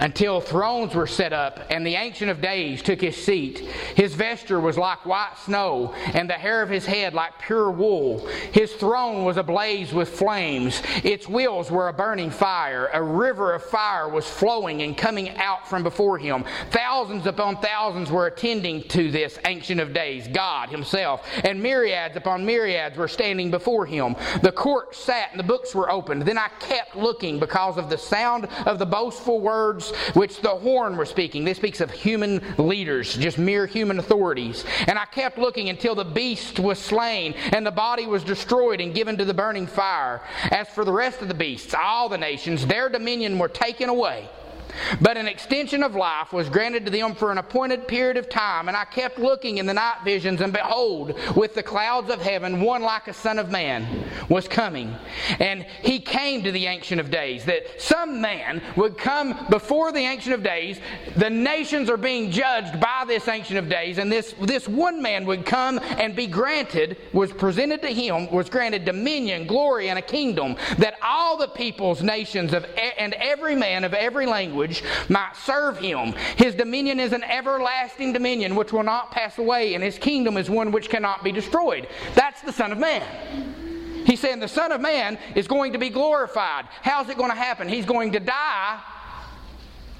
until 0.00 0.40
thrones 0.40 0.94
were 0.94 1.06
set 1.06 1.32
up 1.32 1.60
and 1.70 1.86
the 1.86 1.94
Ancient 1.94 2.30
of 2.30 2.40
Days 2.40 2.82
took 2.82 3.00
his 3.00 3.16
seat. 3.16 3.60
His 3.96 4.14
vesture 4.14 4.60
was 4.60 4.76
like 4.76 5.06
white 5.06 5.34
snow, 5.44 5.94
and 6.14 6.28
the 6.28 6.34
hair 6.34 6.62
of 6.62 6.70
his 6.70 6.84
head 6.84 7.14
like 7.14 7.38
pure 7.38 7.70
wool. 7.70 8.26
His 8.52 8.72
throne 8.72 9.24
was 9.24 9.36
ablaze 9.36 9.92
with 9.92 10.08
flames. 10.08 10.82
Its 11.04 11.28
wheels 11.28 11.70
were 11.70 11.88
a 11.88 11.92
burning 11.92 12.30
fire. 12.30 12.90
A 12.92 13.02
river 13.02 13.52
of 13.52 13.62
fire 13.62 14.08
was 14.08 14.28
flowing 14.28 14.82
and 14.82 14.96
coming 14.96 15.30
out 15.36 15.68
from 15.68 15.82
before 15.82 16.18
him. 16.18 16.44
Thousands 16.70 17.26
upon 17.26 17.56
thousands 17.58 18.10
were 18.10 18.26
attending 18.26 18.82
to 18.88 19.10
this 19.10 19.38
Ancient 19.46 19.80
of 19.80 19.92
Days, 19.92 20.28
God 20.28 20.68
Himself, 20.68 21.26
and 21.44 21.62
myriads 21.62 22.16
upon 22.16 22.44
myriads 22.44 22.96
were 22.96 23.08
standing 23.08 23.50
before 23.50 23.86
him. 23.86 24.16
The 24.42 24.52
court 24.52 24.94
sat 24.94 25.30
and 25.30 25.38
the 25.38 25.44
books 25.44 25.74
were 25.74 25.90
opened. 25.90 26.22
Then 26.22 26.38
I 26.38 26.48
kept 26.60 26.96
looking 26.96 27.38
because 27.38 27.76
of 27.76 27.90
the 27.90 27.98
sound 27.98 28.48
of 28.66 28.78
the 28.78 28.86
boastful 28.86 29.40
words 29.40 29.91
which 30.14 30.40
the 30.40 30.48
horn 30.48 30.96
were 30.96 31.06
speaking. 31.06 31.44
This 31.44 31.58
speaks 31.58 31.80
of 31.80 31.90
human 31.90 32.42
leaders, 32.58 33.16
just 33.16 33.38
mere 33.38 33.66
human 33.66 33.98
authorities. 33.98 34.64
And 34.86 34.98
I 34.98 35.04
kept 35.06 35.38
looking 35.38 35.68
until 35.68 35.94
the 35.94 36.04
beast 36.04 36.58
was 36.58 36.78
slain 36.78 37.34
and 37.52 37.66
the 37.66 37.70
body 37.70 38.06
was 38.06 38.24
destroyed 38.24 38.80
and 38.80 38.94
given 38.94 39.16
to 39.18 39.24
the 39.24 39.34
burning 39.34 39.66
fire. 39.66 40.20
As 40.50 40.68
for 40.68 40.84
the 40.84 40.92
rest 40.92 41.22
of 41.22 41.28
the 41.28 41.34
beasts, 41.34 41.74
all 41.74 42.08
the 42.08 42.18
nations, 42.18 42.66
their 42.66 42.88
dominion 42.88 43.38
were 43.38 43.48
taken 43.48 43.88
away. 43.88 44.28
But 45.00 45.16
an 45.16 45.28
extension 45.28 45.82
of 45.82 45.94
life 45.94 46.32
was 46.32 46.48
granted 46.48 46.84
to 46.86 46.90
them 46.90 47.14
for 47.14 47.32
an 47.32 47.38
appointed 47.38 47.88
period 47.88 48.16
of 48.16 48.28
time, 48.28 48.68
and 48.68 48.76
I 48.76 48.84
kept 48.84 49.18
looking 49.18 49.58
in 49.58 49.66
the 49.66 49.74
night 49.74 49.98
visions, 50.04 50.40
and 50.40 50.52
behold, 50.52 51.18
with 51.36 51.54
the 51.54 51.62
clouds 51.62 52.10
of 52.10 52.20
heaven, 52.20 52.60
one 52.60 52.82
like 52.82 53.08
a 53.08 53.14
son 53.14 53.38
of 53.38 53.50
man 53.50 54.04
was 54.28 54.48
coming. 54.48 54.94
And 55.38 55.66
he 55.82 56.00
came 56.00 56.42
to 56.42 56.52
the 56.52 56.66
Ancient 56.66 57.00
of 57.00 57.10
Days, 57.10 57.44
that 57.44 57.80
some 57.80 58.20
man 58.20 58.62
would 58.76 58.96
come 58.98 59.46
before 59.50 59.92
the 59.92 60.00
Ancient 60.00 60.34
of 60.34 60.42
Days. 60.42 60.78
The 61.16 61.30
nations 61.30 61.90
are 61.90 61.96
being 61.96 62.30
judged 62.30 62.80
by 62.80 63.04
this 63.06 63.28
Ancient 63.28 63.58
of 63.58 63.68
Days, 63.68 63.98
and 63.98 64.10
this, 64.10 64.34
this 64.42 64.68
one 64.68 65.02
man 65.02 65.26
would 65.26 65.44
come 65.44 65.80
and 65.98 66.14
be 66.14 66.26
granted, 66.26 66.96
was 67.12 67.32
presented 67.32 67.82
to 67.82 67.88
him, 67.88 68.30
was 68.30 68.48
granted 68.48 68.84
dominion, 68.84 69.46
glory, 69.46 69.88
and 69.88 69.98
a 69.98 70.02
kingdom, 70.02 70.56
that 70.78 70.94
all 71.02 71.36
the 71.36 71.48
peoples, 71.48 72.02
nations, 72.02 72.52
of, 72.52 72.64
and 72.98 73.14
every 73.14 73.54
man 73.54 73.84
of 73.84 73.94
every 73.94 74.26
language 74.26 74.61
might 75.08 75.36
serve 75.36 75.78
him. 75.78 76.14
His 76.36 76.54
dominion 76.54 77.00
is 77.00 77.12
an 77.12 77.24
everlasting 77.24 78.12
dominion 78.12 78.54
which 78.54 78.72
will 78.72 78.82
not 78.82 79.10
pass 79.10 79.38
away, 79.38 79.74
and 79.74 79.82
his 79.82 79.98
kingdom 79.98 80.36
is 80.36 80.48
one 80.50 80.72
which 80.72 80.88
cannot 80.88 81.24
be 81.24 81.32
destroyed. 81.32 81.88
That's 82.14 82.40
the 82.42 82.52
Son 82.52 82.72
of 82.72 82.78
Man. 82.78 84.04
He's 84.06 84.20
saying 84.20 84.40
the 84.40 84.48
Son 84.48 84.72
of 84.72 84.80
Man 84.80 85.18
is 85.34 85.46
going 85.46 85.72
to 85.72 85.78
be 85.78 85.90
glorified. 85.90 86.66
How's 86.82 87.08
it 87.08 87.16
going 87.16 87.30
to 87.30 87.36
happen? 87.36 87.68
He's 87.68 87.86
going 87.86 88.12
to 88.12 88.20
die 88.20 88.80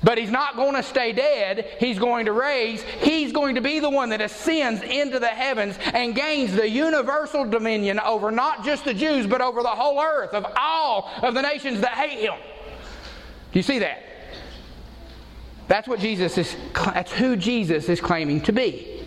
but 0.02 0.18
he's 0.18 0.30
not 0.30 0.56
going 0.56 0.74
to 0.74 0.82
stay 0.82 1.12
dead. 1.12 1.76
He's 1.78 1.98
going 1.98 2.26
to 2.26 2.32
raise. 2.32 2.82
He's 2.82 3.32
going 3.32 3.54
to 3.54 3.60
be 3.60 3.78
the 3.78 3.90
one 3.90 4.08
that 4.10 4.20
ascends 4.20 4.82
into 4.82 5.18
the 5.18 5.28
heavens 5.28 5.76
and 5.94 6.14
gains 6.14 6.54
the 6.54 6.68
universal 6.68 7.44
dominion 7.44 8.00
over 8.00 8.30
not 8.30 8.64
just 8.64 8.84
the 8.84 8.94
Jews, 8.94 9.26
but 9.26 9.40
over 9.40 9.62
the 9.62 9.68
whole 9.68 10.00
earth 10.00 10.32
of 10.32 10.46
all 10.56 11.10
of 11.22 11.34
the 11.34 11.42
nations 11.42 11.80
that 11.80 11.92
hate 11.92 12.18
him. 12.18 12.34
Do 13.52 13.58
you 13.58 13.62
see 13.62 13.78
that? 13.78 14.02
That's 15.68 15.88
what 15.88 16.00
Jesus 16.00 16.38
is 16.38 16.56
that's 16.74 17.12
who 17.12 17.36
Jesus 17.36 17.88
is 17.88 18.00
claiming 18.00 18.40
to 18.42 18.52
be. 18.52 19.06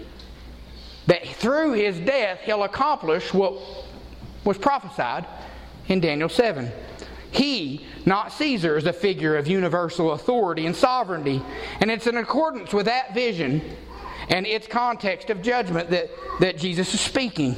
That 1.08 1.28
through 1.28 1.74
his 1.74 2.00
death 2.00 2.40
he'll 2.44 2.64
accomplish 2.64 3.34
what 3.34 3.54
was 4.44 4.58
prophesied 4.58 5.26
in 5.88 6.00
Daniel 6.00 6.30
7. 6.30 6.72
He, 7.32 7.86
not 8.06 8.32
Caesar, 8.32 8.78
is 8.78 8.86
a 8.86 8.94
figure 8.94 9.36
of 9.36 9.48
universal 9.48 10.14
authority 10.14 10.66
and 10.66 10.76
sovereignty. 10.76 11.42
And 11.82 11.92
it's 11.92 12.08
in 12.08 12.16
accordance 12.16 12.72
with 12.72 12.86
that 12.86 13.14
vision 13.14 13.62
and 14.30 14.48
its 14.48 14.68
context 14.68 15.30
of 15.30 15.42
judgment 15.42 15.90
that, 15.90 16.10
that 16.40 16.58
Jesus 16.58 16.94
is 16.94 17.02
speaking. 17.02 17.58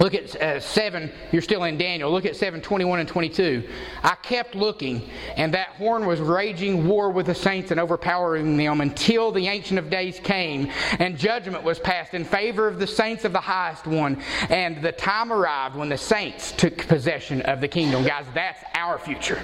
Look 0.00 0.14
at 0.14 0.34
uh, 0.42 0.58
7, 0.58 1.10
you're 1.30 1.42
still 1.42 1.64
in 1.64 1.78
Daniel. 1.78 2.10
Look 2.10 2.26
at 2.26 2.34
7 2.34 2.60
21 2.60 3.00
and 3.00 3.08
22. 3.08 3.68
I 4.02 4.16
kept 4.16 4.56
looking, 4.56 5.08
and 5.36 5.54
that 5.54 5.68
horn 5.68 6.04
was 6.04 6.20
raging 6.20 6.88
war 6.88 7.10
with 7.10 7.26
the 7.26 7.34
saints 7.34 7.70
and 7.70 7.78
overpowering 7.78 8.56
them 8.56 8.80
until 8.80 9.30
the 9.30 9.46
Ancient 9.46 9.78
of 9.78 9.90
Days 9.90 10.18
came, 10.18 10.70
and 10.98 11.16
judgment 11.16 11.62
was 11.62 11.78
passed 11.78 12.12
in 12.14 12.24
favor 12.24 12.66
of 12.66 12.80
the 12.80 12.86
saints 12.86 13.24
of 13.24 13.32
the 13.32 13.40
highest 13.40 13.86
one. 13.86 14.20
And 14.48 14.82
the 14.82 14.92
time 14.92 15.32
arrived 15.32 15.76
when 15.76 15.88
the 15.88 15.98
saints 15.98 16.50
took 16.52 16.76
possession 16.88 17.42
of 17.42 17.60
the 17.60 17.68
kingdom. 17.68 18.04
Guys, 18.04 18.26
that's 18.34 18.64
our 18.74 18.98
future. 18.98 19.42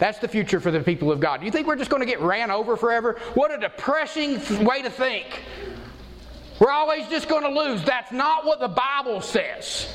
That's 0.00 0.18
the 0.18 0.28
future 0.28 0.60
for 0.60 0.70
the 0.70 0.80
people 0.80 1.12
of 1.12 1.20
God. 1.20 1.40
Do 1.40 1.46
you 1.46 1.52
think 1.52 1.66
we're 1.66 1.76
just 1.76 1.90
going 1.90 2.00
to 2.00 2.06
get 2.06 2.22
ran 2.22 2.50
over 2.50 2.74
forever? 2.74 3.20
What 3.34 3.52
a 3.52 3.58
depressing 3.58 4.64
way 4.64 4.80
to 4.80 4.88
think. 4.88 5.42
We're 6.60 6.70
always 6.70 7.08
just 7.08 7.26
going 7.26 7.42
to 7.42 7.60
lose. 7.60 7.82
That's 7.82 8.12
not 8.12 8.44
what 8.44 8.60
the 8.60 8.68
Bible 8.68 9.22
says. 9.22 9.88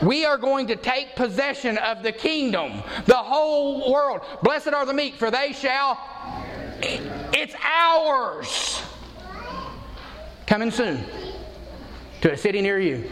We 0.00 0.24
are 0.24 0.38
going 0.38 0.68
to 0.68 0.76
take 0.76 1.16
possession 1.16 1.76
of 1.78 2.02
the 2.02 2.12
kingdom, 2.12 2.82
the 3.06 3.16
whole 3.16 3.92
world. 3.92 4.22
Blessed 4.42 4.68
are 4.68 4.86
the 4.86 4.94
meek, 4.94 5.16
for 5.16 5.30
they 5.30 5.52
shall. 5.52 5.98
It's 6.80 7.54
ours. 7.60 8.82
Coming 10.46 10.70
soon 10.70 11.04
to 12.20 12.32
a 12.32 12.36
city 12.36 12.60
near 12.60 12.78
you. 12.78 13.10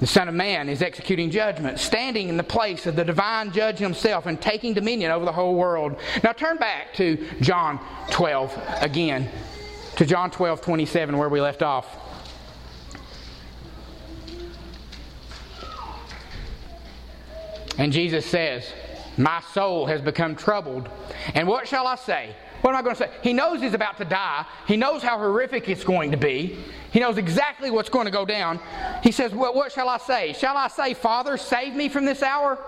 The 0.00 0.06
Son 0.06 0.28
of 0.28 0.34
Man 0.34 0.68
is 0.68 0.82
executing 0.82 1.30
judgment, 1.30 1.78
standing 1.78 2.28
in 2.28 2.36
the 2.36 2.42
place 2.42 2.86
of 2.86 2.96
the 2.96 3.04
divine 3.04 3.52
judge 3.52 3.78
himself 3.78 4.26
and 4.26 4.40
taking 4.40 4.74
dominion 4.74 5.10
over 5.12 5.24
the 5.24 5.32
whole 5.32 5.54
world. 5.54 5.96
Now 6.24 6.32
turn 6.32 6.56
back 6.56 6.92
to 6.94 7.24
John 7.40 7.78
12 8.10 8.60
again 8.80 9.30
to 9.96 10.06
John 10.06 10.30
12, 10.30 10.60
27, 10.60 11.16
where 11.16 11.28
we 11.28 11.40
left 11.40 11.62
off. 11.62 11.98
And 17.78 17.92
Jesus 17.92 18.24
says, 18.26 18.64
My 19.16 19.42
soul 19.52 19.86
has 19.86 20.00
become 20.00 20.36
troubled. 20.36 20.88
And 21.34 21.48
what 21.48 21.66
shall 21.66 21.86
I 21.86 21.96
say? 21.96 22.34
What 22.60 22.70
am 22.70 22.76
I 22.76 22.82
going 22.82 22.94
to 22.94 23.02
say? 23.02 23.10
He 23.22 23.32
knows 23.32 23.60
he's 23.60 23.74
about 23.74 23.96
to 23.98 24.04
die. 24.04 24.46
He 24.68 24.76
knows 24.76 25.02
how 25.02 25.18
horrific 25.18 25.68
it's 25.68 25.82
going 25.82 26.12
to 26.12 26.16
be. 26.16 26.58
He 26.92 27.00
knows 27.00 27.18
exactly 27.18 27.70
what's 27.72 27.88
going 27.88 28.04
to 28.04 28.12
go 28.12 28.24
down. 28.24 28.60
He 29.02 29.10
says, 29.10 29.34
well, 29.34 29.52
What 29.52 29.72
shall 29.72 29.88
I 29.88 29.98
say? 29.98 30.32
Shall 30.32 30.56
I 30.56 30.68
say, 30.68 30.94
Father, 30.94 31.36
save 31.36 31.74
me 31.74 31.88
from 31.88 32.04
this 32.04 32.22
hour? 32.22 32.58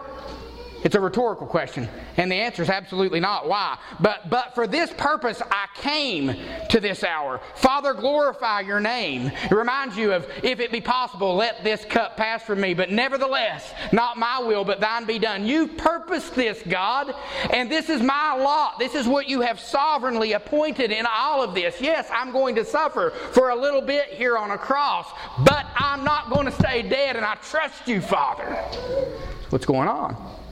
It's 0.84 0.94
a 0.94 1.00
rhetorical 1.00 1.46
question. 1.46 1.88
And 2.18 2.30
the 2.30 2.36
answer 2.36 2.62
is 2.62 2.68
absolutely 2.68 3.18
not. 3.18 3.48
Why? 3.48 3.78
But, 4.00 4.28
but 4.28 4.54
for 4.54 4.66
this 4.66 4.92
purpose 4.92 5.40
I 5.50 5.66
came 5.76 6.36
to 6.68 6.78
this 6.78 7.02
hour. 7.02 7.40
Father, 7.54 7.94
glorify 7.94 8.60
your 8.60 8.80
name. 8.80 9.32
It 9.44 9.50
reminds 9.50 9.96
you 9.96 10.12
of, 10.12 10.28
if 10.42 10.60
it 10.60 10.70
be 10.70 10.82
possible, 10.82 11.34
let 11.36 11.64
this 11.64 11.86
cup 11.86 12.18
pass 12.18 12.42
from 12.42 12.60
me. 12.60 12.74
But 12.74 12.90
nevertheless, 12.90 13.72
not 13.92 14.18
my 14.18 14.40
will, 14.40 14.62
but 14.62 14.78
thine 14.78 15.06
be 15.06 15.18
done. 15.18 15.46
You 15.46 15.68
purposed 15.68 16.34
this, 16.34 16.62
God, 16.68 17.14
and 17.50 17.70
this 17.70 17.88
is 17.88 18.02
my 18.02 18.34
lot. 18.34 18.78
This 18.78 18.94
is 18.94 19.08
what 19.08 19.26
you 19.26 19.40
have 19.40 19.58
sovereignly 19.58 20.32
appointed 20.32 20.90
in 20.90 21.06
all 21.06 21.42
of 21.42 21.54
this. 21.54 21.80
Yes, 21.80 22.08
I'm 22.12 22.30
going 22.30 22.54
to 22.56 22.64
suffer 22.64 23.10
for 23.32 23.48
a 23.48 23.56
little 23.56 23.80
bit 23.80 24.08
here 24.10 24.36
on 24.36 24.50
a 24.50 24.58
cross, 24.58 25.10
but 25.46 25.64
I'm 25.76 26.04
not 26.04 26.28
going 26.28 26.44
to 26.44 26.52
stay 26.52 26.82
dead, 26.82 27.16
and 27.16 27.24
I 27.24 27.36
trust 27.36 27.88
you, 27.88 28.02
Father. 28.02 28.44
What's 29.48 29.64
going 29.64 29.88
on? 29.88 30.43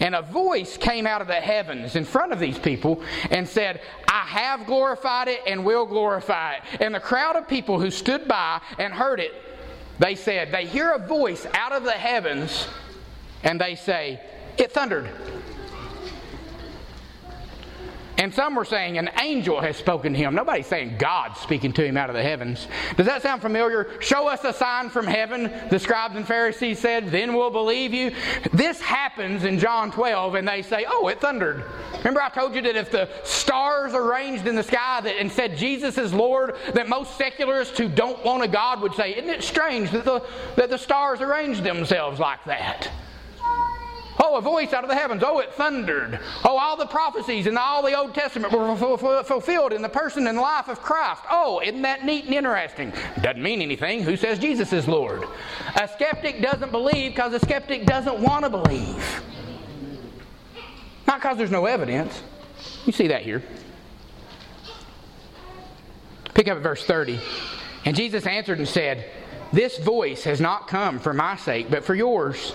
And 0.00 0.14
a 0.14 0.22
voice 0.22 0.76
came 0.76 1.06
out 1.06 1.20
of 1.20 1.26
the 1.26 1.34
heavens 1.34 1.96
in 1.96 2.04
front 2.04 2.32
of 2.32 2.40
these 2.40 2.58
people 2.58 3.02
and 3.30 3.48
said, 3.48 3.80
I 4.08 4.22
have 4.26 4.66
glorified 4.66 5.28
it 5.28 5.42
and 5.46 5.64
will 5.64 5.86
glorify 5.86 6.54
it. 6.54 6.62
And 6.80 6.94
the 6.94 7.00
crowd 7.00 7.36
of 7.36 7.48
people 7.48 7.80
who 7.80 7.90
stood 7.90 8.26
by 8.26 8.60
and 8.78 8.92
heard 8.92 9.20
it, 9.20 9.32
they 9.98 10.14
said, 10.14 10.50
they 10.50 10.66
hear 10.66 10.90
a 10.90 10.98
voice 10.98 11.46
out 11.54 11.72
of 11.72 11.84
the 11.84 11.92
heavens 11.92 12.66
and 13.44 13.60
they 13.60 13.76
say, 13.76 14.20
It 14.58 14.72
thundered. 14.72 15.08
And 18.24 18.32
some 18.32 18.54
were 18.54 18.64
saying 18.64 18.96
an 18.96 19.10
angel 19.20 19.60
has 19.60 19.76
spoken 19.76 20.14
to 20.14 20.18
him. 20.18 20.34
Nobody's 20.34 20.66
saying 20.66 20.96
God 20.96 21.36
speaking 21.36 21.74
to 21.74 21.84
him 21.84 21.98
out 21.98 22.08
of 22.08 22.16
the 22.16 22.22
heavens. 22.22 22.68
Does 22.96 23.04
that 23.04 23.20
sound 23.20 23.42
familiar? 23.42 24.00
Show 24.00 24.28
us 24.28 24.42
a 24.44 24.52
sign 24.54 24.88
from 24.88 25.06
heaven, 25.06 25.52
the 25.68 25.78
scribes 25.78 26.16
and 26.16 26.26
Pharisees 26.26 26.78
said, 26.78 27.10
then 27.10 27.34
we'll 27.34 27.50
believe 27.50 27.92
you. 27.92 28.12
This 28.50 28.80
happens 28.80 29.44
in 29.44 29.58
John 29.58 29.92
12, 29.92 30.36
and 30.36 30.48
they 30.48 30.62
say, 30.62 30.86
Oh, 30.88 31.08
it 31.08 31.20
thundered. 31.20 31.64
Remember, 31.98 32.22
I 32.22 32.30
told 32.30 32.54
you 32.54 32.62
that 32.62 32.76
if 32.76 32.90
the 32.90 33.10
stars 33.24 33.92
arranged 33.92 34.46
in 34.46 34.54
the 34.54 34.62
sky 34.62 35.02
that, 35.02 35.16
and 35.18 35.30
said 35.30 35.58
Jesus 35.58 35.98
is 35.98 36.14
Lord, 36.14 36.56
that 36.72 36.88
most 36.88 37.18
secularists 37.18 37.76
who 37.76 37.90
don't 37.90 38.24
want 38.24 38.42
a 38.42 38.48
God 38.48 38.80
would 38.80 38.94
say, 38.94 39.14
Isn't 39.16 39.28
it 39.28 39.42
strange 39.42 39.90
that 39.90 40.06
the, 40.06 40.24
that 40.56 40.70
the 40.70 40.78
stars 40.78 41.20
arranged 41.20 41.62
themselves 41.62 42.18
like 42.18 42.42
that? 42.44 42.90
A 44.36 44.40
voice 44.40 44.72
out 44.72 44.82
of 44.82 44.90
the 44.90 44.96
heavens. 44.96 45.22
Oh, 45.24 45.38
it 45.38 45.52
thundered. 45.54 46.18
Oh, 46.44 46.58
all 46.58 46.76
the 46.76 46.86
prophecies 46.86 47.46
in 47.46 47.56
all 47.56 47.82
the 47.82 47.96
Old 47.96 48.14
Testament 48.14 48.52
were 48.52 48.76
fulfilled 49.22 49.72
in 49.72 49.80
the 49.80 49.88
person 49.88 50.26
and 50.26 50.38
life 50.38 50.68
of 50.68 50.80
Christ. 50.82 51.22
Oh, 51.30 51.60
isn't 51.60 51.82
that 51.82 52.04
neat 52.04 52.24
and 52.24 52.34
interesting? 52.34 52.92
Doesn't 53.22 53.42
mean 53.42 53.62
anything. 53.62 54.02
Who 54.02 54.16
says 54.16 54.38
Jesus 54.38 54.72
is 54.72 54.88
Lord? 54.88 55.24
A 55.80 55.88
skeptic 55.88 56.42
doesn't 56.42 56.72
believe 56.72 57.12
because 57.12 57.32
a 57.32 57.38
skeptic 57.38 57.86
doesn't 57.86 58.18
want 58.18 58.44
to 58.44 58.50
believe. 58.50 59.22
Not 61.06 61.20
because 61.20 61.38
there's 61.38 61.50
no 61.50 61.66
evidence. 61.66 62.22
You 62.86 62.92
see 62.92 63.08
that 63.08 63.22
here. 63.22 63.42
Pick 66.34 66.48
up 66.48 66.56
at 66.56 66.62
verse 66.62 66.84
30. 66.84 67.20
And 67.84 67.94
Jesus 67.94 68.26
answered 68.26 68.58
and 68.58 68.68
said, 68.68 69.10
This 69.52 69.78
voice 69.78 70.24
has 70.24 70.40
not 70.40 70.66
come 70.66 70.98
for 70.98 71.12
my 71.12 71.36
sake, 71.36 71.70
but 71.70 71.84
for 71.84 71.94
yours. 71.94 72.52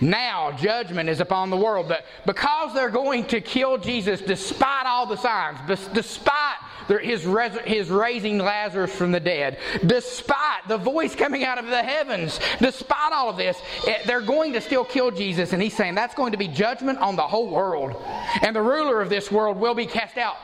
Now 0.00 0.52
judgment 0.52 1.08
is 1.08 1.20
upon 1.20 1.50
the 1.50 1.56
world. 1.56 1.88
But 1.88 2.04
because 2.26 2.74
they're 2.74 2.90
going 2.90 3.26
to 3.26 3.40
kill 3.40 3.78
Jesus 3.78 4.20
despite 4.20 4.86
all 4.86 5.06
the 5.06 5.16
signs, 5.16 5.58
despite 5.92 6.56
his, 6.88 7.24
his 7.64 7.90
raising 7.90 8.38
Lazarus 8.38 8.94
from 8.94 9.12
the 9.12 9.20
dead, 9.20 9.58
despite 9.84 10.66
the 10.68 10.78
voice 10.78 11.14
coming 11.14 11.44
out 11.44 11.58
of 11.58 11.66
the 11.66 11.82
heavens, 11.82 12.40
despite 12.60 13.12
all 13.12 13.28
of 13.28 13.36
this, 13.36 13.58
eh, 13.86 13.98
they're 14.06 14.20
going 14.20 14.52
to 14.54 14.60
still 14.60 14.84
kill 14.84 15.10
Jesus. 15.10 15.52
And 15.52 15.62
he's 15.62 15.76
saying 15.76 15.94
that's 15.94 16.14
going 16.14 16.32
to 16.32 16.38
be 16.38 16.48
judgment 16.48 16.98
on 16.98 17.16
the 17.16 17.26
whole 17.26 17.50
world. 17.50 17.96
And 18.42 18.56
the 18.56 18.62
ruler 18.62 19.02
of 19.02 19.10
this 19.10 19.30
world 19.30 19.58
will 19.58 19.74
be 19.74 19.86
cast 19.86 20.16
out. 20.16 20.36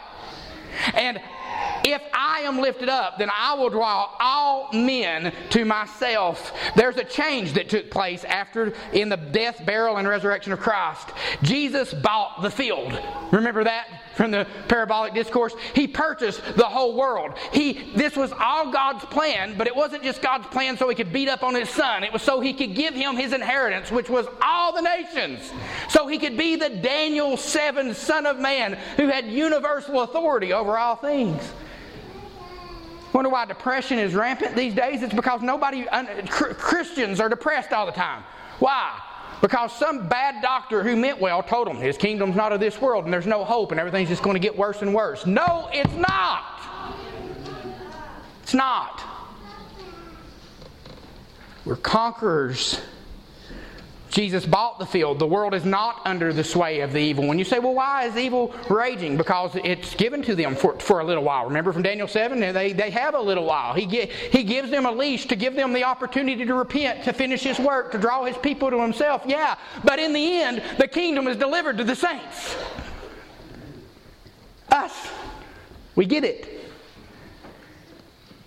And 0.94 1.20
If 1.84 2.00
I 2.14 2.40
am 2.40 2.60
lifted 2.60 2.88
up, 2.88 3.18
then 3.18 3.30
I 3.30 3.52
will 3.54 3.68
draw 3.68 4.10
all 4.18 4.72
men 4.72 5.32
to 5.50 5.66
myself. 5.66 6.52
There's 6.76 6.96
a 6.96 7.04
change 7.04 7.52
that 7.52 7.68
took 7.68 7.90
place 7.90 8.24
after 8.24 8.72
in 8.94 9.10
the 9.10 9.18
death, 9.18 9.64
burial, 9.66 9.98
and 9.98 10.08
resurrection 10.08 10.52
of 10.52 10.60
Christ. 10.60 11.10
Jesus 11.42 11.92
bought 11.92 12.40
the 12.40 12.50
field. 12.50 12.98
Remember 13.32 13.64
that 13.64 13.86
from 14.14 14.30
the 14.30 14.46
parabolic 14.68 15.12
discourse? 15.12 15.54
He 15.74 15.86
purchased 15.86 16.40
the 16.56 16.64
whole 16.64 16.96
world. 16.96 17.36
He 17.52 17.92
this 17.94 18.16
was 18.16 18.32
all 18.32 18.72
God's 18.72 19.04
plan, 19.04 19.54
but 19.58 19.66
it 19.66 19.76
wasn't 19.76 20.02
just 20.02 20.22
God's 20.22 20.46
plan 20.46 20.78
so 20.78 20.88
he 20.88 20.94
could 20.94 21.12
beat 21.12 21.28
up 21.28 21.42
on 21.42 21.54
his 21.54 21.68
son. 21.68 22.02
It 22.02 22.14
was 22.14 22.22
so 22.22 22.40
he 22.40 22.54
could 22.54 22.74
give 22.74 22.94
him 22.94 23.16
his 23.16 23.34
inheritance, 23.34 23.90
which 23.90 24.08
was 24.08 24.26
all 24.40 24.72
the 24.72 24.80
nations. 24.80 25.52
So 25.90 26.06
he 26.06 26.18
could 26.18 26.38
be 26.38 26.56
the 26.56 26.70
Daniel 26.70 27.36
7 27.36 27.92
son 27.92 28.24
of 28.24 28.38
man 28.38 28.78
who 28.96 29.08
had 29.08 29.26
universal 29.26 30.00
authority 30.00 30.54
over 30.54 30.78
all 30.78 30.96
things. 30.96 31.42
Wonder 33.14 33.30
why 33.30 33.44
depression 33.44 34.00
is 34.00 34.12
rampant 34.12 34.56
these 34.56 34.74
days? 34.74 35.00
It's 35.00 35.14
because 35.14 35.40
nobody, 35.40 35.88
uh, 35.88 36.04
Christians 36.26 37.20
are 37.20 37.28
depressed 37.28 37.72
all 37.72 37.86
the 37.86 37.92
time. 37.92 38.24
Why? 38.58 39.00
Because 39.40 39.72
some 39.72 40.08
bad 40.08 40.42
doctor 40.42 40.82
who 40.82 40.96
meant 40.96 41.20
well 41.20 41.40
told 41.40 41.68
them 41.68 41.76
his 41.76 41.96
kingdom's 41.96 42.34
not 42.34 42.50
of 42.50 42.58
this 42.58 42.80
world 42.80 43.04
and 43.04 43.14
there's 43.14 43.26
no 43.26 43.44
hope 43.44 43.70
and 43.70 43.78
everything's 43.78 44.08
just 44.08 44.24
going 44.24 44.34
to 44.34 44.40
get 44.40 44.56
worse 44.58 44.82
and 44.82 44.92
worse. 44.92 45.26
No, 45.26 45.68
it's 45.72 45.94
not. 45.94 46.60
It's 48.42 48.54
not. 48.54 49.00
We're 51.64 51.76
conquerors 51.76 52.80
Jesus 54.14 54.46
bought 54.46 54.78
the 54.78 54.86
field. 54.86 55.18
The 55.18 55.26
world 55.26 55.54
is 55.54 55.64
not 55.64 56.00
under 56.04 56.32
the 56.32 56.44
sway 56.44 56.82
of 56.82 56.92
the 56.92 57.00
evil. 57.00 57.26
When 57.26 57.36
you 57.36 57.44
say, 57.44 57.58
well, 57.58 57.74
why 57.74 58.04
is 58.04 58.16
evil 58.16 58.54
raging? 58.70 59.16
Because 59.16 59.56
it's 59.64 59.96
given 59.96 60.22
to 60.22 60.36
them 60.36 60.54
for, 60.54 60.78
for 60.78 61.00
a 61.00 61.04
little 61.04 61.24
while. 61.24 61.46
Remember 61.46 61.72
from 61.72 61.82
Daniel 61.82 62.06
7? 62.06 62.38
They, 62.38 62.72
they 62.72 62.90
have 62.90 63.16
a 63.16 63.20
little 63.20 63.44
while. 63.44 63.74
He, 63.74 63.86
get, 63.86 64.12
he 64.12 64.44
gives 64.44 64.70
them 64.70 64.86
a 64.86 64.92
leash 64.92 65.26
to 65.26 65.34
give 65.34 65.56
them 65.56 65.72
the 65.72 65.82
opportunity 65.82 66.44
to 66.44 66.54
repent, 66.54 67.02
to 67.04 67.12
finish 67.12 67.42
his 67.42 67.58
work, 67.58 67.90
to 67.90 67.98
draw 67.98 68.24
his 68.24 68.36
people 68.36 68.70
to 68.70 68.80
himself. 68.80 69.22
Yeah, 69.26 69.56
but 69.82 69.98
in 69.98 70.12
the 70.12 70.36
end, 70.42 70.62
the 70.78 70.86
kingdom 70.86 71.26
is 71.26 71.36
delivered 71.36 71.76
to 71.78 71.84
the 71.84 71.96
saints. 71.96 72.54
Us. 74.70 75.08
We 75.96 76.06
get 76.06 76.22
it. 76.22 76.53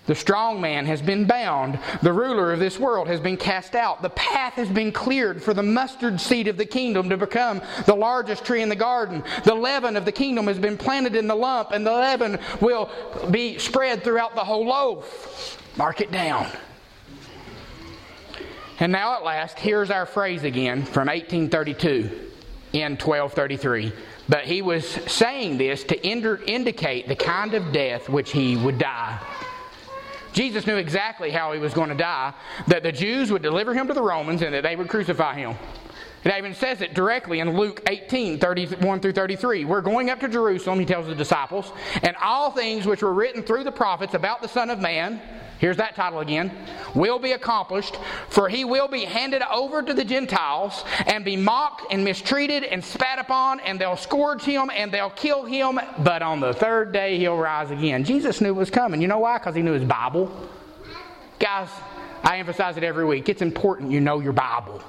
The 0.08 0.14
strong 0.14 0.58
man 0.58 0.86
has 0.86 1.02
been 1.02 1.26
bound. 1.26 1.78
The 2.00 2.14
ruler 2.14 2.50
of 2.50 2.60
this 2.60 2.78
world 2.78 3.08
has 3.08 3.20
been 3.20 3.36
cast 3.36 3.74
out. 3.74 4.00
The 4.00 4.08
path 4.08 4.54
has 4.54 4.70
been 4.70 4.90
cleared 4.90 5.42
for 5.42 5.52
the 5.52 5.62
mustard 5.62 6.18
seed 6.18 6.48
of 6.48 6.56
the 6.56 6.64
kingdom 6.64 7.10
to 7.10 7.18
become 7.18 7.60
the 7.84 7.94
largest 7.94 8.42
tree 8.42 8.62
in 8.62 8.70
the 8.70 8.74
garden. 8.74 9.22
The 9.44 9.54
leaven 9.54 9.98
of 9.98 10.06
the 10.06 10.12
kingdom 10.12 10.46
has 10.46 10.58
been 10.58 10.78
planted 10.78 11.14
in 11.14 11.26
the 11.26 11.34
lump, 11.34 11.72
and 11.72 11.86
the 11.86 11.92
leaven 11.92 12.38
will 12.62 12.90
be 13.30 13.58
spread 13.58 14.02
throughout 14.02 14.34
the 14.34 14.44
whole 14.44 14.64
loaf. 14.64 15.62
Mark 15.76 16.00
it 16.00 16.10
down. 16.10 16.46
And 18.80 18.90
now, 18.90 19.14
at 19.14 19.24
last, 19.24 19.58
here's 19.58 19.90
our 19.90 20.06
phrase 20.06 20.42
again 20.42 20.84
from 20.84 21.08
1832 21.08 22.28
in 22.72 22.92
1233. 22.92 23.92
But 24.26 24.44
he 24.44 24.62
was 24.62 24.86
saying 24.86 25.58
this 25.58 25.84
to 25.84 26.02
indicate 26.02 27.08
the 27.08 27.16
kind 27.16 27.52
of 27.52 27.72
death 27.72 28.08
which 28.08 28.32
he 28.32 28.56
would 28.56 28.78
die. 28.78 29.20
Jesus 30.38 30.68
knew 30.68 30.76
exactly 30.76 31.32
how 31.32 31.50
he 31.52 31.58
was 31.58 31.74
going 31.74 31.88
to 31.88 31.96
die, 31.96 32.32
that 32.68 32.84
the 32.84 32.92
Jews 32.92 33.32
would 33.32 33.42
deliver 33.42 33.74
him 33.74 33.88
to 33.88 33.92
the 33.92 34.00
Romans 34.00 34.40
and 34.40 34.54
that 34.54 34.62
they 34.62 34.76
would 34.76 34.88
crucify 34.88 35.34
him. 35.34 35.56
It 36.22 36.32
even 36.32 36.54
says 36.54 36.80
it 36.80 36.94
directly 36.94 37.40
in 37.40 37.56
Luke 37.56 37.82
18, 37.88 38.38
31 38.38 39.00
through 39.00 39.14
33. 39.14 39.64
We're 39.64 39.80
going 39.80 40.10
up 40.10 40.20
to 40.20 40.28
Jerusalem, 40.28 40.78
he 40.78 40.86
tells 40.86 41.08
the 41.08 41.14
disciples, 41.16 41.72
and 42.04 42.14
all 42.22 42.52
things 42.52 42.86
which 42.86 43.02
were 43.02 43.12
written 43.12 43.42
through 43.42 43.64
the 43.64 43.72
prophets 43.72 44.14
about 44.14 44.40
the 44.40 44.46
Son 44.46 44.70
of 44.70 44.78
Man 44.78 45.20
here's 45.58 45.76
that 45.76 45.94
title 45.94 46.20
again, 46.20 46.50
will 46.94 47.18
be 47.18 47.32
accomplished, 47.32 47.96
for 48.28 48.48
he 48.48 48.64
will 48.64 48.88
be 48.88 49.04
handed 49.04 49.42
over 49.50 49.82
to 49.82 49.94
the 49.94 50.04
Gentiles 50.04 50.84
and 51.06 51.24
be 51.24 51.36
mocked 51.36 51.92
and 51.92 52.04
mistreated 52.04 52.64
and 52.64 52.84
spat 52.84 53.18
upon, 53.18 53.60
and 53.60 53.80
they'll 53.80 53.96
scourge 53.96 54.42
him 54.42 54.70
and 54.74 54.92
they'll 54.92 55.10
kill 55.10 55.44
him, 55.44 55.78
but 55.98 56.22
on 56.22 56.40
the 56.40 56.52
third 56.52 56.92
day 56.92 57.18
he'll 57.18 57.36
rise 57.36 57.70
again. 57.70 58.04
Jesus 58.04 58.40
knew 58.40 58.48
it 58.48 58.52
was 58.52 58.70
coming. 58.70 59.02
You 59.02 59.08
know 59.08 59.18
why? 59.18 59.38
Because 59.38 59.54
he 59.54 59.62
knew 59.62 59.72
his 59.72 59.84
Bible. 59.84 60.30
Guys, 61.38 61.68
I 62.22 62.38
emphasize 62.38 62.76
it 62.76 62.82
every 62.82 63.04
week. 63.04 63.28
It's 63.28 63.42
important 63.42 63.90
you 63.90 64.00
know 64.00 64.20
your 64.20 64.32
Bible. 64.32 64.82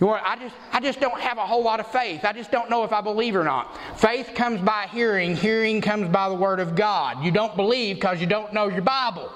You 0.00 0.08
I 0.08 0.36
just, 0.36 0.54
I 0.72 0.80
just 0.80 0.98
don't 0.98 1.20
have 1.20 1.36
a 1.36 1.46
whole 1.46 1.62
lot 1.62 1.78
of 1.78 1.86
faith. 1.88 2.24
I 2.24 2.32
just 2.32 2.50
don't 2.50 2.70
know 2.70 2.84
if 2.84 2.92
I 2.92 3.02
believe 3.02 3.36
or 3.36 3.44
not. 3.44 3.76
Faith 3.98 4.30
comes 4.34 4.60
by 4.62 4.88
hearing, 4.90 5.36
hearing 5.36 5.82
comes 5.82 6.08
by 6.08 6.30
the 6.30 6.34
Word 6.34 6.58
of 6.58 6.74
God. 6.74 7.22
You 7.22 7.30
don't 7.30 7.54
believe 7.54 7.96
because 7.96 8.18
you 8.18 8.26
don't 8.26 8.52
know 8.54 8.68
your 8.68 8.80
Bible. 8.80 9.30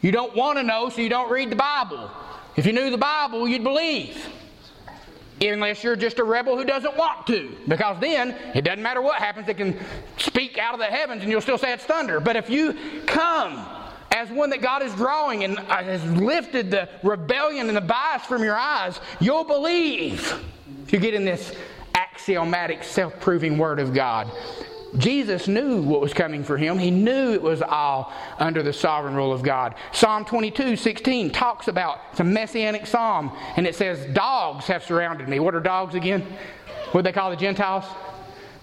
You 0.00 0.10
don't 0.10 0.34
want 0.34 0.58
to 0.58 0.64
know, 0.64 0.88
so 0.88 1.00
you 1.00 1.08
don't 1.08 1.30
read 1.30 1.50
the 1.50 1.56
Bible. 1.56 2.10
If 2.56 2.66
you 2.66 2.72
knew 2.72 2.90
the 2.90 2.98
Bible, 2.98 3.46
you'd 3.46 3.62
believe. 3.62 4.28
Unless 5.40 5.84
you're 5.84 5.96
just 5.96 6.18
a 6.18 6.24
rebel 6.24 6.56
who 6.56 6.64
doesn't 6.64 6.96
want 6.96 7.26
to. 7.28 7.54
Because 7.68 8.00
then, 8.00 8.30
it 8.54 8.62
doesn't 8.62 8.82
matter 8.82 9.02
what 9.02 9.20
happens, 9.20 9.48
it 9.48 9.56
can 9.56 9.78
speak 10.16 10.58
out 10.58 10.74
of 10.74 10.80
the 10.80 10.86
heavens 10.86 11.22
and 11.22 11.30
you'll 11.30 11.40
still 11.40 11.58
say 11.58 11.72
it's 11.72 11.84
thunder. 11.84 12.18
But 12.18 12.36
if 12.36 12.50
you 12.50 12.74
come 13.06 13.75
as 14.12 14.30
one 14.30 14.50
that 14.50 14.62
God 14.62 14.82
is 14.82 14.94
drawing 14.94 15.44
and 15.44 15.58
uh, 15.58 15.82
has 15.82 16.04
lifted 16.12 16.70
the 16.70 16.88
rebellion 17.02 17.68
and 17.68 17.76
the 17.76 17.82
bias 17.82 18.24
from 18.24 18.42
your 18.42 18.56
eyes, 18.56 19.00
you'll 19.20 19.44
believe 19.44 20.42
if 20.84 20.92
you 20.92 20.98
get 20.98 21.14
in 21.14 21.24
this 21.24 21.54
axiomatic, 21.94 22.82
self 22.82 23.18
proving 23.20 23.58
Word 23.58 23.78
of 23.78 23.92
God. 23.94 24.30
Jesus 24.98 25.48
knew 25.48 25.82
what 25.82 26.00
was 26.00 26.14
coming 26.14 26.42
for 26.42 26.56
him. 26.56 26.78
He 26.78 26.90
knew 26.90 27.34
it 27.34 27.42
was 27.42 27.60
all 27.60 28.12
under 28.38 28.62
the 28.62 28.72
sovereign 28.72 29.14
rule 29.14 29.32
of 29.32 29.42
God. 29.42 29.74
Psalm 29.92 30.24
22, 30.24 30.76
16 30.76 31.30
talks 31.30 31.68
about, 31.68 32.00
it's 32.12 32.20
a 32.20 32.24
messianic 32.24 32.86
psalm, 32.86 33.30
and 33.56 33.66
it 33.66 33.74
says, 33.74 34.06
Dogs 34.14 34.66
have 34.66 34.82
surrounded 34.82 35.28
me. 35.28 35.38
What 35.38 35.54
are 35.54 35.60
dogs 35.60 35.94
again? 35.94 36.24
What 36.92 37.02
they 37.02 37.12
call 37.12 37.30
the 37.30 37.36
Gentiles? 37.36 37.84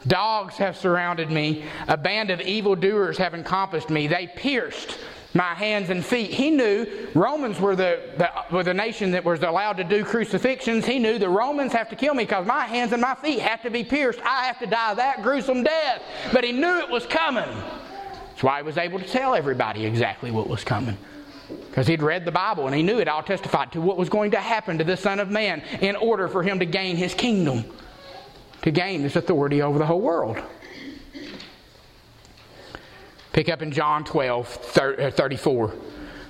Dogs 0.08 0.56
have 0.56 0.76
surrounded 0.76 1.30
me. 1.30 1.66
A 1.88 1.98
band 1.98 2.30
of 2.30 2.42
evildoers 2.42 3.18
have 3.18 3.34
encompassed 3.34 3.90
me. 3.90 4.08
They 4.08 4.28
pierced 4.28 4.98
my 5.34 5.54
hands 5.54 5.90
and 5.90 6.06
feet. 6.06 6.32
He 6.32 6.52
knew 6.52 6.86
Romans 7.16 7.60
were 7.60 7.76
the, 7.76 8.00
the, 8.18 8.30
were 8.52 8.64
the 8.64 8.74
nation 8.74 9.12
that 9.12 9.24
was 9.24 9.42
allowed 9.42 9.78
to 9.78 9.84
do 9.84 10.04
crucifixions. 10.04 10.86
He 10.86 11.00
knew 11.00 11.18
the 11.18 11.30
Romans 11.30 11.74
have 11.74 11.90
to 11.90 11.96
kill 11.96 12.14
me 12.14 12.24
because 12.24 12.46
my 12.46 12.66
hands 12.66 12.92
and 12.92 13.02
my 13.02 13.16
feet 13.16 13.40
have 13.40 13.62
to 13.64 13.70
be 13.70 13.84
pierced. 13.84 14.20
I 14.22 14.46
have 14.46 14.60
to 14.60 14.68
die 14.68 14.94
that 14.94 15.24
gruesome 15.24 15.64
death. 15.64 16.02
But 16.32 16.44
he 16.44 16.52
knew 16.52 16.80
it 16.80 16.90
was 16.90 17.06
coming. 17.06 17.50
That's 18.30 18.44
why 18.44 18.58
he 18.58 18.64
was 18.64 18.78
able 18.78 19.00
to 19.00 19.06
tell 19.06 19.36
everybody 19.36 19.86
exactly 19.86 20.32
what 20.32 20.48
was 20.48 20.64
coming. 20.64 20.98
Because 21.68 21.88
he'd 21.88 22.02
read 22.02 22.26
the 22.26 22.32
Bible 22.32 22.68
and 22.68 22.76
he 22.76 22.84
knew 22.84 23.00
it 23.00 23.08
all 23.08 23.24
testified 23.24 23.72
to 23.74 23.82
what 23.82 23.98
was 23.98 24.10
going 24.10 24.32
to 24.32 24.40
happen 24.40 24.78
to 24.78 24.84
the 24.84 24.98
Son 24.98 25.20
of 25.20 25.30
Man 25.30 25.62
in 25.82 25.96
order 25.96 26.28
for 26.28 26.44
him 26.44 26.60
to 26.60 26.66
gain 26.66 26.96
his 26.96 27.14
kingdom, 27.14 27.66
to 28.62 28.72
gain 28.72 29.02
this 29.02 29.16
authority 29.16 29.62
over 29.62 29.78
the 29.80 29.86
whole 29.86 30.02
world. 30.02 30.42
Pick 33.34 33.50
up 33.50 33.64
in 33.64 33.72
John 33.72 34.04
12, 34.04 34.78
uh, 34.78 35.12
34. 35.12 35.74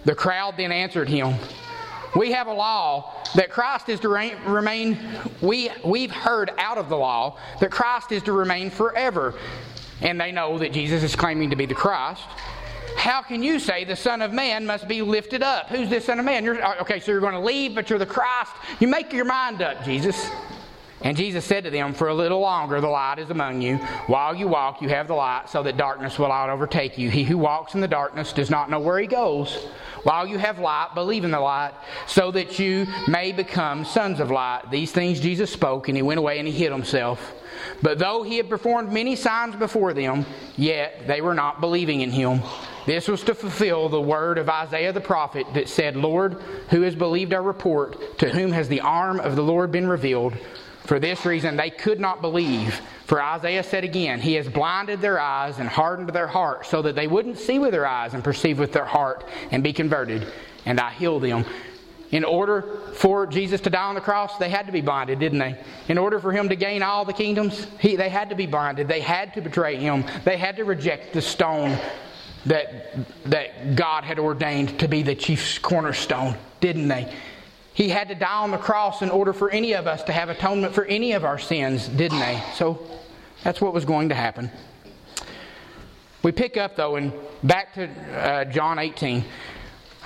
The 0.05 0.15
crowd 0.15 0.55
then 0.57 0.71
answered 0.71 1.09
him, 1.09 1.35
We 2.15 2.31
have 2.31 2.47
a 2.47 2.53
law 2.53 3.13
that 3.35 3.49
Christ 3.49 3.89
is 3.89 3.99
to 4.01 4.09
remain, 4.09 4.97
we, 5.41 5.69
we've 5.85 6.11
heard 6.11 6.51
out 6.57 6.77
of 6.77 6.87
the 6.87 6.97
law 6.97 7.37
that 7.59 7.71
Christ 7.71 8.13
is 8.13 8.23
to 8.23 8.31
remain 8.31 8.69
forever. 8.69 9.35
And 10.01 10.19
they 10.19 10.31
know 10.31 10.57
that 10.57 10.71
Jesus 10.71 11.03
is 11.03 11.15
claiming 11.15 11.49
to 11.49 11.55
be 11.55 11.65
the 11.65 11.75
Christ. 11.75 12.23
How 12.95 13.21
can 13.21 13.43
you 13.43 13.59
say 13.59 13.83
the 13.83 13.95
Son 13.95 14.21
of 14.21 14.31
Man 14.31 14.65
must 14.65 14.87
be 14.87 15.01
lifted 15.01 15.43
up? 15.43 15.67
Who's 15.67 15.89
this 15.89 16.05
Son 16.05 16.19
of 16.19 16.25
Man? 16.25 16.45
You're, 16.45 16.63
uh, 16.63 16.81
okay, 16.81 16.99
so 16.99 17.11
you're 17.11 17.21
going 17.21 17.33
to 17.33 17.39
leave, 17.39 17.75
but 17.75 17.89
you're 17.89 17.99
the 17.99 18.05
Christ. 18.05 18.51
You 18.79 18.87
make 18.87 19.11
your 19.11 19.25
mind 19.25 19.61
up, 19.61 19.83
Jesus. 19.83 20.29
And 21.01 21.17
Jesus 21.17 21.43
said 21.43 21.65
to 21.65 21.69
them, 21.69 21.93
For 21.93 22.07
a 22.07 22.13
little 22.13 22.39
longer 22.39 22.79
the 22.79 22.87
light 22.87 23.19
is 23.19 23.29
among 23.29 23.61
you. 23.61 23.77
While 24.07 24.35
you 24.35 24.47
walk, 24.47 24.81
you 24.81 24.89
have 24.89 25.07
the 25.07 25.15
light, 25.15 25.49
so 25.49 25.63
that 25.63 25.75
darkness 25.75 26.17
will 26.17 26.29
not 26.29 26.49
overtake 26.49 26.97
you. 26.97 27.09
He 27.09 27.23
who 27.23 27.37
walks 27.37 27.75
in 27.75 27.81
the 27.81 27.87
darkness 27.87 28.31
does 28.31 28.49
not 28.49 28.69
know 28.69 28.79
where 28.79 28.99
he 28.99 29.07
goes. 29.07 29.67
While 30.03 30.27
you 30.27 30.37
have 30.37 30.59
light, 30.59 30.89
believe 30.95 31.23
in 31.23 31.31
the 31.31 31.39
light, 31.39 31.73
so 32.07 32.31
that 32.31 32.59
you 32.59 32.87
may 33.07 33.31
become 33.31 33.85
sons 33.85 34.19
of 34.19 34.31
light. 34.31 34.69
These 34.69 34.91
things 34.91 35.19
Jesus 35.19 35.51
spoke, 35.51 35.87
and 35.87 35.97
he 35.97 36.03
went 36.03 36.19
away 36.19 36.39
and 36.39 36.47
he 36.47 36.53
hid 36.53 36.71
himself. 36.71 37.33
But 37.81 37.99
though 37.99 38.23
he 38.23 38.37
had 38.37 38.49
performed 38.49 38.91
many 38.91 39.15
signs 39.15 39.55
before 39.55 39.93
them, 39.93 40.25
yet 40.55 41.07
they 41.07 41.21
were 41.21 41.33
not 41.33 41.61
believing 41.61 42.01
in 42.01 42.11
him. 42.11 42.41
This 42.85 43.07
was 43.07 43.23
to 43.23 43.35
fulfill 43.35 43.87
the 43.87 44.01
word 44.01 44.37
of 44.37 44.49
Isaiah 44.49 44.91
the 44.91 44.99
prophet 44.99 45.47
that 45.53 45.69
said, 45.69 45.95
Lord, 45.95 46.41
who 46.69 46.81
has 46.81 46.95
believed 46.95 47.33
our 47.33 47.41
report? 47.41 48.17
To 48.19 48.29
whom 48.29 48.51
has 48.51 48.67
the 48.67 48.81
arm 48.81 49.19
of 49.19 49.35
the 49.35 49.43
Lord 49.43 49.71
been 49.71 49.87
revealed? 49.87 50.33
For 50.85 50.99
this 50.99 51.25
reason, 51.25 51.55
they 51.55 51.69
could 51.69 51.99
not 51.99 52.21
believe. 52.21 52.81
For 53.05 53.21
Isaiah 53.21 53.63
said 53.63 53.83
again, 53.83 54.19
He 54.19 54.33
has 54.33 54.49
blinded 54.49 54.99
their 55.01 55.19
eyes 55.19 55.59
and 55.59 55.69
hardened 55.69 56.09
their 56.09 56.27
heart, 56.27 56.65
so 56.65 56.81
that 56.81 56.95
they 56.95 57.07
wouldn't 57.07 57.37
see 57.37 57.59
with 57.59 57.71
their 57.71 57.85
eyes 57.85 58.13
and 58.13 58.23
perceive 58.23 58.59
with 58.59 58.73
their 58.73 58.85
heart 58.85 59.25
and 59.51 59.63
be 59.63 59.71
converted, 59.71 60.27
and 60.65 60.79
I 60.79 60.91
heal 60.91 61.19
them. 61.19 61.45
in 62.11 62.23
order 62.23 62.79
for 62.93 63.25
Jesus 63.25 63.59
to 63.61 63.69
die 63.71 63.85
on 63.85 63.95
the 63.95 64.01
cross, 64.01 64.37
they 64.37 64.49
had 64.49 64.67
to 64.67 64.71
be 64.71 64.81
blinded, 64.81 65.19
didn't 65.19 65.39
they? 65.39 65.57
In 65.87 65.97
order 65.97 66.19
for 66.19 66.31
him 66.31 66.49
to 66.49 66.55
gain 66.55 66.83
all 66.83 67.05
the 67.05 67.13
kingdoms, 67.13 67.65
he, 67.79 67.95
they 67.95 68.09
had 68.09 68.29
to 68.29 68.35
be 68.35 68.45
blinded. 68.45 68.87
They 68.87 69.01
had 69.01 69.33
to 69.33 69.41
betray 69.41 69.77
him. 69.77 70.05
They 70.23 70.37
had 70.37 70.55
to 70.57 70.63
reject 70.63 71.13
the 71.13 71.21
stone 71.21 71.75
that, 72.45 72.97
that 73.25 73.75
God 73.75 74.03
had 74.03 74.19
ordained 74.19 74.79
to 74.79 74.87
be 74.87 75.01
the 75.01 75.15
chief 75.15 75.61
cornerstone, 75.61 76.35
didn't 76.59 76.87
they? 76.87 77.11
He 77.73 77.89
had 77.89 78.09
to 78.09 78.15
die 78.15 78.43
on 78.43 78.51
the 78.51 78.57
cross 78.57 79.01
in 79.01 79.09
order 79.09 79.33
for 79.33 79.49
any 79.49 79.73
of 79.73 79.87
us 79.87 80.03
to 80.03 80.13
have 80.13 80.29
atonement 80.29 80.75
for 80.75 80.85
any 80.85 81.13
of 81.13 81.25
our 81.25 81.39
sins, 81.39 81.87
didn't 81.87 82.19
they? 82.19 82.41
So 82.53 82.79
that's 83.43 83.59
what 83.59 83.73
was 83.73 83.83
going 83.83 84.09
to 84.09 84.15
happen. 84.15 84.51
We 86.21 86.31
pick 86.31 86.55
up, 86.55 86.75
though, 86.75 86.95
and 86.95 87.11
back 87.43 87.73
to 87.73 87.89
uh, 87.89 88.45
John 88.45 88.79
18. 88.79 89.25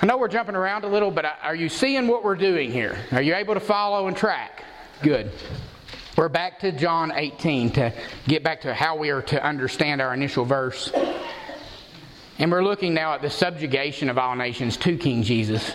I 0.00 0.06
know 0.06 0.16
we're 0.16 0.28
jumping 0.28 0.56
around 0.56 0.84
a 0.84 0.88
little, 0.88 1.10
but 1.10 1.26
are 1.42 1.54
you 1.54 1.68
seeing 1.68 2.08
what 2.08 2.24
we're 2.24 2.36
doing 2.36 2.72
here? 2.72 2.98
Are 3.12 3.22
you 3.22 3.34
able 3.34 3.54
to 3.54 3.60
follow 3.60 4.08
and 4.08 4.16
track? 4.16 4.64
Good. 5.02 5.30
We're 6.16 6.28
back 6.28 6.58
to 6.60 6.72
John 6.72 7.12
18 7.14 7.70
to 7.72 7.92
get 8.26 8.42
back 8.42 8.62
to 8.62 8.74
how 8.74 8.96
we 8.96 9.10
are 9.10 9.22
to 9.22 9.44
understand 9.44 10.00
our 10.00 10.14
initial 10.14 10.44
verse. 10.44 10.90
And 12.38 12.50
we're 12.50 12.64
looking 12.64 12.94
now 12.94 13.14
at 13.14 13.22
the 13.22 13.30
subjugation 13.30 14.08
of 14.08 14.18
all 14.18 14.34
nations 14.34 14.76
to 14.78 14.96
King 14.96 15.22
Jesus. 15.22 15.72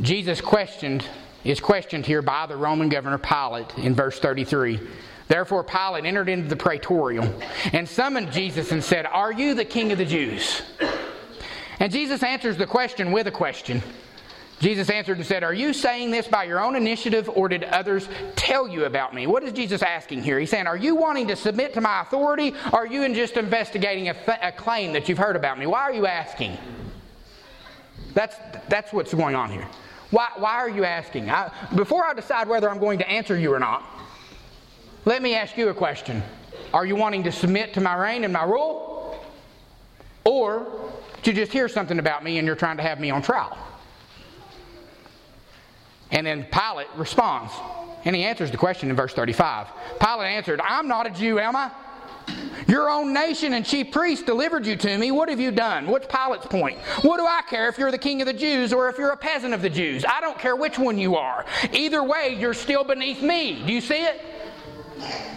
Jesus 0.00 0.40
questioned 0.40 1.06
is 1.42 1.60
questioned 1.60 2.04
here 2.04 2.22
by 2.22 2.46
the 2.46 2.56
Roman 2.56 2.88
governor 2.88 3.18
Pilate 3.18 3.78
in 3.78 3.94
verse 3.94 4.18
33. 4.18 4.80
Therefore 5.28 5.64
Pilate 5.64 6.04
entered 6.04 6.28
into 6.28 6.48
the 6.48 6.56
praetorium 6.56 7.32
and 7.72 7.88
summoned 7.88 8.32
Jesus 8.32 8.72
and 8.72 8.82
said, 8.82 9.06
"Are 9.06 9.32
you 9.32 9.54
the 9.54 9.64
king 9.64 9.92
of 9.92 9.98
the 9.98 10.04
Jews?" 10.04 10.62
And 11.78 11.90
Jesus 11.90 12.22
answers 12.22 12.58
the 12.58 12.66
question 12.66 13.10
with 13.10 13.26
a 13.26 13.30
question. 13.30 13.82
Jesus 14.60 14.90
answered 14.90 15.16
and 15.16 15.26
said, 15.26 15.42
Are 15.42 15.54
you 15.54 15.72
saying 15.72 16.10
this 16.10 16.28
by 16.28 16.44
your 16.44 16.60
own 16.60 16.76
initiative, 16.76 17.30
or 17.32 17.48
did 17.48 17.64
others 17.64 18.06
tell 18.36 18.68
you 18.68 18.84
about 18.84 19.14
me? 19.14 19.26
What 19.26 19.42
is 19.42 19.52
Jesus 19.54 19.82
asking 19.82 20.22
here? 20.22 20.38
He's 20.38 20.50
saying, 20.50 20.66
Are 20.66 20.76
you 20.76 20.94
wanting 20.94 21.28
to 21.28 21.36
submit 21.36 21.72
to 21.74 21.80
my 21.80 22.02
authority, 22.02 22.54
or 22.70 22.80
are 22.80 22.86
you 22.86 23.12
just 23.14 23.38
investigating 23.38 24.10
a, 24.10 24.14
th- 24.14 24.38
a 24.42 24.52
claim 24.52 24.92
that 24.92 25.08
you've 25.08 25.16
heard 25.16 25.34
about 25.34 25.58
me? 25.58 25.66
Why 25.66 25.80
are 25.80 25.94
you 25.94 26.06
asking? 26.06 26.58
That's, 28.12 28.36
that's 28.68 28.92
what's 28.92 29.14
going 29.14 29.34
on 29.34 29.50
here. 29.50 29.66
Why, 30.10 30.28
why 30.36 30.54
are 30.54 30.68
you 30.68 30.84
asking? 30.84 31.30
I, 31.30 31.52
before 31.74 32.04
I 32.04 32.14
decide 32.14 32.48
whether 32.48 32.68
I'm 32.68 32.78
going 32.78 32.98
to 32.98 33.08
answer 33.08 33.38
you 33.38 33.52
or 33.52 33.58
not, 33.58 33.84
let 35.04 35.22
me 35.22 35.34
ask 35.34 35.56
you 35.56 35.68
a 35.68 35.74
question. 35.74 36.22
Are 36.74 36.84
you 36.84 36.96
wanting 36.96 37.24
to 37.24 37.32
submit 37.32 37.74
to 37.74 37.80
my 37.80 37.94
reign 37.94 38.24
and 38.24 38.32
my 38.32 38.44
rule? 38.44 39.24
Or 40.24 40.92
to 41.22 41.32
just 41.32 41.52
hear 41.52 41.68
something 41.68 41.98
about 41.98 42.24
me 42.24 42.38
and 42.38 42.46
you're 42.46 42.56
trying 42.56 42.76
to 42.76 42.82
have 42.82 43.00
me 43.00 43.10
on 43.10 43.22
trial. 43.22 43.56
And 46.10 46.26
then 46.26 46.46
Pilate 46.50 46.88
responds, 46.96 47.52
and 48.04 48.16
he 48.16 48.24
answers 48.24 48.50
the 48.50 48.56
question 48.56 48.90
in 48.90 48.96
verse 48.96 49.12
35. 49.14 49.68
Pilate 50.00 50.26
answered, 50.26 50.60
I'm 50.62 50.88
not 50.88 51.06
a 51.06 51.10
Jew, 51.10 51.38
am 51.38 51.54
I? 51.54 51.70
Your 52.66 52.88
own 52.88 53.12
nation 53.12 53.54
and 53.54 53.66
chief 53.66 53.90
priests 53.90 54.24
delivered 54.24 54.64
you 54.64 54.76
to 54.76 54.98
me. 54.98 55.10
What 55.10 55.28
have 55.28 55.40
you 55.40 55.50
done? 55.50 55.86
What's 55.86 56.06
Pilate's 56.06 56.46
point? 56.46 56.78
What 57.02 57.16
do 57.16 57.26
I 57.26 57.42
care 57.48 57.68
if 57.68 57.78
you're 57.78 57.90
the 57.90 57.98
king 57.98 58.20
of 58.22 58.26
the 58.26 58.32
Jews 58.32 58.72
or 58.72 58.88
if 58.88 58.96
you're 58.96 59.10
a 59.10 59.16
peasant 59.16 59.54
of 59.54 59.62
the 59.62 59.70
Jews? 59.70 60.04
I 60.04 60.20
don't 60.20 60.38
care 60.38 60.54
which 60.54 60.78
one 60.78 60.96
you 60.96 61.16
are. 61.16 61.44
Either 61.72 62.04
way, 62.04 62.36
you're 62.38 62.54
still 62.54 62.84
beneath 62.84 63.22
me. 63.22 63.62
Do 63.66 63.72
you 63.72 63.80
see 63.80 64.04
it? 64.04 64.20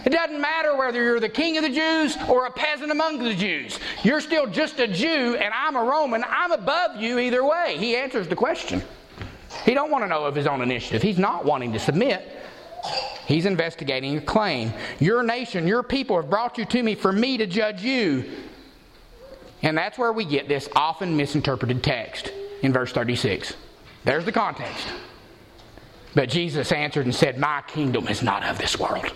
It 0.04 0.10
doesn't 0.10 0.40
matter 0.40 0.76
whether 0.76 1.02
you're 1.02 1.20
the 1.20 1.28
king 1.28 1.56
of 1.56 1.64
the 1.64 1.70
Jews 1.70 2.16
or 2.28 2.46
a 2.46 2.50
peasant 2.50 2.90
among 2.90 3.18
the 3.18 3.34
Jews. 3.34 3.78
You're 4.02 4.20
still 4.20 4.46
just 4.46 4.78
a 4.78 4.86
Jew 4.86 5.36
and 5.36 5.52
I'm 5.54 5.76
a 5.76 5.82
Roman. 5.82 6.22
I'm 6.28 6.52
above 6.52 7.00
you 7.00 7.18
either 7.18 7.44
way. 7.44 7.76
He 7.78 7.96
answers 7.96 8.28
the 8.28 8.36
question. 8.36 8.82
He 9.64 9.72
don't 9.72 9.90
want 9.90 10.04
to 10.04 10.08
know 10.08 10.24
of 10.24 10.34
his 10.34 10.46
own 10.46 10.60
initiative. 10.60 11.02
He's 11.02 11.18
not 11.18 11.44
wanting 11.44 11.72
to 11.72 11.78
submit. 11.78 12.43
He's 13.26 13.46
investigating 13.46 14.16
a 14.16 14.20
claim. 14.20 14.72
Your 15.00 15.22
nation, 15.22 15.66
your 15.66 15.82
people 15.82 16.16
have 16.16 16.28
brought 16.28 16.58
you 16.58 16.64
to 16.66 16.82
me 16.82 16.94
for 16.94 17.12
me 17.12 17.38
to 17.38 17.46
judge 17.46 17.82
you. 17.82 18.24
And 19.62 19.76
that's 19.78 19.96
where 19.96 20.12
we 20.12 20.24
get 20.24 20.48
this 20.48 20.68
often 20.76 21.16
misinterpreted 21.16 21.82
text 21.82 22.30
in 22.62 22.72
verse 22.72 22.92
36. 22.92 23.54
There's 24.04 24.24
the 24.26 24.32
context. 24.32 24.86
But 26.14 26.28
Jesus 26.28 26.70
answered 26.70 27.06
and 27.06 27.14
said, 27.14 27.38
My 27.38 27.62
kingdom 27.66 28.08
is 28.08 28.22
not 28.22 28.44
of 28.44 28.58
this 28.58 28.78
world. 28.78 29.12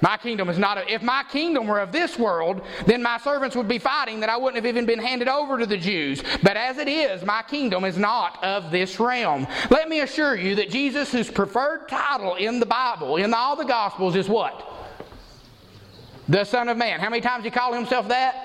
My 0.00 0.16
kingdom 0.16 0.48
is 0.48 0.58
not, 0.58 0.90
if 0.90 1.02
my 1.02 1.24
kingdom 1.30 1.66
were 1.66 1.80
of 1.80 1.92
this 1.92 2.18
world, 2.18 2.62
then 2.86 3.02
my 3.02 3.18
servants 3.18 3.56
would 3.56 3.68
be 3.68 3.78
fighting 3.78 4.20
that 4.20 4.28
I 4.28 4.36
wouldn't 4.36 4.56
have 4.56 4.66
even 4.66 4.86
been 4.86 4.98
handed 4.98 5.28
over 5.28 5.58
to 5.58 5.66
the 5.66 5.76
Jews. 5.76 6.22
But 6.42 6.56
as 6.56 6.78
it 6.78 6.88
is, 6.88 7.24
my 7.24 7.42
kingdom 7.42 7.84
is 7.84 7.96
not 7.96 8.42
of 8.44 8.70
this 8.70 9.00
realm. 9.00 9.46
Let 9.70 9.88
me 9.88 10.00
assure 10.00 10.36
you 10.36 10.54
that 10.56 10.70
Jesus' 10.70 11.12
whose 11.12 11.30
preferred 11.30 11.88
title 11.88 12.36
in 12.36 12.60
the 12.60 12.66
Bible, 12.66 13.16
in 13.16 13.34
all 13.34 13.56
the 13.56 13.64
Gospels, 13.64 14.14
is 14.16 14.28
what? 14.28 14.64
The 16.28 16.44
Son 16.44 16.68
of 16.68 16.76
Man. 16.76 17.00
How 17.00 17.08
many 17.08 17.22
times 17.22 17.44
he 17.44 17.50
called 17.50 17.74
himself 17.74 18.08
that? 18.08 18.44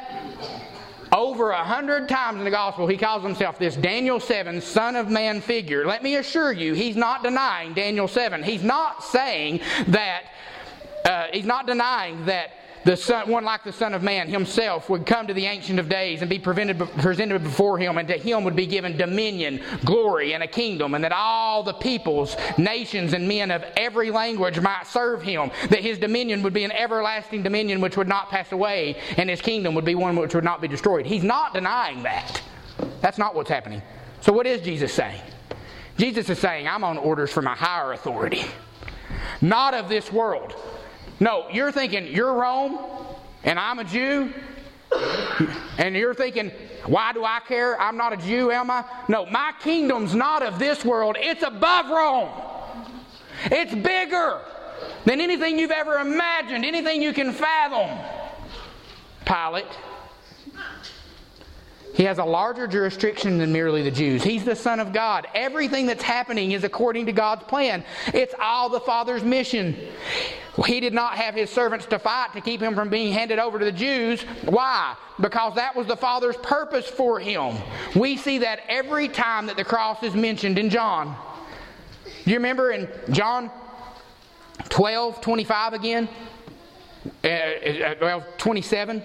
Over 1.11 1.51
a 1.51 1.63
hundred 1.63 2.09
times 2.09 2.39
in 2.39 2.43
the 2.43 2.49
gospel, 2.49 2.87
he 2.87 2.97
calls 2.97 3.21
himself 3.21 3.59
this 3.59 3.75
Daniel 3.75 4.19
7 4.19 4.59
Son 4.61 4.95
of 4.95 5.11
Man 5.11 5.41
figure. 5.41 5.85
Let 5.85 6.01
me 6.01 6.15
assure 6.15 6.51
you, 6.51 6.73
he's 6.73 6.95
not 6.95 7.21
denying 7.21 7.75
Daniel 7.75 8.07
7. 8.07 8.41
He's 8.41 8.63
not 8.63 9.03
saying 9.03 9.59
that 9.89 10.23
uh, 11.13 11.27
he's 11.31 11.45
not 11.45 11.67
denying 11.67 12.25
that 12.25 12.51
the 12.83 12.97
son, 12.97 13.29
one 13.29 13.45
like 13.45 13.63
the 13.63 13.71
Son 13.71 13.93
of 13.93 14.03
Man 14.03 14.27
himself 14.27 14.89
would 14.89 15.05
come 15.05 15.25
to 15.27 15.33
the 15.33 15.45
Ancient 15.45 15.79
of 15.79 15.87
Days 15.87 16.21
and 16.21 16.29
be 16.29 16.37
presented 16.37 17.43
before 17.43 17.77
him, 17.77 17.97
and 17.97 18.07
to 18.09 18.17
him 18.17 18.43
would 18.43 18.57
be 18.57 18.65
given 18.65 18.97
dominion, 18.97 19.61
glory, 19.85 20.33
and 20.33 20.43
a 20.43 20.47
kingdom, 20.47 20.93
and 20.93 21.03
that 21.03 21.13
all 21.13 21.63
the 21.63 21.73
peoples, 21.73 22.35
nations, 22.57 23.13
and 23.13 23.25
men 23.25 23.51
of 23.51 23.63
every 23.77 24.11
language 24.11 24.59
might 24.59 24.85
serve 24.85 25.21
him, 25.21 25.49
that 25.69 25.79
his 25.79 25.97
dominion 25.97 26.43
would 26.43 26.53
be 26.53 26.65
an 26.65 26.73
everlasting 26.73 27.41
dominion 27.41 27.79
which 27.79 27.95
would 27.95 28.09
not 28.09 28.29
pass 28.29 28.51
away, 28.51 28.97
and 29.15 29.29
his 29.29 29.39
kingdom 29.39 29.75
would 29.75 29.85
be 29.85 29.95
one 29.95 30.17
which 30.17 30.35
would 30.35 30.43
not 30.43 30.59
be 30.59 30.67
destroyed. 30.67 31.05
He's 31.05 31.23
not 31.23 31.53
denying 31.53 32.03
that. 32.03 32.41
That's 32.99 33.17
not 33.17 33.33
what's 33.33 33.49
happening. 33.49 33.81
So, 34.19 34.33
what 34.33 34.45
is 34.45 34.61
Jesus 34.61 34.93
saying? 34.93 35.21
Jesus 35.97 36.29
is 36.29 36.39
saying, 36.39 36.67
I'm 36.67 36.83
on 36.83 36.97
orders 36.97 37.31
from 37.31 37.47
a 37.47 37.55
higher 37.55 37.93
authority, 37.93 38.43
not 39.41 39.73
of 39.73 39.87
this 39.87 40.11
world. 40.11 40.55
No, 41.23 41.45
you're 41.49 41.71
thinking 41.71 42.07
you're 42.07 42.33
Rome 42.33 42.77
and 43.45 43.57
I'm 43.57 43.79
a 43.79 43.85
Jew. 43.85 44.33
And 45.77 45.95
you're 45.95 46.13
thinking, 46.13 46.51
why 46.85 47.13
do 47.13 47.23
I 47.23 47.39
care? 47.47 47.79
I'm 47.79 47.95
not 47.95 48.11
a 48.11 48.17
Jew, 48.17 48.51
am 48.51 48.69
I? 48.69 48.83
No, 49.07 49.25
my 49.27 49.53
kingdom's 49.61 50.13
not 50.13 50.43
of 50.43 50.59
this 50.59 50.83
world, 50.83 51.15
it's 51.17 51.41
above 51.41 51.89
Rome. 51.89 52.29
It's 53.45 53.73
bigger 53.73 54.41
than 55.05 55.21
anything 55.21 55.57
you've 55.57 55.71
ever 55.71 55.95
imagined, 55.95 56.65
anything 56.65 57.01
you 57.01 57.13
can 57.13 57.31
fathom. 57.31 57.97
Pilate. 59.25 59.65
He 61.93 62.03
has 62.03 62.17
a 62.17 62.25
larger 62.25 62.65
jurisdiction 62.65 63.37
than 63.37 63.53
merely 63.53 63.83
the 63.83 63.91
Jews. 63.91 64.23
He's 64.23 64.43
the 64.43 64.55
Son 64.55 64.79
of 64.79 64.93
God. 64.93 65.27
Everything 65.35 65.85
that's 65.85 66.01
happening 66.01 66.51
is 66.51 66.63
according 66.63 67.05
to 67.05 67.11
God's 67.11 67.43
plan. 67.43 67.83
It's 68.13 68.33
all 68.39 68.67
the 68.67 68.79
Father's 68.79 69.23
mission. 69.23 69.77
He 70.65 70.79
did 70.79 70.93
not 70.93 71.15
have 71.15 71.35
his 71.35 71.51
servants 71.51 71.85
to 71.87 71.99
fight 71.99 72.33
to 72.33 72.41
keep 72.41 72.61
him 72.61 72.73
from 72.73 72.89
being 72.89 73.13
handed 73.13 73.37
over 73.37 73.59
to 73.59 73.65
the 73.65 73.71
Jews. 73.71 74.23
Why? 74.45 74.95
Because 75.19 75.55
that 75.55 75.75
was 75.75 75.85
the 75.85 75.95
Father's 75.95 76.37
purpose 76.37 76.87
for 76.87 77.19
him. 77.19 77.57
We 77.95 78.17
see 78.17 78.39
that 78.39 78.61
every 78.67 79.07
time 79.07 79.45
that 79.45 79.57
the 79.57 79.63
cross 79.63 80.01
is 80.01 80.15
mentioned 80.15 80.57
in 80.57 80.71
John. 80.71 81.15
Do 82.25 82.31
you 82.31 82.37
remember 82.37 82.71
in 82.71 82.89
John 83.11 83.51
12 84.69 85.21
25 85.21 85.73
again? 85.73 86.09
Uh, 87.23 87.27
uh 87.27 87.95
well, 88.01 88.25
27. 88.37 89.03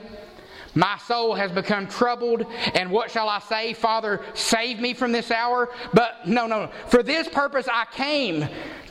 My 0.78 0.96
soul 1.08 1.34
has 1.34 1.50
become 1.50 1.88
troubled, 1.88 2.46
and 2.74 2.88
what 2.92 3.10
shall 3.10 3.28
I 3.28 3.40
say? 3.40 3.72
Father, 3.72 4.20
save 4.34 4.78
me 4.78 4.94
from 4.94 5.10
this 5.10 5.32
hour? 5.32 5.70
But 5.92 6.28
no, 6.28 6.46
no, 6.46 6.70
for 6.86 7.02
this 7.02 7.26
purpose 7.28 7.66
I 7.66 7.84
came 7.90 8.48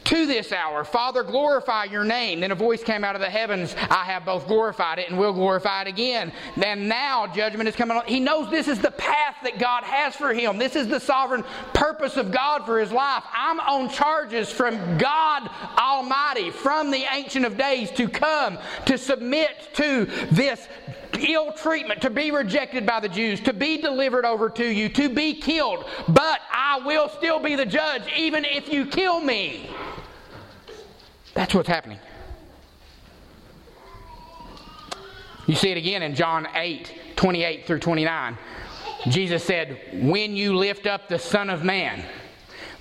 to 0.07 0.25
this 0.25 0.53
hour. 0.53 0.85
Father, 0.85 1.21
glorify 1.21 1.83
your 1.83 2.05
name. 2.05 2.39
Then 2.39 2.51
a 2.51 2.55
voice 2.55 2.81
came 2.81 3.03
out 3.03 3.15
of 3.15 3.21
the 3.21 3.29
heavens 3.29 3.75
I 3.89 4.05
have 4.05 4.23
both 4.23 4.47
glorified 4.47 4.99
it 4.99 5.09
and 5.09 5.19
will 5.19 5.33
glorify 5.33 5.81
it 5.81 5.87
again. 5.87 6.31
And 6.63 6.87
now 6.87 7.27
judgment 7.27 7.67
is 7.67 7.75
coming 7.75 7.97
on. 7.97 8.05
He 8.05 8.21
knows 8.21 8.49
this 8.49 8.69
is 8.69 8.79
the 8.79 8.91
path 8.91 9.35
that 9.43 9.59
God 9.59 9.83
has 9.83 10.15
for 10.15 10.33
him. 10.33 10.57
This 10.57 10.77
is 10.77 10.87
the 10.87 10.99
sovereign 10.99 11.43
purpose 11.73 12.15
of 12.15 12.31
God 12.31 12.65
for 12.65 12.79
his 12.79 12.91
life. 12.91 13.23
I'm 13.33 13.59
on 13.59 13.89
charges 13.89 14.49
from 14.49 14.97
God 14.97 15.49
Almighty, 15.77 16.51
from 16.51 16.89
the 16.89 17.05
Ancient 17.11 17.45
of 17.45 17.57
Days, 17.57 17.91
to 17.91 18.07
come 18.07 18.57
to 18.85 18.97
submit 18.97 19.69
to 19.73 20.05
this 20.31 20.67
ill 21.19 21.51
treatment, 21.51 22.01
to 22.01 22.09
be 22.09 22.31
rejected 22.31 22.85
by 22.85 22.99
the 22.99 23.09
Jews, 23.09 23.39
to 23.41 23.53
be 23.53 23.77
delivered 23.81 24.25
over 24.25 24.49
to 24.51 24.65
you, 24.65 24.87
to 24.89 25.09
be 25.09 25.33
killed. 25.33 25.85
But 26.07 26.39
I 26.51 26.79
will 26.85 27.09
still 27.09 27.39
be 27.39 27.55
the 27.55 27.65
judge, 27.65 28.03
even 28.15 28.45
if 28.45 28.71
you 28.71 28.85
kill 28.85 29.19
me. 29.19 29.69
That's 31.37 31.53
what's 31.53 31.69
happening. 31.69 31.99
You 35.45 35.53
see 35.53 35.69
it 35.69 35.77
again 35.77 36.01
in 36.01 36.15
John 36.15 36.47
8 36.55 36.91
28 37.15 37.67
through 37.67 37.77
29. 37.77 38.37
Jesus 39.09 39.43
said, 39.43 39.79
When 39.93 40.35
you 40.35 40.55
lift 40.55 40.87
up 40.87 41.07
the 41.07 41.19
Son 41.19 41.51
of 41.51 41.63
Man, 41.63 42.03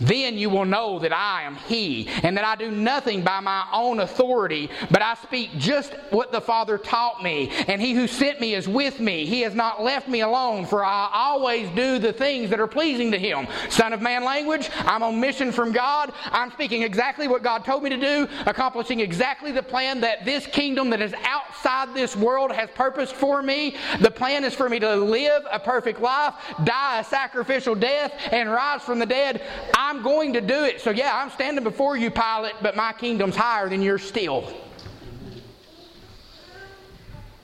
then 0.01 0.36
you 0.36 0.51
will 0.51 0.64
know 0.64 0.99
that 0.99 1.12
I 1.12 1.42
am 1.42 1.57
He, 1.57 2.09
and 2.22 2.36
that 2.36 2.44
I 2.44 2.57
do 2.57 2.70
nothing 2.70 3.22
by 3.22 3.40
my 3.40 3.66
own 3.72 4.01
authority, 4.01 4.70
but 4.90 5.03
I 5.03 5.14
speak 5.14 5.51
just 5.59 5.92
what 6.11 6.32
the 6.32 6.40
Father 6.40 6.78
taught 6.78 7.22
me. 7.22 7.51
And 7.68 7.80
He 7.80 7.94
who 7.94 8.07
sent 8.07 8.40
me 8.40 8.55
is 8.55 8.68
with 8.68 9.01
me. 9.01 9.26
He 9.26 9.40
has 9.42 9.55
not 9.55 9.82
left 9.82 10.09
me 10.09 10.20
alone, 10.20 10.66
for 10.66 10.84
I 10.84 11.11
always 11.12 11.68
do 11.70 11.99
the 11.99 12.12
things 12.12 12.51
that 12.51 12.61
are 12.61 12.66
pleasing 12.66 13.11
to 13.12 13.18
Him. 13.18 13.47
Son 13.68 13.92
of 13.92 14.03
man 14.03 14.24
language, 14.24 14.70
I'm 14.78 15.03
on 15.03 15.20
mission 15.20 15.53
from 15.53 15.72
God. 15.72 16.12
I'm 16.26 16.51
speaking 16.53 16.82
exactly 16.82 17.28
what 17.28 17.42
God 17.42 17.64
told 17.64 17.82
me 17.82 17.90
to 17.90 17.97
do, 17.97 18.28
accomplishing 18.47 19.01
exactly 19.01 19.53
the 19.53 19.62
plan 19.62 20.01
that 20.01 20.24
this 20.24 20.47
kingdom 20.47 20.90
that 20.90 21.01
is 21.01 21.14
outside 21.24 21.94
this 21.94 22.16
world 22.16 22.53
has 22.53 22.68
purposed 22.74 23.14
for 23.14 23.42
me. 23.42 23.76
The 24.01 24.11
plan 24.11 24.44
is 24.44 24.55
for 24.55 24.68
me 24.68 24.78
to 24.80 24.97
live 24.97 25.44
a 25.51 25.59
perfect 25.59 26.01
life, 26.01 26.34
die 26.64 27.01
a 27.01 27.05
sacrificial 27.05 27.74
death, 27.74 28.12
and 28.32 28.51
rise 28.51 28.82
from 28.82 28.99
the 28.99 29.07
dead. 29.07 29.42
I 29.74 29.86
I'm 29.87 30.03
going 30.03 30.32
to 30.32 30.41
do 30.41 30.64
it. 30.64 30.80
So, 30.80 30.91
yeah, 30.91 31.16
I'm 31.16 31.30
standing 31.30 31.62
before 31.62 31.97
you, 31.97 32.11
Pilate, 32.11 32.55
but 32.61 32.74
my 32.74 32.93
kingdom's 32.93 33.37
higher 33.37 33.68
than 33.68 33.82
yours 33.82 34.03
still. 34.03 34.53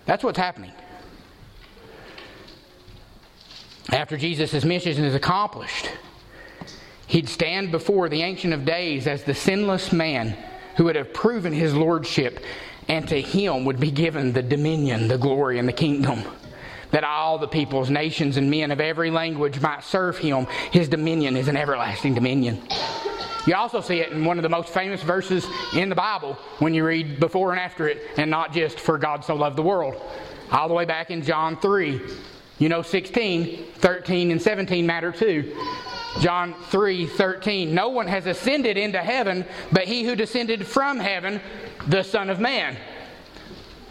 That's 0.07 0.25
what's 0.25 0.39
happening. 0.39 0.73
After 3.93 4.17
Jesus' 4.17 4.65
mission 4.65 5.05
is 5.05 5.15
accomplished, 5.15 5.89
he'd 7.07 7.29
stand 7.29 7.71
before 7.71 8.09
the 8.09 8.23
Ancient 8.23 8.53
of 8.53 8.65
Days 8.65 9.07
as 9.07 9.23
the 9.23 9.35
sinless 9.35 9.93
man 9.93 10.37
who 10.77 10.85
would 10.85 10.97
have 10.97 11.15
proven 11.15 11.53
his 11.53 11.75
lordship, 11.75 12.45
and 12.89 13.07
to 13.09 13.21
him 13.21 13.65
would 13.67 13.79
be 13.79 13.93
given 13.93 14.33
the 14.33 14.43
dominion, 14.43 15.07
the 15.07 15.19
glory, 15.19 15.61
and 15.61 15.69
the 15.69 15.73
kingdom 15.73 16.25
that 16.93 17.05
all 17.05 17.39
the 17.39 17.49
peoples, 17.49 17.91
nations, 17.91 18.37
and 18.37 18.51
men 18.51 18.71
of 18.71 18.81
every 18.81 19.11
language 19.11 19.61
might 19.61 19.83
serve 19.83 20.17
him. 20.17 20.47
His 20.71 20.89
dominion 20.89 21.37
is 21.37 21.49
an 21.49 21.57
everlasting 21.57 22.15
dominion. 22.15 22.63
You 23.47 23.57
also 23.57 23.81
see 23.81 24.01
it 24.01 24.13
in 24.13 24.25
one 24.25 24.39
of 24.39 24.45
the 24.45 24.49
most 24.49 24.69
famous 24.69 25.03
verses 25.03 25.45
in 25.75 25.89
the 25.89 25.95
Bible 25.97 26.35
when 26.61 26.75
you 26.75 26.87
read 26.87 27.19
before 27.19 27.51
and 27.51 27.59
after 27.59 27.89
it, 27.89 28.03
and 28.17 28.31
not 28.31 28.53
just 28.53 28.79
for 28.79 28.99
God 28.99 29.25
so 29.25 29.35
loved 29.35 29.57
the 29.57 29.63
world. 29.63 30.01
All 30.53 30.69
the 30.69 30.75
way 30.75 30.85
back 30.85 31.11
in 31.11 31.23
John 31.23 31.59
3. 31.59 32.01
You 32.59 32.69
know, 32.69 32.83
16, 32.83 33.65
13, 33.79 34.31
and 34.31 34.41
17 34.41 34.87
matter 34.87 35.11
too. 35.11 35.57
John 36.21 36.55
3 36.65 37.07
13. 37.07 37.75
No 37.75 37.89
one 37.89 38.07
has 38.07 38.27
ascended 38.27 38.77
into 38.77 38.99
heaven 38.99 39.45
but 39.73 39.85
he 39.85 40.05
who 40.05 40.15
descended 40.15 40.67
from 40.67 40.99
heaven, 40.99 41.41
the 41.89 42.03
Son 42.03 42.31
of 42.31 42.39
Man. 42.39 42.77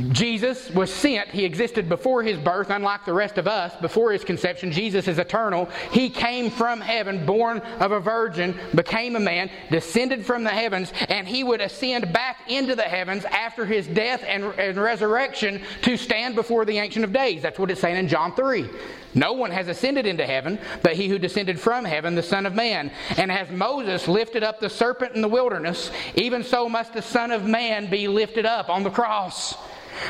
Jesus 0.10 0.70
was 0.72 0.94
sent. 0.94 1.30
He 1.30 1.46
existed 1.46 1.90
before 1.90 2.24
his 2.24 2.38
birth, 2.38 2.70
unlike 2.70 3.06
the 3.06 3.14
rest 3.14 3.38
of 3.38 3.48
us. 3.48 3.74
Before 3.82 4.12
his 4.12 4.24
conception, 4.24 4.72
Jesus 4.72 5.08
is 5.08 5.20
eternal. 5.20 5.70
He 5.92 6.10
came 6.10 6.50
from 6.50 6.82
heaven, 6.82 7.26
born 7.26 7.60
of 7.80 7.92
a 7.92 8.00
virgin, 8.00 8.58
became 8.76 9.16
a 9.16 9.20
man, 9.20 9.50
descended 9.70 10.26
from 10.26 10.44
the 10.44 10.50
heavens, 10.50 10.92
and 11.10 11.28
he 11.28 11.44
would 11.44 11.62
ascend 11.62 12.12
back 12.14 12.50
into 12.50 12.76
the 12.76 12.84
heavens 12.84 13.26
after 13.26 13.66
his 13.66 13.88
death 13.88 14.24
and, 14.28 14.44
and 14.44 14.78
resurrection 14.78 15.62
to 15.84 15.98
stand 15.98 16.36
before 16.36 16.66
the 16.66 16.78
Ancient 16.78 17.06
of 17.06 17.14
Days. 17.14 17.42
That's 17.42 17.60
what 17.60 17.72
it's 17.72 17.82
saying 17.82 17.98
in 17.98 18.08
John 18.08 18.34
3. 18.36 18.70
No 19.14 19.34
one 19.34 19.52
has 19.52 19.68
ascended 19.68 20.06
into 20.06 20.26
heaven, 20.26 20.58
but 20.84 20.94
he 20.94 21.10
who 21.10 21.20
descended 21.20 21.60
from 21.60 21.84
heaven, 21.84 22.16
the 22.16 22.24
Son 22.24 22.46
of 22.46 22.56
Man. 22.56 22.92
And 23.18 23.32
as 23.32 23.50
Moses 23.50 24.08
lifted 24.08 24.44
up 24.44 24.60
the 24.60 24.70
serpent 24.70 25.16
in 25.16 25.22
the 25.22 25.28
wilderness, 25.28 25.92
even 26.16 26.44
so 26.44 26.70
must 26.70 26.94
the 26.94 27.02
Son 27.02 27.32
of 27.32 27.46
Man 27.46 27.90
be 27.90 28.08
lifted 28.08 28.46
up 28.46 28.70
on 28.70 28.84
the 28.84 28.90
cross 28.90 29.56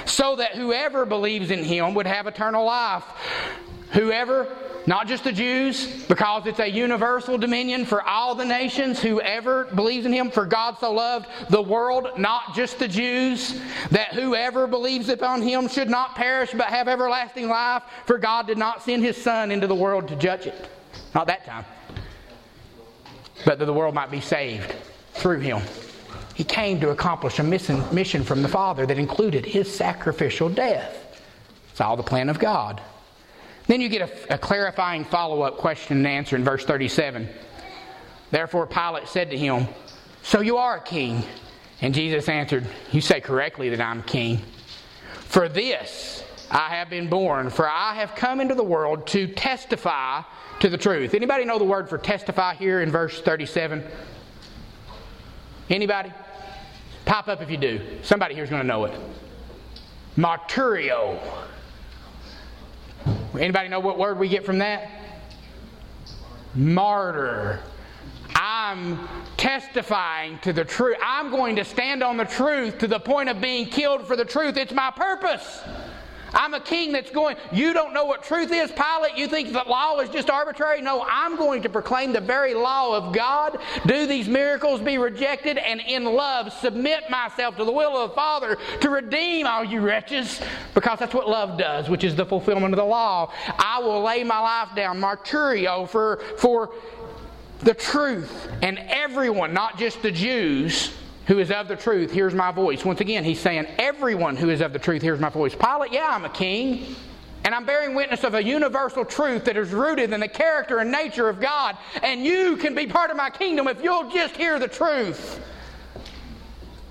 so 0.05 0.35
that 0.35 0.55
whoever 0.55 1.05
believes 1.05 1.51
in 1.51 1.63
him 1.63 1.93
would 1.93 2.07
have 2.07 2.27
eternal 2.27 2.65
life. 2.65 3.03
Whoever, 3.91 4.47
not 4.87 5.07
just 5.07 5.23
the 5.23 5.31
Jews, 5.31 6.05
because 6.05 6.45
it's 6.45 6.59
a 6.59 6.67
universal 6.67 7.37
dominion 7.37 7.85
for 7.85 8.01
all 8.01 8.35
the 8.35 8.45
nations, 8.45 9.01
whoever 9.01 9.65
believes 9.65 10.05
in 10.05 10.13
him, 10.13 10.31
for 10.31 10.45
God 10.45 10.77
so 10.79 10.93
loved 10.93 11.27
the 11.49 11.61
world, 11.61 12.07
not 12.17 12.55
just 12.55 12.79
the 12.79 12.87
Jews, 12.87 13.59
that 13.91 14.13
whoever 14.13 14.67
believes 14.67 15.09
upon 15.09 15.41
him 15.41 15.67
should 15.67 15.89
not 15.89 16.15
perish 16.15 16.51
but 16.51 16.67
have 16.67 16.87
everlasting 16.87 17.49
life, 17.49 17.83
for 18.05 18.17
God 18.17 18.47
did 18.47 18.57
not 18.57 18.81
send 18.81 19.03
his 19.03 19.17
Son 19.17 19.51
into 19.51 19.67
the 19.67 19.75
world 19.75 20.07
to 20.07 20.15
judge 20.15 20.47
it. 20.47 20.69
Not 21.13 21.27
that 21.27 21.45
time. 21.45 21.65
But 23.45 23.59
that 23.59 23.65
the 23.65 23.73
world 23.73 23.93
might 23.93 24.11
be 24.11 24.21
saved 24.21 24.73
through 25.13 25.39
him. 25.39 25.61
He 26.41 26.45
came 26.45 26.79
to 26.79 26.89
accomplish 26.89 27.37
a 27.37 27.43
mission 27.43 28.23
from 28.23 28.41
the 28.41 28.47
Father 28.47 28.87
that 28.87 28.97
included 28.97 29.45
his 29.45 29.71
sacrificial 29.71 30.49
death. 30.49 31.21
It's 31.69 31.79
all 31.79 31.95
the 31.95 32.01
plan 32.01 32.29
of 32.29 32.39
God. 32.39 32.81
Then 33.67 33.79
you 33.79 33.87
get 33.89 34.09
a, 34.09 34.33
a 34.33 34.37
clarifying 34.39 35.05
follow 35.05 35.43
up 35.43 35.57
question 35.57 35.97
and 35.97 36.07
answer 36.07 36.35
in 36.35 36.43
verse 36.43 36.65
37. 36.65 37.29
Therefore, 38.31 38.65
Pilate 38.65 39.07
said 39.07 39.29
to 39.29 39.37
him, 39.37 39.67
So 40.23 40.41
you 40.41 40.57
are 40.57 40.77
a 40.77 40.81
king? 40.81 41.23
And 41.79 41.93
Jesus 41.93 42.27
answered, 42.27 42.65
You 42.91 43.01
say 43.01 43.21
correctly 43.21 43.69
that 43.69 43.79
I'm 43.79 44.01
king. 44.01 44.41
For 45.27 45.47
this 45.47 46.23
I 46.49 46.69
have 46.69 46.89
been 46.89 47.07
born, 47.07 47.51
for 47.51 47.69
I 47.69 47.93
have 47.93 48.15
come 48.15 48.41
into 48.41 48.55
the 48.55 48.63
world 48.63 49.05
to 49.09 49.27
testify 49.27 50.23
to 50.59 50.69
the 50.69 50.77
truth. 50.79 51.13
Anybody 51.13 51.45
know 51.45 51.59
the 51.59 51.65
word 51.65 51.87
for 51.87 51.99
testify 51.99 52.55
here 52.55 52.81
in 52.81 52.89
verse 52.89 53.21
37? 53.21 53.83
Anybody? 55.69 56.11
Pop 57.11 57.27
up 57.27 57.41
if 57.41 57.51
you 57.51 57.57
do. 57.57 57.81
Somebody 58.03 58.35
here's 58.35 58.49
going 58.49 58.61
to 58.61 58.67
know 58.67 58.85
it. 58.85 58.97
Marturio. 60.15 61.19
Anybody 63.37 63.67
know 63.67 63.81
what 63.81 63.97
word 63.97 64.17
we 64.17 64.29
get 64.29 64.45
from 64.45 64.59
that? 64.59 64.89
Martyr. 66.55 67.59
I'm 68.33 69.09
testifying 69.35 70.39
to 70.39 70.53
the 70.53 70.63
truth. 70.63 70.95
I'm 71.03 71.31
going 71.31 71.57
to 71.57 71.65
stand 71.65 72.01
on 72.01 72.15
the 72.15 72.23
truth 72.23 72.77
to 72.77 72.87
the 72.87 72.99
point 72.99 73.27
of 73.27 73.41
being 73.41 73.65
killed 73.65 74.07
for 74.07 74.15
the 74.15 74.23
truth. 74.23 74.55
It's 74.55 74.71
my 74.71 74.89
purpose. 74.89 75.63
I'm 76.33 76.53
a 76.53 76.59
king 76.59 76.91
that's 76.91 77.11
going, 77.11 77.35
you 77.51 77.73
don't 77.73 77.93
know 77.93 78.05
what 78.05 78.23
truth 78.23 78.51
is, 78.51 78.71
Pilate. 78.71 79.17
You 79.17 79.27
think 79.27 79.51
that 79.53 79.67
law 79.67 79.99
is 79.99 80.09
just 80.09 80.29
arbitrary? 80.29 80.81
No, 80.81 81.05
I'm 81.09 81.35
going 81.35 81.61
to 81.63 81.69
proclaim 81.69 82.13
the 82.13 82.21
very 82.21 82.53
law 82.53 82.95
of 82.95 83.13
God, 83.13 83.59
do 83.85 84.05
these 84.05 84.27
miracles, 84.27 84.81
be 84.81 84.97
rejected, 84.97 85.57
and 85.57 85.81
in 85.81 86.05
love 86.05 86.53
submit 86.53 87.09
myself 87.09 87.57
to 87.57 87.65
the 87.65 87.71
will 87.71 87.97
of 87.97 88.09
the 88.09 88.15
Father 88.15 88.57
to 88.79 88.89
redeem 88.89 89.45
all 89.45 89.63
you 89.63 89.81
wretches, 89.81 90.41
because 90.73 90.99
that's 90.99 91.13
what 91.13 91.27
love 91.27 91.57
does, 91.57 91.89
which 91.89 92.03
is 92.03 92.15
the 92.15 92.25
fulfillment 92.25 92.73
of 92.73 92.77
the 92.77 92.85
law. 92.85 93.31
I 93.59 93.79
will 93.79 94.01
lay 94.01 94.23
my 94.23 94.39
life 94.39 94.69
down, 94.75 94.99
martyrio, 94.99 95.87
for, 95.87 96.21
for 96.37 96.73
the 97.59 97.73
truth, 97.73 98.49
and 98.61 98.79
everyone, 98.87 99.53
not 99.53 99.77
just 99.77 100.01
the 100.01 100.11
Jews, 100.11 100.91
who 101.27 101.39
is 101.39 101.51
of 101.51 101.67
the 101.67 101.75
truth 101.75 102.11
hears 102.11 102.33
my 102.33 102.51
voice. 102.51 102.83
Once 102.83 102.99
again, 102.99 103.23
he's 103.23 103.39
saying, 103.39 103.67
Everyone 103.77 104.35
who 104.35 104.49
is 104.49 104.61
of 104.61 104.73
the 104.73 104.79
truth 104.79 105.01
hears 105.01 105.19
my 105.19 105.29
voice. 105.29 105.55
Pilate, 105.55 105.93
yeah, 105.93 106.09
I'm 106.11 106.25
a 106.25 106.29
king. 106.29 106.95
And 107.43 107.55
I'm 107.55 107.65
bearing 107.65 107.95
witness 107.95 108.23
of 108.23 108.35
a 108.35 108.43
universal 108.43 109.03
truth 109.03 109.45
that 109.45 109.57
is 109.57 109.71
rooted 109.71 110.13
in 110.13 110.19
the 110.19 110.27
character 110.27 110.77
and 110.77 110.91
nature 110.91 111.27
of 111.27 111.39
God. 111.39 111.75
And 112.03 112.23
you 112.23 112.55
can 112.57 112.75
be 112.75 112.85
part 112.85 113.09
of 113.09 113.17
my 113.17 113.29
kingdom 113.31 113.67
if 113.67 113.83
you'll 113.83 114.11
just 114.11 114.35
hear 114.35 114.59
the 114.59 114.67
truth. 114.67 115.39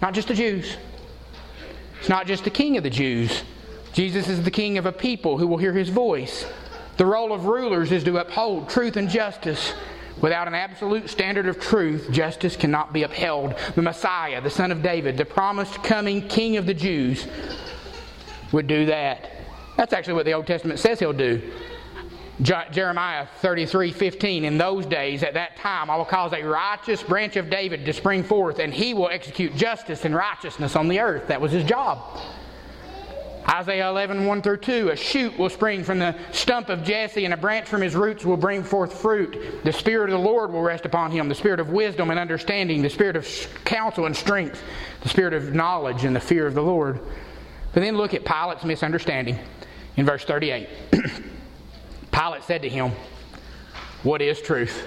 Not 0.02 0.12
just 0.12 0.28
the 0.28 0.34
Jews. 0.34 0.76
It's 2.00 2.08
not 2.08 2.26
just 2.26 2.44
the 2.44 2.50
king 2.50 2.76
of 2.76 2.82
the 2.82 2.90
Jews. 2.90 3.42
Jesus 3.92 4.28
is 4.28 4.42
the 4.42 4.50
king 4.50 4.78
of 4.78 4.86
a 4.86 4.92
people 4.92 5.38
who 5.38 5.46
will 5.46 5.58
hear 5.58 5.72
his 5.72 5.88
voice. 5.88 6.46
The 6.96 7.06
role 7.06 7.32
of 7.32 7.46
rulers 7.46 7.92
is 7.92 8.02
to 8.04 8.18
uphold 8.18 8.68
truth 8.68 8.96
and 8.96 9.08
justice 9.08 9.72
Without 10.20 10.48
an 10.48 10.54
absolute 10.54 11.08
standard 11.08 11.46
of 11.46 11.58
truth, 11.58 12.08
justice 12.10 12.56
cannot 12.56 12.92
be 12.92 13.04
upheld. 13.04 13.54
The 13.74 13.82
Messiah, 13.82 14.40
the 14.40 14.50
Son 14.50 14.70
of 14.70 14.82
David, 14.82 15.16
the 15.16 15.24
promised 15.24 15.82
coming 15.82 16.28
King 16.28 16.56
of 16.56 16.66
the 16.66 16.74
Jews, 16.74 17.26
would 18.52 18.66
do 18.66 18.86
that. 18.86 19.30
That's 19.76 19.92
actually 19.92 20.14
what 20.14 20.26
the 20.26 20.32
Old 20.34 20.46
Testament 20.46 20.78
says 20.78 20.98
he'll 20.98 21.12
do. 21.12 21.40
Jeremiah 22.42 23.26
33 23.40 23.92
15. 23.92 24.44
In 24.44 24.56
those 24.56 24.86
days, 24.86 25.22
at 25.22 25.34
that 25.34 25.56
time, 25.56 25.90
I 25.90 25.96
will 25.96 26.06
cause 26.06 26.32
a 26.32 26.42
righteous 26.42 27.02
branch 27.02 27.36
of 27.36 27.50
David 27.50 27.84
to 27.84 27.92
spring 27.92 28.22
forth, 28.22 28.58
and 28.58 28.72
he 28.72 28.94
will 28.94 29.08
execute 29.08 29.54
justice 29.56 30.04
and 30.04 30.14
righteousness 30.14 30.74
on 30.74 30.88
the 30.88 31.00
earth. 31.00 31.28
That 31.28 31.40
was 31.40 31.52
his 31.52 31.64
job. 31.64 32.18
Isaiah 33.50 33.88
11, 33.88 34.26
1 34.26 34.42
through 34.42 34.58
2. 34.58 34.90
A 34.90 34.96
shoot 34.96 35.36
will 35.36 35.50
spring 35.50 35.82
from 35.82 35.98
the 35.98 36.14
stump 36.30 36.68
of 36.68 36.84
Jesse, 36.84 37.24
and 37.24 37.34
a 37.34 37.36
branch 37.36 37.66
from 37.66 37.82
his 37.82 37.96
roots 37.96 38.24
will 38.24 38.36
bring 38.36 38.62
forth 38.62 39.00
fruit. 39.00 39.64
The 39.64 39.72
Spirit 39.72 40.10
of 40.10 40.20
the 40.20 40.24
Lord 40.24 40.52
will 40.52 40.62
rest 40.62 40.86
upon 40.86 41.10
him 41.10 41.28
the 41.28 41.34
Spirit 41.34 41.58
of 41.58 41.70
wisdom 41.70 42.10
and 42.10 42.20
understanding, 42.20 42.80
the 42.80 42.90
Spirit 42.90 43.16
of 43.16 43.26
counsel 43.64 44.06
and 44.06 44.16
strength, 44.16 44.62
the 45.00 45.08
Spirit 45.08 45.34
of 45.34 45.52
knowledge 45.52 46.04
and 46.04 46.14
the 46.14 46.20
fear 46.20 46.46
of 46.46 46.54
the 46.54 46.62
Lord. 46.62 47.00
But 47.72 47.80
then 47.80 47.96
look 47.96 48.14
at 48.14 48.24
Pilate's 48.24 48.64
misunderstanding 48.64 49.38
in 49.96 50.06
verse 50.06 50.24
38. 50.24 50.68
Pilate 52.12 52.44
said 52.44 52.62
to 52.62 52.68
him, 52.68 52.92
What 54.04 54.22
is 54.22 54.40
truth? 54.40 54.86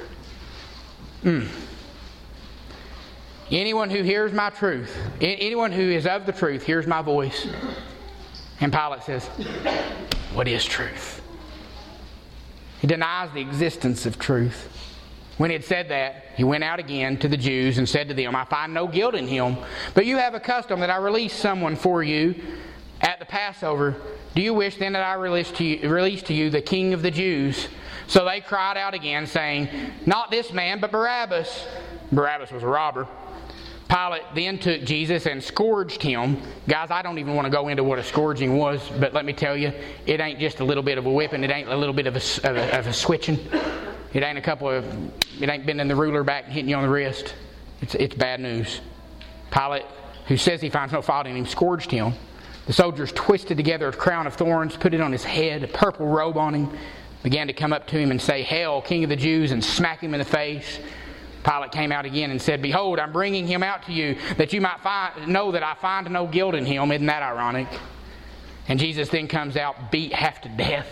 Mm. 1.23 1.47
Anyone 3.51 3.89
who 3.89 4.03
hears 4.03 4.31
my 4.31 4.49
truth, 4.49 4.95
anyone 5.19 5.71
who 5.73 5.81
is 5.81 6.07
of 6.07 6.25
the 6.25 6.31
truth, 6.31 6.63
hears 6.63 6.87
my 6.87 7.01
voice. 7.01 7.45
And 8.59 8.71
Pilate 8.71 9.03
says, 9.03 9.25
What 10.33 10.47
is 10.47 10.63
truth? 10.63 11.21
He 12.79 12.87
denies 12.87 13.31
the 13.33 13.41
existence 13.41 14.05
of 14.05 14.19
truth. 14.19 14.69
When 15.37 15.49
he 15.49 15.55
had 15.55 15.63
said 15.63 15.89
that, 15.89 16.25
he 16.35 16.43
went 16.43 16.63
out 16.63 16.79
again 16.79 17.17
to 17.19 17.27
the 17.27 17.37
Jews 17.37 17.77
and 17.77 17.89
said 17.89 18.07
to 18.09 18.13
them, 18.13 18.35
I 18.35 18.45
find 18.45 18.73
no 18.73 18.87
guilt 18.87 19.15
in 19.15 19.27
him, 19.27 19.57
but 19.93 20.05
you 20.05 20.17
have 20.17 20.35
a 20.35 20.39
custom 20.39 20.79
that 20.81 20.89
I 20.89 20.97
release 20.97 21.33
someone 21.33 21.75
for 21.75 22.03
you 22.03 22.35
at 23.01 23.19
the 23.19 23.25
Passover. 23.25 23.95
Do 24.35 24.41
you 24.41 24.53
wish 24.53 24.77
then 24.77 24.93
that 24.93 25.03
I 25.03 25.13
release 25.15 25.49
to 25.51 25.63
you, 25.63 25.89
release 25.89 26.21
to 26.23 26.33
you 26.33 26.49
the 26.49 26.61
king 26.61 26.93
of 26.93 27.01
the 27.01 27.11
Jews? 27.11 27.67
So 28.07 28.25
they 28.25 28.41
cried 28.41 28.77
out 28.77 28.93
again, 28.93 29.25
saying, 29.25 29.69
Not 30.05 30.29
this 30.29 30.51
man, 30.51 30.79
but 30.79 30.91
Barabbas. 30.91 31.65
Barabbas 32.11 32.51
was 32.51 32.63
a 32.63 32.67
robber. 32.67 33.07
Pilate 33.93 34.23
then 34.33 34.57
took 34.57 34.83
Jesus 34.83 35.27
and 35.27 35.43
scourged 35.43 36.01
him. 36.01 36.41
Guys, 36.67 36.89
I 36.89 37.03
don't 37.03 37.19
even 37.19 37.35
want 37.35 37.45
to 37.45 37.51
go 37.51 37.67
into 37.67 37.83
what 37.83 37.99
a 37.99 38.03
scourging 38.03 38.57
was, 38.57 38.81
but 38.99 39.13
let 39.13 39.23
me 39.23 39.33
tell 39.33 39.55
you, 39.55 39.71
it 40.07 40.19
ain't 40.19 40.39
just 40.39 40.61
a 40.61 40.63
little 40.63 40.81
bit 40.81 40.97
of 40.97 41.05
a 41.05 41.11
whipping, 41.11 41.43
it 41.43 41.51
ain't 41.51 41.69
a 41.69 41.77
little 41.77 41.93
bit 41.93 42.07
of 42.07 42.15
a, 42.15 42.49
of 42.49 42.57
a, 42.57 42.79
of 42.79 42.87
a 42.87 42.93
switching. 42.93 43.37
It 44.11 44.23
ain't 44.23 44.39
a 44.39 44.41
couple 44.41 44.67
of, 44.67 44.83
it 45.39 45.47
ain't 45.47 45.67
bending 45.67 45.87
the 45.87 45.95
ruler 45.95 46.23
back 46.23 46.45
and 46.45 46.53
hitting 46.53 46.69
you 46.69 46.75
on 46.75 46.81
the 46.81 46.89
wrist. 46.89 47.35
It's, 47.81 47.93
it's 47.93 48.15
bad 48.15 48.39
news. 48.39 48.81
Pilate, 49.51 49.85
who 50.27 50.37
says 50.37 50.59
he 50.59 50.71
finds 50.71 50.91
no 50.91 51.03
fault 51.03 51.27
in 51.27 51.35
him, 51.35 51.45
scourged 51.45 51.91
him. 51.91 52.13
The 52.65 52.73
soldiers 52.73 53.11
twisted 53.11 53.57
together 53.57 53.89
a 53.89 53.93
crown 53.93 54.25
of 54.25 54.33
thorns, 54.33 54.75
put 54.75 54.95
it 54.95 55.01
on 55.01 55.11
his 55.11 55.23
head, 55.23 55.61
a 55.61 55.67
purple 55.67 56.07
robe 56.07 56.37
on 56.37 56.55
him, 56.55 56.77
began 57.21 57.45
to 57.45 57.53
come 57.53 57.71
up 57.71 57.85
to 57.89 57.99
him 57.99 58.09
and 58.09 58.19
say, 58.19 58.41
Hail, 58.41 58.81
King 58.81 59.03
of 59.03 59.11
the 59.11 59.15
Jews, 59.15 59.51
and 59.51 59.63
smack 59.63 60.01
him 60.01 60.15
in 60.15 60.19
the 60.19 60.25
face. 60.25 60.79
Pilate 61.43 61.71
came 61.71 61.91
out 61.91 62.05
again 62.05 62.31
and 62.31 62.41
said, 62.41 62.61
Behold, 62.61 62.99
I'm 62.99 63.11
bringing 63.11 63.47
him 63.47 63.63
out 63.63 63.83
to 63.83 63.91
you, 63.91 64.17
that 64.37 64.53
you 64.53 64.61
might 64.61 64.79
find, 64.81 65.27
know 65.27 65.51
that 65.51 65.63
I 65.63 65.73
find 65.75 66.09
no 66.09 66.27
guilt 66.27 66.55
in 66.55 66.65
him. 66.65 66.91
Isn't 66.91 67.07
that 67.07 67.23
ironic? 67.23 67.67
And 68.67 68.79
Jesus 68.79 69.09
then 69.09 69.27
comes 69.27 69.57
out, 69.57 69.91
beat 69.91 70.13
half 70.13 70.41
to 70.41 70.49
death 70.49 70.87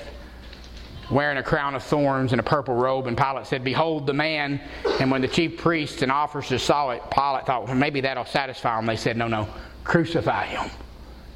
wearing 1.11 1.37
a 1.37 1.43
crown 1.43 1.75
of 1.75 1.83
thorns 1.83 2.31
and 2.31 2.39
a 2.39 2.43
purple 2.43 2.73
robe. 2.73 3.07
And 3.07 3.17
Pilate 3.17 3.45
said, 3.45 3.63
Behold 3.63 4.07
the 4.07 4.13
man. 4.13 4.61
And 4.99 5.11
when 5.11 5.21
the 5.21 5.27
chief 5.27 5.57
priests 5.57 6.01
and 6.01 6.11
officers 6.11 6.63
saw 6.63 6.91
it, 6.91 7.01
Pilate 7.11 7.45
thought, 7.45 7.65
well, 7.65 7.75
maybe 7.75 8.01
that'll 8.01 8.25
satisfy 8.25 8.75
them. 8.77 8.85
They 8.85 8.95
said, 8.95 9.17
No, 9.17 9.27
no, 9.27 9.47
crucify 9.83 10.45
him. 10.45 10.71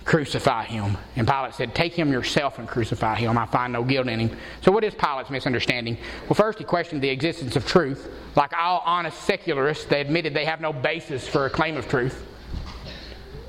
Crucify 0.05 0.65
him. 0.65 0.97
And 1.15 1.27
Pilate 1.27 1.55
said, 1.55 1.73
Take 1.73 1.93
him 1.93 2.11
yourself 2.11 2.59
and 2.59 2.67
crucify 2.67 3.15
him. 3.15 3.39
I 3.39 3.47
find 3.47 3.73
no 3.73 3.83
guilt 3.83 4.07
in 4.07 4.19
him. 4.19 4.37
So, 4.61 4.71
what 4.71 4.83
is 4.83 4.93
Pilate's 4.93 5.31
misunderstanding? 5.31 5.97
Well, 6.23 6.35
first, 6.35 6.59
he 6.59 6.63
questioned 6.63 7.01
the 7.01 7.09
existence 7.09 7.55
of 7.55 7.65
truth. 7.65 8.07
Like 8.35 8.53
all 8.55 8.83
honest 8.85 9.23
secularists, 9.23 9.85
they 9.85 10.01
admitted 10.01 10.35
they 10.35 10.45
have 10.45 10.61
no 10.61 10.71
basis 10.71 11.27
for 11.27 11.47
a 11.47 11.49
claim 11.49 11.75
of 11.75 11.89
truth. 11.89 12.23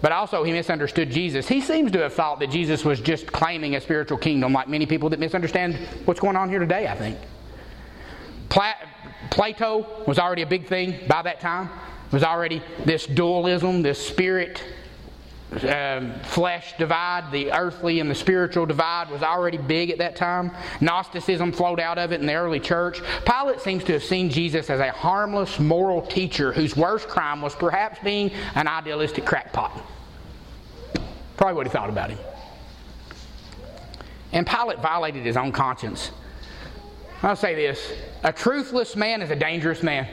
But 0.00 0.12
also, 0.12 0.44
he 0.44 0.52
misunderstood 0.52 1.10
Jesus. 1.10 1.46
He 1.46 1.60
seems 1.60 1.92
to 1.92 1.98
have 1.98 2.14
thought 2.14 2.40
that 2.40 2.50
Jesus 2.50 2.84
was 2.84 3.00
just 3.00 3.30
claiming 3.32 3.76
a 3.76 3.80
spiritual 3.80 4.18
kingdom, 4.18 4.52
like 4.54 4.68
many 4.68 4.86
people 4.86 5.10
that 5.10 5.18
misunderstand 5.18 5.74
what's 6.06 6.20
going 6.20 6.36
on 6.36 6.48
here 6.48 6.58
today, 6.58 6.86
I 6.86 6.96
think. 6.96 7.18
Pla- 8.48 8.74
Plato 9.30 10.04
was 10.06 10.18
already 10.18 10.42
a 10.42 10.46
big 10.46 10.66
thing 10.66 11.06
by 11.06 11.20
that 11.20 11.40
time. 11.40 11.68
It 12.06 12.12
was 12.12 12.22
already 12.22 12.62
this 12.84 13.04
dualism, 13.04 13.82
this 13.82 14.06
spirit 14.06 14.62
um, 15.68 16.12
flesh 16.24 16.76
divide, 16.76 17.30
the 17.30 17.52
earthly 17.52 18.00
and 18.00 18.10
the 18.10 18.14
spiritual 18.14 18.66
divide 18.66 19.10
was 19.10 19.22
already 19.22 19.58
big 19.58 19.90
at 19.90 19.98
that 19.98 20.16
time. 20.16 20.50
Gnosticism 20.80 21.52
flowed 21.52 21.78
out 21.78 21.98
of 21.98 22.12
it 22.12 22.20
in 22.20 22.26
the 22.26 22.34
early 22.34 22.58
church. 22.58 23.00
Pilate 23.24 23.60
seems 23.60 23.84
to 23.84 23.92
have 23.92 24.02
seen 24.02 24.28
Jesus 24.28 24.68
as 24.70 24.80
a 24.80 24.90
harmless 24.90 25.60
moral 25.60 26.02
teacher 26.02 26.52
whose 26.52 26.76
worst 26.76 27.06
crime 27.08 27.40
was 27.40 27.54
perhaps 27.54 27.98
being 28.02 28.32
an 28.54 28.66
idealistic 28.66 29.24
crackpot. 29.24 29.72
Probably 31.36 31.54
what 31.54 31.66
he 31.66 31.72
thought 31.72 31.90
about 31.90 32.10
him. 32.10 32.18
And 34.32 34.46
Pilate 34.46 34.80
violated 34.80 35.24
his 35.24 35.36
own 35.36 35.52
conscience. 35.52 36.10
I'll 37.22 37.36
say 37.36 37.54
this 37.54 37.92
a 38.24 38.32
truthless 38.32 38.96
man 38.96 39.22
is 39.22 39.30
a 39.30 39.36
dangerous 39.36 39.82
man. 39.82 40.08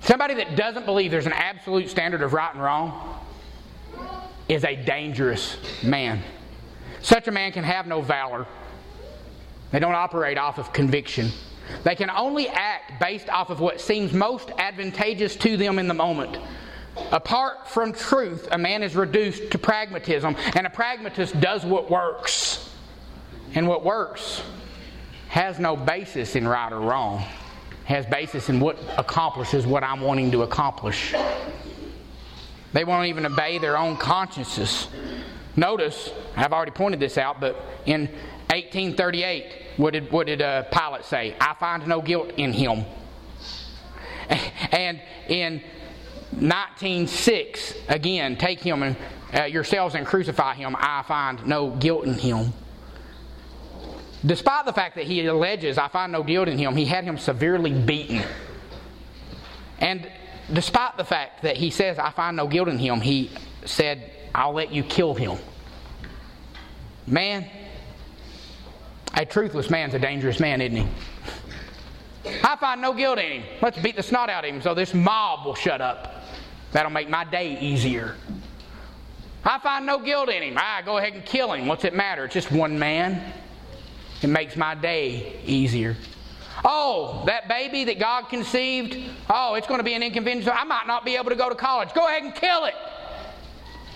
Somebody 0.00 0.34
that 0.34 0.56
doesn't 0.56 0.86
believe 0.86 1.10
there's 1.10 1.26
an 1.26 1.32
absolute 1.32 1.88
standard 1.88 2.22
of 2.22 2.32
right 2.32 2.52
and 2.52 2.62
wrong 2.62 3.18
is 4.48 4.64
a 4.64 4.74
dangerous 4.74 5.56
man. 5.82 6.22
Such 7.02 7.28
a 7.28 7.30
man 7.30 7.52
can 7.52 7.64
have 7.64 7.86
no 7.86 8.00
valor. 8.00 8.46
They 9.70 9.78
don't 9.78 9.94
operate 9.94 10.38
off 10.38 10.58
of 10.58 10.72
conviction. 10.72 11.30
They 11.84 11.94
can 11.94 12.10
only 12.10 12.48
act 12.48 13.00
based 13.00 13.28
off 13.28 13.50
of 13.50 13.60
what 13.60 13.80
seems 13.80 14.12
most 14.12 14.50
advantageous 14.58 15.36
to 15.36 15.56
them 15.56 15.78
in 15.78 15.86
the 15.86 15.94
moment. 15.94 16.38
Apart 17.12 17.68
from 17.68 17.92
truth, 17.92 18.48
a 18.50 18.58
man 18.58 18.82
is 18.82 18.96
reduced 18.96 19.52
to 19.52 19.58
pragmatism, 19.58 20.34
and 20.56 20.66
a 20.66 20.70
pragmatist 20.70 21.38
does 21.40 21.64
what 21.64 21.90
works. 21.90 22.68
And 23.54 23.68
what 23.68 23.84
works 23.84 24.42
has 25.28 25.58
no 25.58 25.76
basis 25.76 26.34
in 26.34 26.48
right 26.48 26.72
or 26.72 26.80
wrong 26.80 27.24
has 27.90 28.06
basis 28.06 28.48
in 28.48 28.60
what 28.60 28.78
accomplishes 28.96 29.66
what 29.66 29.82
I'm 29.82 30.00
wanting 30.00 30.30
to 30.30 30.42
accomplish. 30.42 31.12
They 32.72 32.84
won't 32.84 33.08
even 33.08 33.26
obey 33.26 33.58
their 33.58 33.76
own 33.76 33.96
consciences. 33.96 34.86
Notice, 35.56 36.10
I've 36.36 36.52
already 36.52 36.70
pointed 36.70 37.00
this 37.00 37.18
out, 37.18 37.40
but 37.40 37.56
in 37.86 38.02
1838, 38.50 39.52
what 39.76 39.92
did, 39.92 40.12
what 40.12 40.28
did 40.28 40.40
uh, 40.40 40.62
Pilate 40.64 41.04
say? 41.04 41.34
I 41.40 41.54
find 41.54 41.84
no 41.88 42.00
guilt 42.00 42.32
in 42.36 42.52
him. 42.52 42.84
And 44.70 45.02
in 45.26 45.60
1906, 46.30 47.74
again, 47.88 48.36
take 48.36 48.60
him 48.60 48.84
and, 48.84 48.96
uh, 49.34 49.42
yourselves 49.44 49.96
and 49.96 50.06
crucify 50.06 50.54
him. 50.54 50.76
I 50.78 51.02
find 51.08 51.44
no 51.44 51.70
guilt 51.70 52.04
in 52.04 52.14
him. 52.14 52.52
Despite 54.24 54.66
the 54.66 54.72
fact 54.72 54.96
that 54.96 55.04
he 55.04 55.24
alleges, 55.26 55.78
I 55.78 55.88
find 55.88 56.12
no 56.12 56.22
guilt 56.22 56.48
in 56.48 56.58
him, 56.58 56.76
he 56.76 56.84
had 56.84 57.04
him 57.04 57.16
severely 57.16 57.72
beaten. 57.72 58.22
And 59.78 60.10
despite 60.52 60.96
the 60.96 61.04
fact 61.04 61.42
that 61.42 61.56
he 61.56 61.70
says, 61.70 61.98
I 61.98 62.10
find 62.10 62.36
no 62.36 62.46
guilt 62.46 62.68
in 62.68 62.78
him, 62.78 63.00
he 63.00 63.30
said, 63.64 64.10
I'll 64.34 64.52
let 64.52 64.72
you 64.72 64.82
kill 64.82 65.14
him. 65.14 65.38
Man, 67.06 67.46
a 69.14 69.24
truthless 69.24 69.70
man's 69.70 69.94
a 69.94 69.98
dangerous 69.98 70.38
man, 70.38 70.60
isn't 70.60 70.76
he? 70.76 70.88
I 72.44 72.56
find 72.56 72.82
no 72.82 72.92
guilt 72.92 73.18
in 73.18 73.40
him. 73.40 73.44
Let's 73.62 73.78
beat 73.78 73.96
the 73.96 74.02
snot 74.02 74.28
out 74.28 74.44
of 74.44 74.54
him 74.54 74.60
so 74.60 74.74
this 74.74 74.92
mob 74.92 75.46
will 75.46 75.54
shut 75.54 75.80
up. 75.80 76.24
That'll 76.72 76.90
make 76.90 77.08
my 77.08 77.24
day 77.24 77.58
easier. 77.58 78.16
I 79.42 79.58
find 79.58 79.86
no 79.86 79.98
guilt 79.98 80.28
in 80.28 80.42
him. 80.42 80.58
I 80.58 80.78
ah, 80.78 80.82
go 80.84 80.98
ahead 80.98 81.14
and 81.14 81.24
kill 81.24 81.52
him. 81.54 81.66
What's 81.66 81.84
it 81.84 81.94
matter? 81.94 82.26
It's 82.26 82.34
just 82.34 82.52
one 82.52 82.78
man. 82.78 83.32
It 84.22 84.28
makes 84.28 84.56
my 84.56 84.74
day 84.74 85.40
easier. 85.46 85.96
Oh, 86.64 87.22
that 87.26 87.48
baby 87.48 87.84
that 87.84 87.98
God 87.98 88.28
conceived, 88.28 88.96
oh, 89.30 89.54
it's 89.54 89.66
going 89.66 89.78
to 89.78 89.84
be 89.84 89.94
an 89.94 90.02
inconvenience. 90.02 90.48
I 90.52 90.64
might 90.64 90.86
not 90.86 91.04
be 91.04 91.16
able 91.16 91.30
to 91.30 91.36
go 91.36 91.48
to 91.48 91.54
college. 91.54 91.94
Go 91.94 92.06
ahead 92.06 92.22
and 92.22 92.34
kill 92.34 92.66
it. 92.66 92.74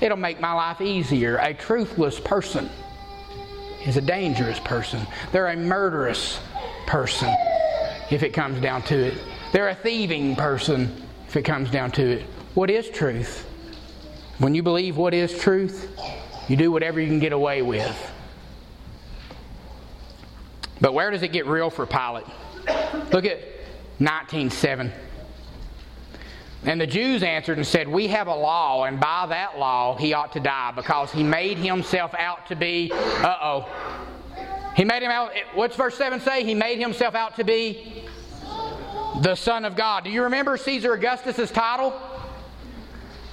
It'll 0.00 0.16
make 0.16 0.40
my 0.40 0.52
life 0.52 0.80
easier. 0.80 1.36
A 1.36 1.54
truthless 1.54 2.22
person 2.24 2.70
is 3.86 3.96
a 3.96 4.00
dangerous 4.00 4.58
person. 4.60 5.06
They're 5.30 5.48
a 5.48 5.56
murderous 5.56 6.40
person 6.86 7.28
if 8.10 8.22
it 8.22 8.30
comes 8.30 8.60
down 8.60 8.82
to 8.82 9.08
it. 9.08 9.18
They're 9.52 9.68
a 9.68 9.74
thieving 9.74 10.36
person 10.36 11.02
if 11.28 11.36
it 11.36 11.42
comes 11.42 11.70
down 11.70 11.90
to 11.92 12.02
it. 12.02 12.22
What 12.54 12.70
is 12.70 12.88
truth? 12.88 13.46
When 14.38 14.54
you 14.54 14.62
believe 14.62 14.96
what 14.96 15.14
is 15.14 15.38
truth, 15.38 15.88
you 16.48 16.56
do 16.56 16.72
whatever 16.72 17.00
you 17.00 17.06
can 17.06 17.20
get 17.20 17.32
away 17.32 17.62
with. 17.62 18.12
But 20.84 20.92
where 20.92 21.10
does 21.10 21.22
it 21.22 21.32
get 21.32 21.46
real 21.46 21.70
for 21.70 21.86
Pilate? 21.86 22.26
Look 23.10 23.24
at 23.24 23.40
19:7. 24.00 24.92
And 26.66 26.78
the 26.78 26.86
Jews 26.86 27.22
answered 27.22 27.56
and 27.56 27.66
said, 27.66 27.88
We 27.88 28.08
have 28.08 28.26
a 28.26 28.34
law, 28.34 28.84
and 28.84 29.00
by 29.00 29.24
that 29.30 29.58
law 29.58 29.96
he 29.96 30.12
ought 30.12 30.32
to 30.32 30.40
die, 30.40 30.72
because 30.76 31.10
he 31.10 31.22
made 31.22 31.56
himself 31.56 32.14
out 32.18 32.48
to 32.48 32.54
be, 32.54 32.92
uh 32.92 33.36
oh. 33.40 33.68
He 34.76 34.84
made 34.84 35.02
him 35.02 35.10
out, 35.10 35.32
what's 35.54 35.74
verse 35.74 35.96
7 35.96 36.20
say? 36.20 36.44
He 36.44 36.54
made 36.54 36.78
himself 36.78 37.14
out 37.14 37.36
to 37.36 37.44
be 37.44 38.04
the 39.22 39.36
Son 39.36 39.64
of 39.64 39.76
God. 39.76 40.04
Do 40.04 40.10
you 40.10 40.24
remember 40.24 40.58
Caesar 40.58 40.92
Augustus's 40.92 41.50
title? 41.50 41.98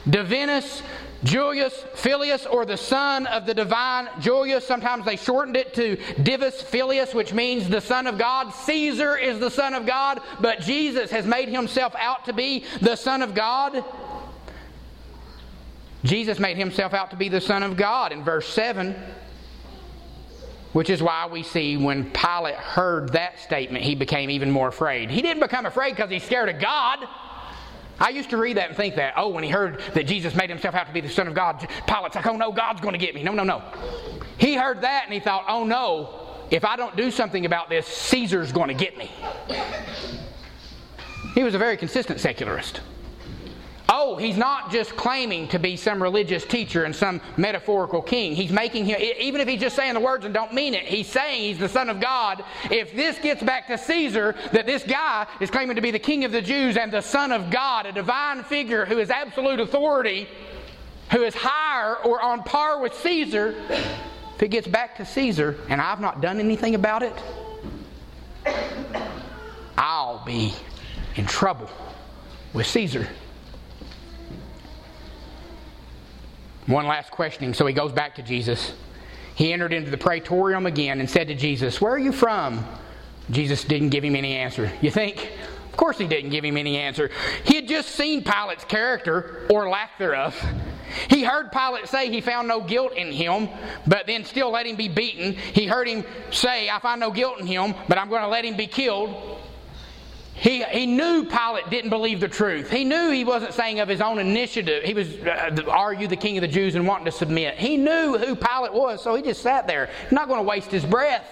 Divinus 0.08 0.84
Julius 1.24 1.74
Filius, 1.96 2.46
or 2.46 2.66
the 2.66 2.78
son 2.78 3.28
of 3.28 3.46
the 3.46 3.54
divine 3.54 4.10
Julius. 4.20 4.66
Sometimes 4.66 5.06
they 5.06 5.16
shortened 5.16 5.56
it 5.56 5.74
to 5.76 5.98
Divus 6.24 6.64
Filius, 6.64 7.14
which 7.14 7.34
means 7.34 7.70
the 7.70 7.82
son 7.82 8.08
of 8.08 8.18
God. 8.18 8.52
Caesar 8.52 9.18
is 9.18 9.40
the 9.40 9.52
son 9.52 9.74
of 9.74 9.86
God, 9.86 10.22
but 10.40 10.62
Jesus 10.62 11.12
has 11.12 11.26
made 11.26 11.50
himself 11.50 11.94
out 11.96 12.26
to 12.26 12.34
be 12.34 12.66
the 12.82 12.96
son 12.96 13.22
of 13.22 13.36
God. 13.36 13.84
Jesus 16.04 16.40
made 16.40 16.58
himself 16.58 16.94
out 16.94 17.12
to 17.12 17.16
be 17.16 17.30
the 17.30 17.42
son 17.42 17.62
of 17.62 17.78
God 17.78 18.12
in 18.12 18.24
verse 18.24 18.48
7. 18.48 18.96
Which 20.74 20.90
is 20.90 21.04
why 21.04 21.28
we 21.28 21.44
see 21.44 21.76
when 21.76 22.10
Pilate 22.12 22.56
heard 22.56 23.12
that 23.12 23.40
statement, 23.40 23.84
he 23.84 23.94
became 23.94 24.30
even 24.30 24.50
more 24.50 24.70
afraid. 24.70 25.12
He 25.12 25.22
didn't 25.22 25.42
become 25.42 25.66
afraid 25.66 25.96
because 25.96 26.10
he's 26.10 26.24
scared 26.24 26.48
of 26.48 26.60
God. 26.60 27.00
I 28.02 28.10
used 28.10 28.32
to 28.32 28.38
read 28.38 28.58
that 28.58 28.70
and 28.70 28.76
think 28.76 28.96
that, 28.96 29.14
oh, 29.16 29.30
when 29.30 29.44
he 29.44 29.50
heard 29.52 29.80
that 29.94 30.08
Jesus 30.08 30.34
made 30.34 30.50
himself 30.50 30.74
out 30.74 30.88
to 30.88 30.94
be 30.94 31.02
the 31.02 31.10
Son 31.10 31.28
of 31.28 31.36
God, 31.36 31.68
Pilate's 31.86 32.16
like, 32.16 32.26
oh 32.26 32.36
no, 32.36 32.52
God's 32.52 32.82
going 32.82 32.94
to 32.94 32.98
get 32.98 33.14
me. 33.14 33.22
No, 33.22 33.32
no, 33.32 33.44
no. 33.44 33.62
He 34.40 34.56
heard 34.56 34.82
that 34.82 35.04
and 35.06 35.14
he 35.14 35.20
thought, 35.20 35.46
oh 35.48 35.64
no, 35.64 36.46
if 36.50 36.66
I 36.66 36.76
don't 36.76 36.98
do 36.98 37.12
something 37.12 37.46
about 37.46 37.70
this, 37.70 37.86
Caesar's 37.86 38.52
going 38.52 38.70
to 38.70 38.74
get 38.74 38.98
me. 38.98 39.12
He 41.36 41.44
was 41.44 41.54
a 41.54 41.60
very 41.60 41.78
consistent 41.78 42.20
secularist. 42.20 42.82
Oh, 43.94 44.16
he's 44.16 44.38
not 44.38 44.72
just 44.72 44.96
claiming 44.96 45.50
to 45.50 45.60
be 45.60 45.76
some 45.76 46.02
religious 46.02 46.46
teacher 46.46 46.86
and 46.86 46.96
some 46.96 47.20
metaphorical 47.36 48.02
king. 48.02 48.34
He's 48.34 48.50
making 48.50 48.86
him, 48.86 48.98
even 49.20 49.42
if 49.42 49.50
he's 49.50 49.60
just 49.60 49.76
saying 49.76 49.96
the 49.96 50.00
words 50.00 50.24
and 50.24 50.34
don't 50.34 50.54
mean 50.54 50.74
it, 50.74 50.86
he's 50.86 51.08
saying 51.08 51.42
he's 51.42 51.58
the 51.58 51.68
Son 51.68 51.90
of 51.90 52.00
God. 52.00 52.42
If 52.72 52.96
this 52.96 53.20
gets 53.20 53.44
back 53.44 53.68
to 53.68 53.78
Caesar, 53.78 54.34
that 54.54 54.66
this 54.66 54.84
guy 54.84 55.28
is 55.42 55.52
claiming 55.52 55.76
to 55.76 55.82
be 55.82 55.92
the 55.92 56.00
King 56.00 56.24
of 56.24 56.32
the 56.32 56.42
Jews 56.42 56.78
and 56.78 56.90
the 56.90 57.02
Son 57.02 57.34
of 57.34 57.52
God, 57.52 57.86
a 57.86 57.92
divine 57.92 58.46
figure 58.46 58.86
who 58.86 58.98
is 58.98 59.10
absolute 59.10 59.60
authority, 59.60 60.26
who 61.12 61.24
is 61.24 61.36
higher 61.36 61.98
or 61.98 62.22
on 62.22 62.44
par 62.44 62.80
with 62.80 62.94
Caesar, 63.02 63.54
if 64.36 64.42
it 64.42 64.52
gets 64.52 64.70
back 64.70 64.96
to 64.96 65.06
Caesar 65.06 65.58
and 65.68 65.82
I've 65.82 66.00
not 66.00 66.22
done 66.22 66.40
anything 66.40 66.76
about 66.76 67.04
it, 67.04 67.14
I'll 69.78 70.24
be 70.24 70.54
in 71.18 71.26
trouble 71.26 71.70
with 72.54 72.68
Caesar. 72.68 73.06
One 76.68 76.88
last 76.88 77.12
questioning. 77.12 77.54
So 77.54 77.66
he 77.66 77.74
goes 77.74 77.92
back 77.92 78.16
to 78.16 78.24
Jesus. 78.24 78.74
He 79.36 79.54
entered 79.54 79.74
into 79.74 79.90
the 79.90 79.98
praetorium 79.98 80.66
again 80.66 81.00
and 81.00 81.10
said 81.10 81.28
to 81.30 81.36
Jesus, 81.36 81.82
Where 81.82 81.92
are 81.92 82.00
you 82.00 82.12
from? 82.12 82.66
Jesus 83.30 83.64
didn't 83.64 83.90
give 83.90 84.04
him 84.04 84.16
any 84.16 84.36
answer. 84.36 84.72
You 84.82 84.92
think? 84.92 85.32
Of 85.72 85.78
course 85.78 85.98
he 85.98 86.06
didn't 86.06 86.32
give 86.32 86.44
him 86.44 86.58
any 86.58 86.78
answer. 86.78 87.10
He 87.46 87.56
had 87.56 87.68
just 87.68 87.90
seen 87.90 88.24
Pilate's 88.24 88.66
character, 88.66 89.48
or 89.50 89.70
lack 89.70 89.98
thereof. 89.98 90.36
He 91.10 91.24
heard 91.24 91.52
Pilate 91.52 91.88
say 91.88 92.10
he 92.10 92.20
found 92.20 92.50
no 92.50 92.60
guilt 92.60 92.94
in 92.94 93.12
him, 93.12 93.48
but 93.88 94.06
then 94.06 94.26
still 94.26 94.52
let 94.52 94.66
him 94.66 94.76
be 94.76 94.90
beaten. 94.90 95.34
He 95.34 95.66
heard 95.66 95.88
him 95.88 96.04
say, 96.32 96.70
I 96.70 96.80
find 96.80 97.00
no 97.00 97.10
guilt 97.10 97.40
in 97.40 97.48
him, 97.48 97.74
but 97.88 97.98
I'm 97.98 98.10
going 98.10 98.22
to 98.22 98.28
let 98.28 98.44
him 98.44 98.58
be 98.58 98.68
killed. 98.68 99.40
He, 100.42 100.64
he 100.64 100.88
knew 100.88 101.26
Pilate 101.26 101.70
didn't 101.70 101.92
believe 101.92 102.20
the 102.20 102.28
truth. 102.28 102.72
He 102.72 102.84
knew 102.84 103.12
he 103.12 103.24
wasn't 103.24 103.54
saying 103.54 103.80
of 103.80 103.88
his 103.88 104.02
own 104.02 104.18
initiative. 104.18 104.84
He 104.84 104.96
was, 104.96 105.16
uh, 105.18 105.56
Are 105.68 105.94
you 105.94 106.08
the 106.08 106.16
king 106.16 106.36
of 106.36 106.42
the 106.42 106.48
Jews 106.48 106.74
and 106.74 106.88
wanting 106.88 107.06
to 107.06 107.12
submit? 107.12 107.60
He 107.60 107.78
knew 107.78 108.18
who 108.18 108.36
Pilate 108.36 108.74
was, 108.74 109.04
so 109.04 109.14
he 109.14 109.22
just 109.22 109.44
sat 109.44 109.68
there, 109.68 109.92
not 110.10 110.28
going 110.28 110.40
to 110.40 110.44
waste 110.44 110.72
his 110.72 110.84
breath. 110.84 111.28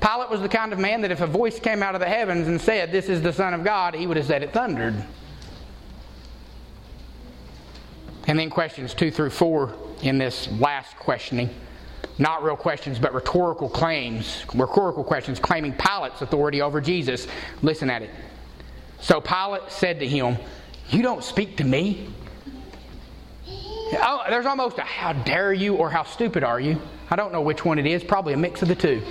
Pilate 0.00 0.30
was 0.30 0.40
the 0.40 0.48
kind 0.48 0.72
of 0.72 0.78
man 0.78 1.00
that 1.00 1.10
if 1.10 1.20
a 1.20 1.26
voice 1.26 1.58
came 1.58 1.82
out 1.82 1.96
of 1.96 2.00
the 2.00 2.06
heavens 2.06 2.46
and 2.46 2.60
said, 2.60 2.92
This 2.92 3.08
is 3.08 3.22
the 3.22 3.32
Son 3.32 3.54
of 3.54 3.64
God, 3.64 3.96
he 3.96 4.06
would 4.06 4.16
have 4.16 4.26
said 4.26 4.44
it 4.44 4.52
thundered. 4.52 4.94
And 8.28 8.38
then 8.38 8.50
questions 8.50 8.94
two 8.94 9.10
through 9.10 9.30
four 9.30 9.74
in 10.02 10.18
this 10.18 10.48
last 10.60 10.96
questioning 10.96 11.50
not 12.18 12.42
real 12.42 12.56
questions, 12.56 12.98
but 12.98 13.14
rhetorical 13.14 13.68
claims, 13.68 14.44
rhetorical 14.54 15.04
questions 15.04 15.38
claiming 15.38 15.72
Pilate's 15.72 16.22
authority 16.22 16.62
over 16.62 16.80
Jesus. 16.80 17.26
Listen 17.62 17.90
at 17.90 18.02
it. 18.02 18.10
So 19.00 19.20
Pilate 19.20 19.70
said 19.70 19.98
to 20.00 20.06
him, 20.06 20.36
You 20.90 21.02
don't 21.02 21.24
speak 21.24 21.56
to 21.56 21.64
me? 21.64 22.08
Oh, 23.94 24.22
there's 24.30 24.46
almost 24.46 24.78
a 24.78 24.82
how 24.82 25.12
dare 25.12 25.52
you 25.52 25.76
or 25.76 25.90
how 25.90 26.04
stupid 26.04 26.44
are 26.44 26.60
you? 26.60 26.80
I 27.10 27.16
don't 27.16 27.32
know 27.32 27.42
which 27.42 27.64
one 27.64 27.78
it 27.78 27.86
is, 27.86 28.02
probably 28.02 28.32
a 28.32 28.38
mix 28.38 28.62
of 28.62 28.68
the 28.68 28.74
two. 28.74 29.02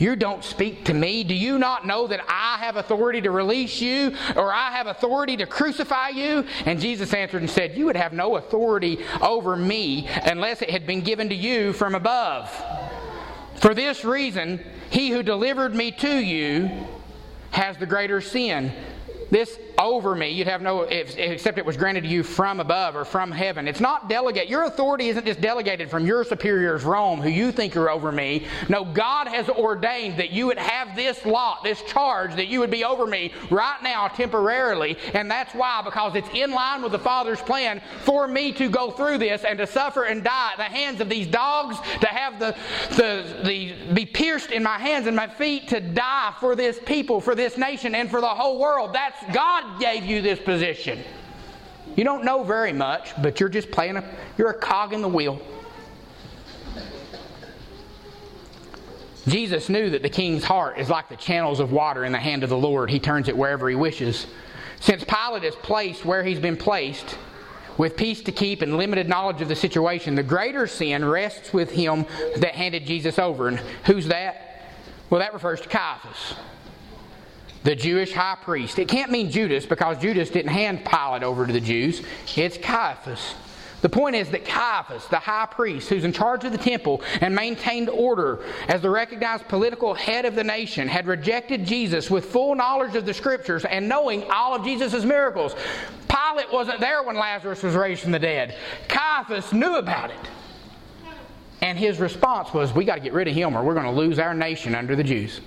You 0.00 0.16
don't 0.16 0.42
speak 0.42 0.86
to 0.86 0.94
me. 0.94 1.22
Do 1.24 1.34
you 1.34 1.58
not 1.58 1.86
know 1.86 2.06
that 2.06 2.24
I 2.26 2.56
have 2.56 2.76
authority 2.76 3.20
to 3.20 3.30
release 3.30 3.82
you 3.82 4.16
or 4.34 4.50
I 4.50 4.70
have 4.70 4.86
authority 4.86 5.36
to 5.36 5.46
crucify 5.46 6.08
you? 6.08 6.46
And 6.64 6.80
Jesus 6.80 7.12
answered 7.12 7.42
and 7.42 7.50
said, 7.50 7.76
You 7.76 7.84
would 7.84 7.96
have 7.96 8.14
no 8.14 8.36
authority 8.36 9.04
over 9.20 9.56
me 9.56 10.08
unless 10.24 10.62
it 10.62 10.70
had 10.70 10.86
been 10.86 11.02
given 11.02 11.28
to 11.28 11.34
you 11.34 11.74
from 11.74 11.94
above. 11.94 12.50
For 13.56 13.74
this 13.74 14.02
reason, 14.02 14.64
he 14.88 15.10
who 15.10 15.22
delivered 15.22 15.74
me 15.74 15.92
to 15.92 16.16
you 16.16 16.70
has 17.50 17.76
the 17.76 17.84
greater 17.84 18.22
sin. 18.22 18.72
This 19.30 19.58
over 19.78 20.14
me, 20.14 20.30
you'd 20.30 20.48
have 20.48 20.60
no, 20.60 20.82
except 20.82 21.56
it 21.56 21.64
was 21.64 21.76
granted 21.76 22.02
to 22.02 22.08
you 22.08 22.22
from 22.22 22.60
above 22.60 22.96
or 22.96 23.04
from 23.04 23.30
heaven. 23.30 23.66
It's 23.66 23.80
not 23.80 24.08
delegate. 24.08 24.48
Your 24.48 24.64
authority 24.64 25.08
isn't 25.08 25.24
just 25.24 25.40
delegated 25.40 25.88
from 25.88 26.04
your 26.04 26.24
superiors, 26.24 26.84
Rome, 26.84 27.20
who 27.20 27.30
you 27.30 27.50
think 27.50 27.76
are 27.76 27.88
over 27.88 28.12
me. 28.12 28.46
No, 28.68 28.84
God 28.84 29.28
has 29.28 29.48
ordained 29.48 30.18
that 30.18 30.30
you 30.30 30.46
would 30.46 30.58
have 30.58 30.94
this 30.96 31.24
lot, 31.24 31.64
this 31.64 31.80
charge, 31.82 32.34
that 32.34 32.48
you 32.48 32.60
would 32.60 32.70
be 32.70 32.84
over 32.84 33.06
me 33.06 33.32
right 33.50 33.78
now 33.82 34.08
temporarily. 34.08 34.98
And 35.14 35.30
that's 35.30 35.54
why, 35.54 35.80
because 35.82 36.14
it's 36.14 36.28
in 36.34 36.50
line 36.50 36.82
with 36.82 36.92
the 36.92 36.98
Father's 36.98 37.40
plan 37.40 37.80
for 38.00 38.28
me 38.28 38.52
to 38.52 38.68
go 38.68 38.90
through 38.90 39.18
this 39.18 39.44
and 39.44 39.58
to 39.58 39.66
suffer 39.66 40.04
and 40.04 40.22
die 40.24 40.50
at 40.52 40.58
the 40.58 40.64
hands 40.64 41.00
of 41.00 41.08
these 41.08 41.26
dogs, 41.26 41.76
to 42.00 42.06
have 42.06 42.38
the, 42.38 42.56
the, 42.96 43.42
the 43.44 43.94
be 43.94 44.04
pierced 44.04 44.50
in 44.50 44.62
my 44.62 44.78
hands 44.78 45.06
and 45.06 45.16
my 45.16 45.28
feet, 45.28 45.68
to 45.68 45.80
die 45.80 46.34
for 46.40 46.54
this 46.54 46.78
people, 46.84 47.20
for 47.20 47.34
this 47.34 47.56
nation, 47.56 47.94
and 47.94 48.10
for 48.10 48.20
the 48.20 48.26
whole 48.26 48.58
world. 48.58 48.92
That's 48.92 49.19
God 49.32 49.80
gave 49.80 50.04
you 50.04 50.22
this 50.22 50.38
position. 50.38 51.02
You 51.96 52.04
don't 52.04 52.24
know 52.24 52.42
very 52.42 52.72
much, 52.72 53.10
but 53.22 53.40
you're 53.40 53.48
just 53.48 53.70
playing 53.70 53.96
a 53.96 54.04
you're 54.38 54.50
a 54.50 54.58
cog 54.58 54.92
in 54.92 55.02
the 55.02 55.08
wheel. 55.08 55.40
Jesus 59.26 59.68
knew 59.68 59.90
that 59.90 60.02
the 60.02 60.08
king's 60.08 60.44
heart 60.44 60.78
is 60.78 60.88
like 60.88 61.08
the 61.08 61.16
channels 61.16 61.60
of 61.60 61.72
water 61.72 62.04
in 62.04 62.12
the 62.12 62.18
hand 62.18 62.42
of 62.42 62.50
the 62.50 62.56
Lord. 62.56 62.90
He 62.90 62.98
turns 62.98 63.28
it 63.28 63.36
wherever 63.36 63.68
he 63.68 63.76
wishes. 63.76 64.26
Since 64.80 65.04
Pilate 65.04 65.44
is 65.44 65.54
placed 65.56 66.04
where 66.04 66.24
he's 66.24 66.40
been 66.40 66.56
placed, 66.56 67.18
with 67.76 67.96
peace 67.96 68.22
to 68.22 68.32
keep 68.32 68.62
and 68.62 68.76
limited 68.76 69.08
knowledge 69.08 69.40
of 69.40 69.48
the 69.48 69.56
situation, 69.56 70.14
the 70.14 70.22
greater 70.22 70.66
sin 70.66 71.04
rests 71.04 71.52
with 71.52 71.70
him 71.70 72.06
that 72.36 72.54
handed 72.54 72.86
Jesus 72.86 73.18
over. 73.18 73.48
And 73.48 73.58
who's 73.84 74.06
that? 74.08 74.66
Well, 75.10 75.20
that 75.20 75.32
refers 75.32 75.60
to 75.62 75.68
Caiaphas 75.68 76.34
the 77.62 77.74
Jewish 77.74 78.12
high 78.12 78.38
priest. 78.42 78.78
It 78.78 78.88
can't 78.88 79.10
mean 79.10 79.30
Judas 79.30 79.66
because 79.66 79.98
Judas 79.98 80.30
didn't 80.30 80.52
hand 80.52 80.84
Pilate 80.84 81.22
over 81.22 81.46
to 81.46 81.52
the 81.52 81.60
Jews. 81.60 82.02
It's 82.36 82.56
Caiaphas. 82.56 83.34
The 83.82 83.88
point 83.88 84.14
is 84.14 84.28
that 84.30 84.44
Caiaphas, 84.44 85.06
the 85.06 85.18
high 85.18 85.46
priest 85.46 85.88
who's 85.88 86.04
in 86.04 86.12
charge 86.12 86.44
of 86.44 86.52
the 86.52 86.58
temple 86.58 87.02
and 87.20 87.34
maintained 87.34 87.88
order 87.88 88.44
as 88.68 88.82
the 88.82 88.90
recognized 88.90 89.48
political 89.48 89.94
head 89.94 90.26
of 90.26 90.34
the 90.34 90.44
nation, 90.44 90.86
had 90.86 91.06
rejected 91.06 91.64
Jesus 91.64 92.10
with 92.10 92.26
full 92.26 92.54
knowledge 92.54 92.94
of 92.94 93.06
the 93.06 93.14
scriptures 93.14 93.64
and 93.64 93.88
knowing 93.88 94.24
all 94.30 94.54
of 94.54 94.64
Jesus' 94.64 95.04
miracles. 95.04 95.54
Pilate 96.08 96.52
wasn't 96.52 96.80
there 96.80 97.02
when 97.02 97.16
Lazarus 97.16 97.62
was 97.62 97.74
raised 97.74 98.02
from 98.02 98.12
the 98.12 98.18
dead. 98.18 98.56
Caiaphas 98.88 99.52
knew 99.52 99.76
about 99.76 100.10
it. 100.10 100.28
And 101.62 101.78
his 101.78 102.00
response 102.00 102.52
was, 102.52 102.74
We 102.74 102.84
got 102.84 102.96
to 102.96 103.00
get 103.00 103.12
rid 103.12 103.28
of 103.28 103.34
him 103.34 103.56
or 103.56 103.62
we're 103.62 103.74
going 103.74 103.86
to 103.86 103.92
lose 103.92 104.18
our 104.18 104.34
nation 104.34 104.74
under 104.74 104.96
the 104.96 105.04
Jews. 105.04 105.40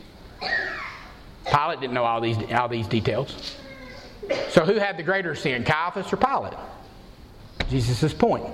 Pilate 1.45 1.79
didn't 1.81 1.93
know 1.93 2.05
all 2.05 2.21
these, 2.21 2.37
all 2.51 2.67
these 2.67 2.87
details. 2.87 3.57
So 4.49 4.63
who 4.63 4.75
had 4.75 4.97
the 4.97 5.03
greater 5.03 5.35
sin, 5.35 5.63
Caiaphas 5.63 6.11
or 6.11 6.17
Pilate? 6.17 6.53
Jesus' 7.69 8.13
point. 8.13 8.45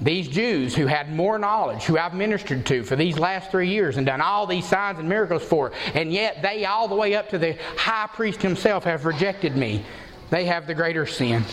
These 0.00 0.28
Jews 0.28 0.76
who 0.76 0.86
had 0.86 1.10
more 1.10 1.38
knowledge, 1.38 1.84
who 1.84 1.96
I've 1.96 2.12
ministered 2.14 2.66
to 2.66 2.82
for 2.82 2.96
these 2.96 3.18
last 3.18 3.50
three 3.50 3.68
years 3.68 3.96
and 3.96 4.06
done 4.06 4.20
all 4.20 4.46
these 4.46 4.66
signs 4.66 4.98
and 4.98 5.08
miracles 5.08 5.42
for, 5.42 5.72
and 5.94 6.12
yet 6.12 6.42
they, 6.42 6.66
all 6.66 6.86
the 6.86 6.94
way 6.94 7.14
up 7.14 7.30
to 7.30 7.38
the 7.38 7.56
high 7.76 8.08
priest 8.12 8.42
himself, 8.42 8.84
have 8.84 9.06
rejected 9.06 9.56
me. 9.56 9.84
They 10.30 10.44
have 10.46 10.66
the 10.66 10.74
greater 10.74 11.06
sin. 11.06 11.44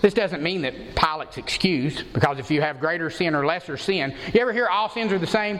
This 0.00 0.14
doesn't 0.14 0.42
mean 0.42 0.62
that 0.62 0.94
Pilate's 0.94 1.36
excused, 1.36 2.10
because 2.14 2.38
if 2.38 2.50
you 2.50 2.62
have 2.62 2.80
greater 2.80 3.10
sin 3.10 3.34
or 3.34 3.44
lesser 3.44 3.76
sin, 3.76 4.14
you 4.32 4.40
ever 4.40 4.54
hear 4.54 4.66
all 4.66 4.88
sins 4.88 5.12
are 5.12 5.18
the 5.18 5.26
same? 5.26 5.58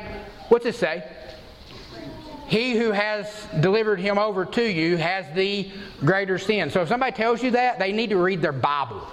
What's 0.48 0.64
it 0.64 0.76
say? 0.76 1.06
He 2.50 2.76
who 2.76 2.90
has 2.90 3.46
delivered 3.60 4.00
him 4.00 4.18
over 4.18 4.44
to 4.44 4.62
you 4.62 4.96
has 4.96 5.24
the 5.36 5.70
greater 6.04 6.36
sin. 6.36 6.68
So 6.68 6.82
if 6.82 6.88
somebody 6.88 7.12
tells 7.12 7.44
you 7.44 7.52
that, 7.52 7.78
they 7.78 7.92
need 7.92 8.10
to 8.10 8.16
read 8.16 8.42
their 8.42 8.50
Bible. 8.52 9.06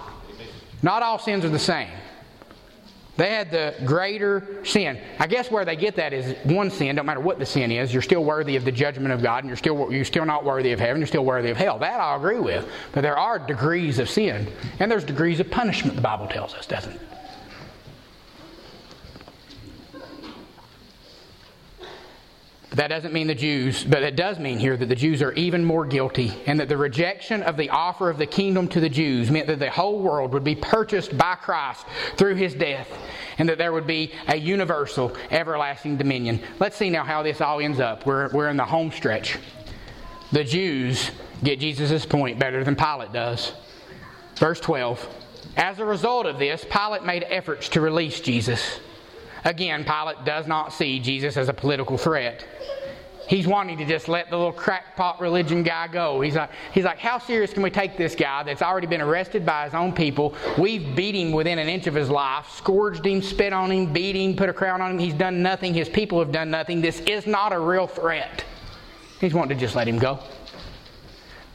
Not 0.82 1.04
all 1.04 1.20
sins 1.20 1.44
are 1.44 1.48
the 1.48 1.58
same. 1.58 1.88
They 3.16 3.30
had 3.30 3.52
the 3.52 3.74
greater 3.84 4.64
sin. 4.64 4.98
I 5.20 5.28
guess 5.28 5.52
where 5.52 5.64
they 5.64 5.76
get 5.76 5.94
that 5.96 6.12
is 6.12 6.36
one 6.46 6.68
sin, 6.68 6.96
don't 6.96 7.06
matter 7.06 7.20
what 7.20 7.38
the 7.38 7.46
sin 7.46 7.70
is, 7.70 7.92
you're 7.92 8.02
still 8.02 8.24
worthy 8.24 8.56
of 8.56 8.64
the 8.64 8.72
judgment 8.72 9.12
of 9.12 9.22
God 9.22 9.44
and 9.44 9.48
you're 9.48 9.56
still, 9.56 9.92
you're 9.92 10.04
still 10.04 10.24
not 10.24 10.44
worthy 10.44 10.72
of 10.72 10.80
heaven, 10.80 11.00
you're 11.00 11.06
still 11.06 11.24
worthy 11.24 11.50
of 11.50 11.56
hell. 11.56 11.78
That 11.78 12.00
I 12.00 12.16
agree 12.16 12.40
with. 12.40 12.68
But 12.92 13.02
there 13.02 13.16
are 13.16 13.38
degrees 13.38 14.00
of 14.00 14.10
sin. 14.10 14.48
And 14.80 14.90
there's 14.90 15.04
degrees 15.04 15.38
of 15.38 15.48
punishment, 15.48 15.94
the 15.94 16.02
Bible 16.02 16.26
tells 16.26 16.54
us, 16.54 16.66
doesn't 16.66 16.92
it? 16.92 17.00
That 22.78 22.88
doesn't 22.90 23.12
mean 23.12 23.26
the 23.26 23.34
Jews, 23.34 23.82
but 23.82 24.04
it 24.04 24.14
does 24.14 24.38
mean 24.38 24.60
here 24.60 24.76
that 24.76 24.88
the 24.88 24.94
Jews 24.94 25.20
are 25.20 25.32
even 25.32 25.64
more 25.64 25.84
guilty, 25.84 26.32
and 26.46 26.60
that 26.60 26.68
the 26.68 26.76
rejection 26.76 27.42
of 27.42 27.56
the 27.56 27.70
offer 27.70 28.08
of 28.08 28.18
the 28.18 28.26
kingdom 28.26 28.68
to 28.68 28.78
the 28.78 28.88
Jews 28.88 29.32
meant 29.32 29.48
that 29.48 29.58
the 29.58 29.68
whole 29.68 29.98
world 29.98 30.32
would 30.32 30.44
be 30.44 30.54
purchased 30.54 31.18
by 31.18 31.34
Christ 31.34 31.84
through 32.16 32.36
his 32.36 32.54
death, 32.54 32.88
and 33.38 33.48
that 33.48 33.58
there 33.58 33.72
would 33.72 33.88
be 33.88 34.12
a 34.28 34.36
universal, 34.36 35.12
everlasting 35.32 35.96
dominion. 35.96 36.38
Let's 36.60 36.76
see 36.76 36.88
now 36.88 37.02
how 37.02 37.24
this 37.24 37.40
all 37.40 37.58
ends 37.58 37.80
up. 37.80 38.06
We're, 38.06 38.28
we're 38.28 38.48
in 38.48 38.56
the 38.56 38.64
home 38.64 38.92
stretch. 38.92 39.38
The 40.30 40.44
Jews 40.44 41.10
get 41.42 41.58
Jesus' 41.58 42.06
point 42.06 42.38
better 42.38 42.62
than 42.62 42.76
Pilate 42.76 43.12
does. 43.12 43.54
Verse 44.36 44.60
12 44.60 45.04
As 45.56 45.80
a 45.80 45.84
result 45.84 46.26
of 46.26 46.38
this, 46.38 46.64
Pilate 46.70 47.02
made 47.02 47.24
efforts 47.28 47.70
to 47.70 47.80
release 47.80 48.20
Jesus. 48.20 48.78
Again, 49.48 49.82
Pilate 49.82 50.26
does 50.26 50.46
not 50.46 50.74
see 50.74 51.00
Jesus 51.00 51.38
as 51.38 51.48
a 51.48 51.54
political 51.54 51.96
threat. 51.96 52.46
He's 53.26 53.46
wanting 53.46 53.78
to 53.78 53.86
just 53.86 54.06
let 54.06 54.28
the 54.28 54.36
little 54.36 54.52
crackpot 54.52 55.22
religion 55.22 55.62
guy 55.62 55.86
go. 55.86 56.20
He's 56.20 56.34
like, 56.34 56.50
he's 56.74 56.84
like, 56.84 56.98
how 56.98 57.18
serious 57.18 57.54
can 57.54 57.62
we 57.62 57.70
take 57.70 57.96
this 57.96 58.14
guy 58.14 58.42
that's 58.42 58.60
already 58.60 58.86
been 58.86 59.00
arrested 59.00 59.46
by 59.46 59.64
his 59.64 59.72
own 59.72 59.94
people? 59.94 60.34
We've 60.58 60.94
beat 60.94 61.14
him 61.14 61.32
within 61.32 61.58
an 61.58 61.66
inch 61.66 61.86
of 61.86 61.94
his 61.94 62.10
life, 62.10 62.50
scourged 62.50 63.06
him, 63.06 63.22
spit 63.22 63.54
on 63.54 63.72
him, 63.72 63.90
beat 63.90 64.16
him, 64.16 64.36
put 64.36 64.50
a 64.50 64.52
crown 64.52 64.82
on 64.82 64.92
him. 64.92 64.98
He's 64.98 65.14
done 65.14 65.42
nothing. 65.42 65.72
His 65.72 65.88
people 65.88 66.18
have 66.18 66.30
done 66.30 66.50
nothing. 66.50 66.82
This 66.82 67.00
is 67.00 67.26
not 67.26 67.54
a 67.54 67.58
real 67.58 67.86
threat. 67.86 68.44
He's 69.18 69.32
wanting 69.32 69.56
to 69.56 69.64
just 69.64 69.74
let 69.74 69.88
him 69.88 69.98
go. 69.98 70.18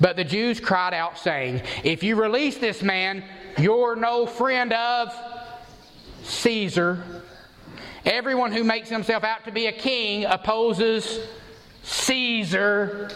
But 0.01 0.15
the 0.15 0.23
Jews 0.23 0.59
cried 0.59 0.95
out, 0.95 1.19
saying, 1.19 1.61
If 1.83 2.01
you 2.01 2.19
release 2.19 2.57
this 2.57 2.81
man, 2.81 3.23
you're 3.59 3.95
no 3.95 4.25
friend 4.25 4.73
of 4.73 5.13
Caesar. 6.23 7.22
Everyone 8.06 8.51
who 8.51 8.64
makes 8.64 8.89
himself 8.89 9.24
out 9.24 9.45
to 9.45 9.51
be 9.51 9.68
a 9.68 9.72
king 9.72 10.26
opposes 10.26 11.26
Caesar. 11.84 13.10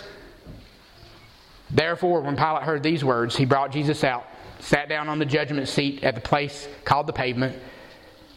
Therefore, 1.69 2.21
when 2.21 2.37
Pilate 2.37 2.63
heard 2.63 2.83
these 2.83 3.03
words, 3.03 3.35
he 3.35 3.45
brought 3.45 3.71
Jesus 3.71 4.03
out, 4.03 4.25
sat 4.59 4.87
down 4.87 5.09
on 5.09 5.19
the 5.19 5.25
judgment 5.25 5.67
seat 5.67 6.03
at 6.03 6.15
the 6.15 6.21
place 6.21 6.67
called 6.85 7.07
the 7.07 7.13
pavement, 7.13 7.57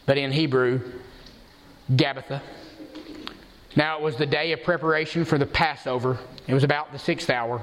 but 0.05 0.17
in 0.17 0.31
Hebrew, 0.31 0.91
Gabbatha. 1.93 2.41
Now 3.75 3.97
it 3.97 4.03
was 4.03 4.17
the 4.17 4.25
day 4.25 4.51
of 4.51 4.63
preparation 4.63 5.23
for 5.23 5.37
the 5.37 5.45
Passover. 5.45 6.19
It 6.47 6.53
was 6.53 6.65
about 6.65 6.91
the 6.91 6.99
sixth 6.99 7.29
hour. 7.29 7.61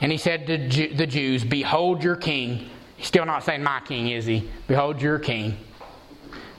And 0.00 0.12
he 0.12 0.18
said 0.18 0.46
to 0.46 0.58
the 0.94 1.06
Jews, 1.06 1.44
Behold 1.44 2.02
your 2.04 2.16
king. 2.16 2.70
He's 2.96 3.08
still 3.08 3.26
not 3.26 3.42
saying 3.42 3.62
my 3.62 3.80
king, 3.80 4.10
is 4.10 4.26
he? 4.26 4.48
Behold 4.68 5.02
your 5.02 5.18
king. 5.18 5.56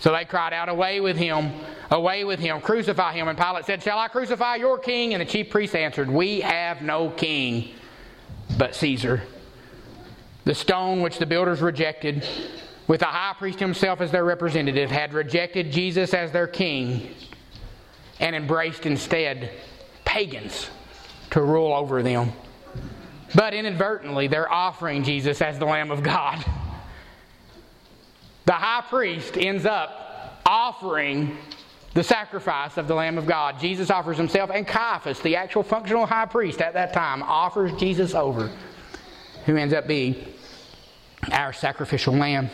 So 0.04 0.12
they 0.12 0.26
cried 0.26 0.52
out, 0.52 0.68
Away 0.68 1.00
with 1.00 1.16
him, 1.16 1.54
away 1.90 2.26
with 2.26 2.38
him, 2.38 2.60
crucify 2.60 3.14
him. 3.14 3.30
And 3.30 3.38
Pilate 3.38 3.64
said, 3.64 3.82
Shall 3.82 3.98
I 3.98 4.10
crucify 4.10 4.56
your 4.56 4.78
king? 4.78 5.14
And 5.14 5.22
the 5.22 5.26
chief 5.26 5.50
priests 5.50 5.76
answered, 5.76 6.10
We 6.10 6.42
have 6.42 6.82
no 6.82 7.10
king 7.12 7.70
but 8.58 8.76
Caesar. 8.76 9.24
The 10.44 10.56
stone 10.56 11.00
which 11.04 11.20
the 11.20 11.26
builders 11.26 11.62
rejected, 11.62 12.28
with 12.86 13.00
the 13.00 13.06
high 13.06 13.34
priest 13.40 13.62
himself 13.62 14.02
as 14.02 14.12
their 14.12 14.26
representative, 14.26 14.92
had 14.92 15.14
rejected 15.14 15.72
Jesus 15.72 16.14
as 16.14 16.34
their 16.34 16.48
king 16.48 17.16
and 18.20 18.36
embraced 18.36 18.86
instead 18.86 19.52
pagans 20.04 20.70
to 21.30 21.42
rule 21.42 21.72
over 21.72 22.04
them. 22.04 22.34
But 23.34 23.54
inadvertently, 23.54 24.28
they're 24.28 24.52
offering 24.52 25.06
Jesus 25.06 25.42
as 25.42 25.58
the 25.60 25.66
Lamb 25.66 25.92
of 25.92 26.04
God. 26.04 26.44
The 28.46 28.54
high 28.54 28.84
priest 28.90 29.38
ends 29.38 29.66
up 29.66 30.42
offering 30.46 31.38
the 31.94 32.04
sacrifice 32.04 32.78
of 32.78 32.88
the 32.88 32.96
Lamb 32.96 33.18
of 33.18 33.28
God. 33.28 33.60
Jesus 33.60 33.90
offers 33.90 34.18
himself, 34.18 34.50
and 34.54 34.68
Caiaphas, 34.68 35.20
the 35.22 35.36
actual 35.36 35.64
functional 35.64 36.06
high 36.06 36.26
priest 36.26 36.62
at 36.62 36.74
that 36.74 36.92
time, 36.94 37.22
offers 37.24 37.72
Jesus 37.74 38.14
over, 38.14 38.52
who 39.46 39.56
ends 39.56 39.74
up 39.74 39.88
being 39.88 40.16
our 41.32 41.54
sacrificial 41.54 42.14
lamb. 42.14 42.50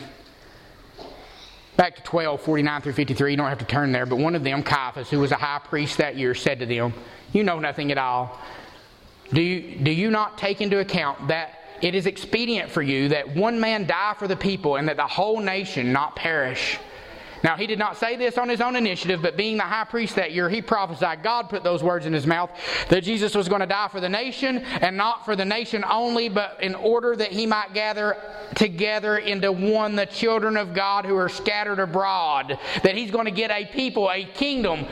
Back 1.76 1.96
to 1.96 2.02
12, 2.02 2.42
49 2.42 2.82
through 2.82 2.92
53, 2.92 3.30
you 3.30 3.36
don't 3.36 3.48
have 3.48 3.58
to 3.58 3.64
turn 3.64 3.90
there, 3.90 4.04
but 4.04 4.16
one 4.16 4.34
of 4.34 4.44
them, 4.44 4.62
Caiaphas, 4.62 5.08
who 5.08 5.18
was 5.18 5.32
a 5.32 5.36
high 5.36 5.60
priest 5.60 5.96
that 5.98 6.16
year, 6.16 6.34
said 6.34 6.58
to 6.58 6.66
them, 6.66 6.92
You 7.32 7.42
know 7.42 7.58
nothing 7.58 7.90
at 7.90 7.98
all. 7.98 8.38
Do 9.32 9.40
you, 9.40 9.78
do 9.78 9.90
you 9.90 10.10
not 10.10 10.36
take 10.36 10.60
into 10.60 10.80
account 10.80 11.28
that 11.28 11.59
it 11.82 11.94
is 11.94 12.06
expedient 12.06 12.70
for 12.70 12.82
you 12.82 13.08
that 13.08 13.34
one 13.34 13.60
man 13.60 13.86
die 13.86 14.14
for 14.18 14.28
the 14.28 14.36
people 14.36 14.76
and 14.76 14.88
that 14.88 14.96
the 14.96 15.06
whole 15.06 15.40
nation 15.40 15.92
not 15.92 16.16
perish. 16.16 16.78
Now, 17.42 17.56
he 17.56 17.66
did 17.66 17.78
not 17.78 17.96
say 17.96 18.16
this 18.16 18.36
on 18.38 18.48
his 18.48 18.60
own 18.60 18.76
initiative, 18.76 19.22
but 19.22 19.36
being 19.36 19.56
the 19.56 19.62
high 19.62 19.84
priest 19.84 20.16
that 20.16 20.32
year, 20.32 20.48
he 20.48 20.60
prophesied. 20.60 21.22
God 21.22 21.48
put 21.48 21.62
those 21.64 21.82
words 21.82 22.06
in 22.06 22.12
his 22.12 22.26
mouth 22.26 22.50
that 22.88 23.02
Jesus 23.02 23.34
was 23.34 23.48
going 23.48 23.60
to 23.60 23.66
die 23.66 23.88
for 23.88 24.00
the 24.00 24.08
nation, 24.08 24.58
and 24.58 24.96
not 24.96 25.24
for 25.24 25.36
the 25.36 25.44
nation 25.44 25.84
only, 25.88 26.28
but 26.28 26.58
in 26.62 26.74
order 26.74 27.16
that 27.16 27.32
he 27.32 27.46
might 27.46 27.72
gather 27.72 28.16
together 28.54 29.18
into 29.18 29.52
one 29.52 29.96
the 29.96 30.06
children 30.06 30.56
of 30.56 30.74
God 30.74 31.04
who 31.04 31.16
are 31.16 31.28
scattered 31.28 31.78
abroad. 31.78 32.58
That 32.82 32.96
he's 32.96 33.10
going 33.10 33.26
to 33.26 33.30
get 33.30 33.50
a 33.50 33.64
people, 33.66 34.10
a 34.10 34.24
kingdom 34.24 34.86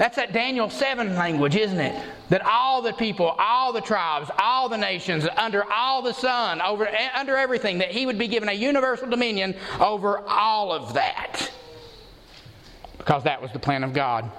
that's 0.00 0.16
that 0.16 0.32
Daniel 0.32 0.70
7 0.70 1.14
language, 1.14 1.56
isn't 1.56 1.78
it? 1.78 2.02
That 2.30 2.40
all 2.40 2.80
the 2.80 2.94
people, 2.94 3.36
all 3.38 3.70
the 3.70 3.82
tribes, 3.82 4.30
all 4.38 4.70
the 4.70 4.78
nations, 4.78 5.26
under 5.36 5.62
all 5.70 6.00
the 6.00 6.14
sun, 6.14 6.62
over, 6.62 6.86
eh, 6.86 7.10
under 7.14 7.36
everything, 7.36 7.76
that 7.78 7.90
he 7.90 8.06
would 8.06 8.16
be 8.16 8.26
given 8.26 8.48
a 8.48 8.54
universal 8.54 9.10
dominion 9.10 9.54
over 9.78 10.26
all 10.26 10.72
of 10.72 10.94
that. 10.94 11.50
Because 13.10 13.24
that 13.24 13.42
was 13.42 13.50
the 13.50 13.58
plan 13.58 13.82
of 13.82 13.92
God. 13.92 14.30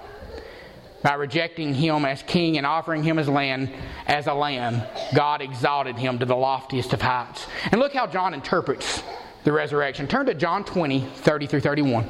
By 1.03 1.15
rejecting 1.15 1.73
him 1.73 2.05
as 2.05 2.23
king 2.23 2.57
and 2.57 2.65
offering 2.65 3.03
him 3.03 3.19
as 3.19 3.27
land 3.27 3.69
as 4.07 4.27
a 4.27 4.33
lamb, 4.33 4.81
God 5.13 5.41
exalted 5.41 5.97
him 5.97 6.19
to 6.19 6.25
the 6.25 6.37
loftiest 6.37 6.93
of 6.93 7.01
heights. 7.01 7.47
And 7.73 7.81
look 7.81 7.91
how 7.93 8.07
John 8.07 8.33
interprets 8.33 9.03
the 9.43 9.51
resurrection. 9.51 10.07
Turn 10.07 10.25
to 10.27 10.33
John 10.33 10.63
20, 10.63 11.01
30 11.01 11.47
through 11.47 11.59
31. 11.59 12.07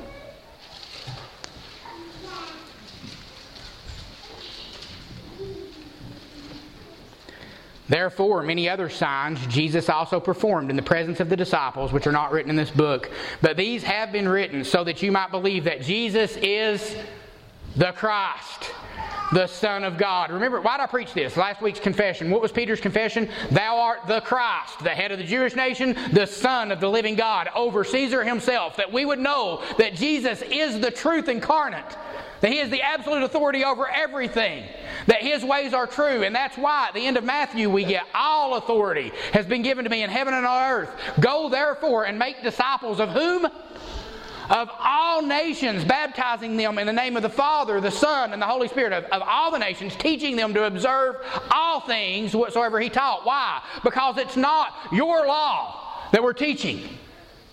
Therefore, 7.91 8.41
many 8.41 8.69
other 8.69 8.87
signs 8.87 9.45
Jesus 9.47 9.89
also 9.89 10.21
performed 10.21 10.69
in 10.69 10.77
the 10.77 10.81
presence 10.81 11.19
of 11.19 11.27
the 11.27 11.35
disciples, 11.35 11.91
which 11.91 12.07
are 12.07 12.13
not 12.13 12.31
written 12.31 12.49
in 12.49 12.55
this 12.55 12.71
book. 12.71 13.11
But 13.41 13.57
these 13.57 13.83
have 13.83 14.13
been 14.13 14.29
written 14.29 14.63
so 14.63 14.85
that 14.85 15.01
you 15.01 15.11
might 15.11 15.29
believe 15.29 15.65
that 15.65 15.81
Jesus 15.81 16.37
is 16.37 16.95
the 17.75 17.91
Christ, 17.91 18.71
the 19.33 19.45
Son 19.45 19.83
of 19.83 19.97
God. 19.97 20.31
Remember, 20.31 20.61
why 20.61 20.77
did 20.77 20.83
I 20.83 20.87
preach 20.87 21.13
this? 21.13 21.35
Last 21.35 21.61
week's 21.61 21.81
confession. 21.81 22.29
What 22.29 22.41
was 22.41 22.53
Peter's 22.53 22.79
confession? 22.79 23.27
Thou 23.51 23.77
art 23.77 24.07
the 24.07 24.21
Christ, 24.21 24.79
the 24.81 24.91
head 24.91 25.11
of 25.11 25.17
the 25.17 25.25
Jewish 25.25 25.57
nation, 25.57 25.97
the 26.13 26.27
Son 26.27 26.71
of 26.71 26.79
the 26.79 26.89
living 26.89 27.15
God, 27.15 27.49
over 27.53 27.83
Caesar 27.83 28.23
himself, 28.23 28.77
that 28.77 28.93
we 28.93 29.03
would 29.03 29.19
know 29.19 29.63
that 29.77 29.95
Jesus 29.95 30.41
is 30.43 30.79
the 30.79 30.91
truth 30.91 31.27
incarnate 31.27 31.97
that 32.41 32.51
He 32.51 32.59
is 32.59 32.69
the 32.69 32.81
absolute 32.81 33.23
authority 33.23 33.63
over 33.63 33.87
everything, 33.87 34.65
that 35.07 35.21
His 35.21 35.43
ways 35.43 35.73
are 35.73 35.87
true. 35.87 36.23
And 36.23 36.35
that's 36.35 36.57
why 36.57 36.87
at 36.87 36.93
the 36.93 37.05
end 37.05 37.17
of 37.17 37.23
Matthew 37.23 37.69
we 37.69 37.83
get 37.83 38.05
all 38.13 38.55
authority 38.55 39.11
has 39.33 39.45
been 39.45 39.61
given 39.61 39.83
to 39.83 39.89
me 39.89 40.03
in 40.03 40.09
heaven 40.09 40.33
and 40.33 40.45
on 40.45 40.71
earth. 40.71 40.89
Go 41.19 41.49
therefore 41.49 42.05
and 42.05 42.17
make 42.17 42.43
disciples 42.43 42.99
of 42.99 43.09
whom? 43.09 43.47
Of 44.49 44.69
all 44.79 45.21
nations, 45.21 45.85
baptizing 45.85 46.57
them 46.57 46.77
in 46.77 46.85
the 46.85 46.91
name 46.91 47.15
of 47.15 47.23
the 47.23 47.29
Father, 47.29 47.79
the 47.79 47.91
Son, 47.91 48.33
and 48.33 48.41
the 48.41 48.45
Holy 48.45 48.67
Spirit, 48.67 48.91
of, 48.91 49.05
of 49.05 49.21
all 49.21 49.49
the 49.49 49.59
nations, 49.59 49.95
teaching 49.95 50.35
them 50.35 50.53
to 50.53 50.65
observe 50.65 51.15
all 51.51 51.79
things 51.79 52.35
whatsoever 52.35 52.79
He 52.81 52.89
taught. 52.89 53.25
Why? 53.25 53.61
Because 53.81 54.17
it's 54.17 54.35
not 54.35 54.73
your 54.91 55.25
law 55.25 56.09
that 56.11 56.21
we're 56.21 56.33
teaching. 56.33 56.97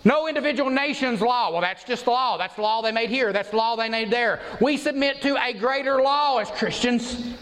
No 0.09 0.27
individual 0.27 0.71
nation's 0.71 1.21
law. 1.21 1.53
Well, 1.53 1.61
that's 1.61 1.85
just 1.85 2.07
law. 2.07 2.39
That's 2.39 2.55
the 2.55 2.63
law 2.63 2.81
they 2.81 2.93
made 2.93 3.11
here. 3.11 3.31
That's 3.31 3.51
the 3.51 3.57
law 3.57 3.77
they 3.77 3.91
made 3.91 4.11
there. 4.11 4.41
We 4.59 4.79
submit 4.79 5.21
to 5.21 5.37
a 5.37 5.53
greater 5.53 6.01
law 6.01 6.39
as 6.39 6.51
Christians. 6.51 7.35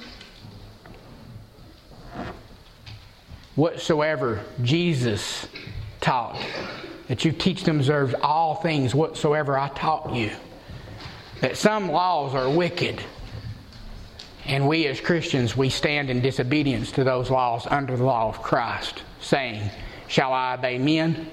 Whatsoever 3.54 4.40
Jesus 4.64 5.46
taught, 6.00 6.44
that 7.06 7.24
you 7.24 7.30
teach 7.30 7.62
them 7.62 7.76
observe 7.76 8.16
all 8.20 8.56
things 8.56 8.96
whatsoever 8.96 9.56
I 9.56 9.68
taught 9.68 10.12
you. 10.12 10.32
That 11.42 11.56
some 11.56 11.92
laws 11.92 12.34
are 12.34 12.50
wicked. 12.50 13.00
And 14.44 14.66
we 14.66 14.88
as 14.88 15.00
Christians, 15.00 15.56
we 15.56 15.68
stand 15.68 16.10
in 16.10 16.20
disobedience 16.20 16.90
to 16.92 17.04
those 17.04 17.30
laws 17.30 17.64
under 17.70 17.96
the 17.96 18.02
law 18.02 18.28
of 18.28 18.42
Christ, 18.42 19.04
saying, 19.20 19.70
Shall 20.08 20.32
I 20.32 20.54
obey 20.54 20.78
men? 20.78 21.28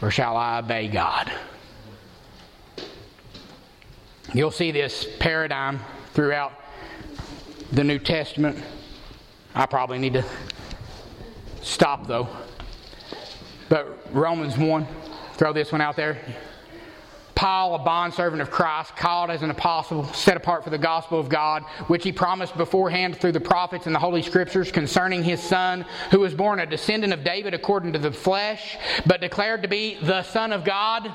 Or 0.00 0.10
shall 0.10 0.36
I 0.36 0.58
obey 0.58 0.88
God? 0.88 1.32
You'll 4.34 4.50
see 4.50 4.70
this 4.70 5.06
paradigm 5.18 5.80
throughout 6.12 6.52
the 7.72 7.82
New 7.82 7.98
Testament. 7.98 8.62
I 9.54 9.66
probably 9.66 9.98
need 9.98 10.12
to 10.12 10.24
stop 11.62 12.06
though. 12.06 12.28
But 13.68 13.98
Romans 14.14 14.56
1, 14.56 14.86
throw 15.34 15.52
this 15.52 15.72
one 15.72 15.80
out 15.80 15.96
there. 15.96 16.18
Paul, 17.38 17.76
a 17.76 17.78
bondservant 17.78 18.42
of 18.42 18.50
Christ, 18.50 18.96
called 18.96 19.30
as 19.30 19.42
an 19.42 19.50
apostle, 19.50 20.04
set 20.06 20.36
apart 20.36 20.64
for 20.64 20.70
the 20.70 20.78
gospel 20.78 21.20
of 21.20 21.28
God, 21.28 21.62
which 21.86 22.02
he 22.02 22.10
promised 22.10 22.56
beforehand 22.56 23.14
through 23.14 23.30
the 23.30 23.38
prophets 23.38 23.86
and 23.86 23.94
the 23.94 24.00
Holy 24.00 24.22
Scriptures 24.22 24.72
concerning 24.72 25.22
his 25.22 25.40
Son, 25.40 25.86
who 26.10 26.18
was 26.18 26.34
born 26.34 26.58
a 26.58 26.66
descendant 26.66 27.12
of 27.12 27.22
David 27.22 27.54
according 27.54 27.92
to 27.92 28.00
the 28.00 28.10
flesh, 28.10 28.76
but 29.06 29.20
declared 29.20 29.62
to 29.62 29.68
be 29.68 29.98
the 30.02 30.24
Son 30.24 30.52
of 30.52 30.64
God 30.64 31.14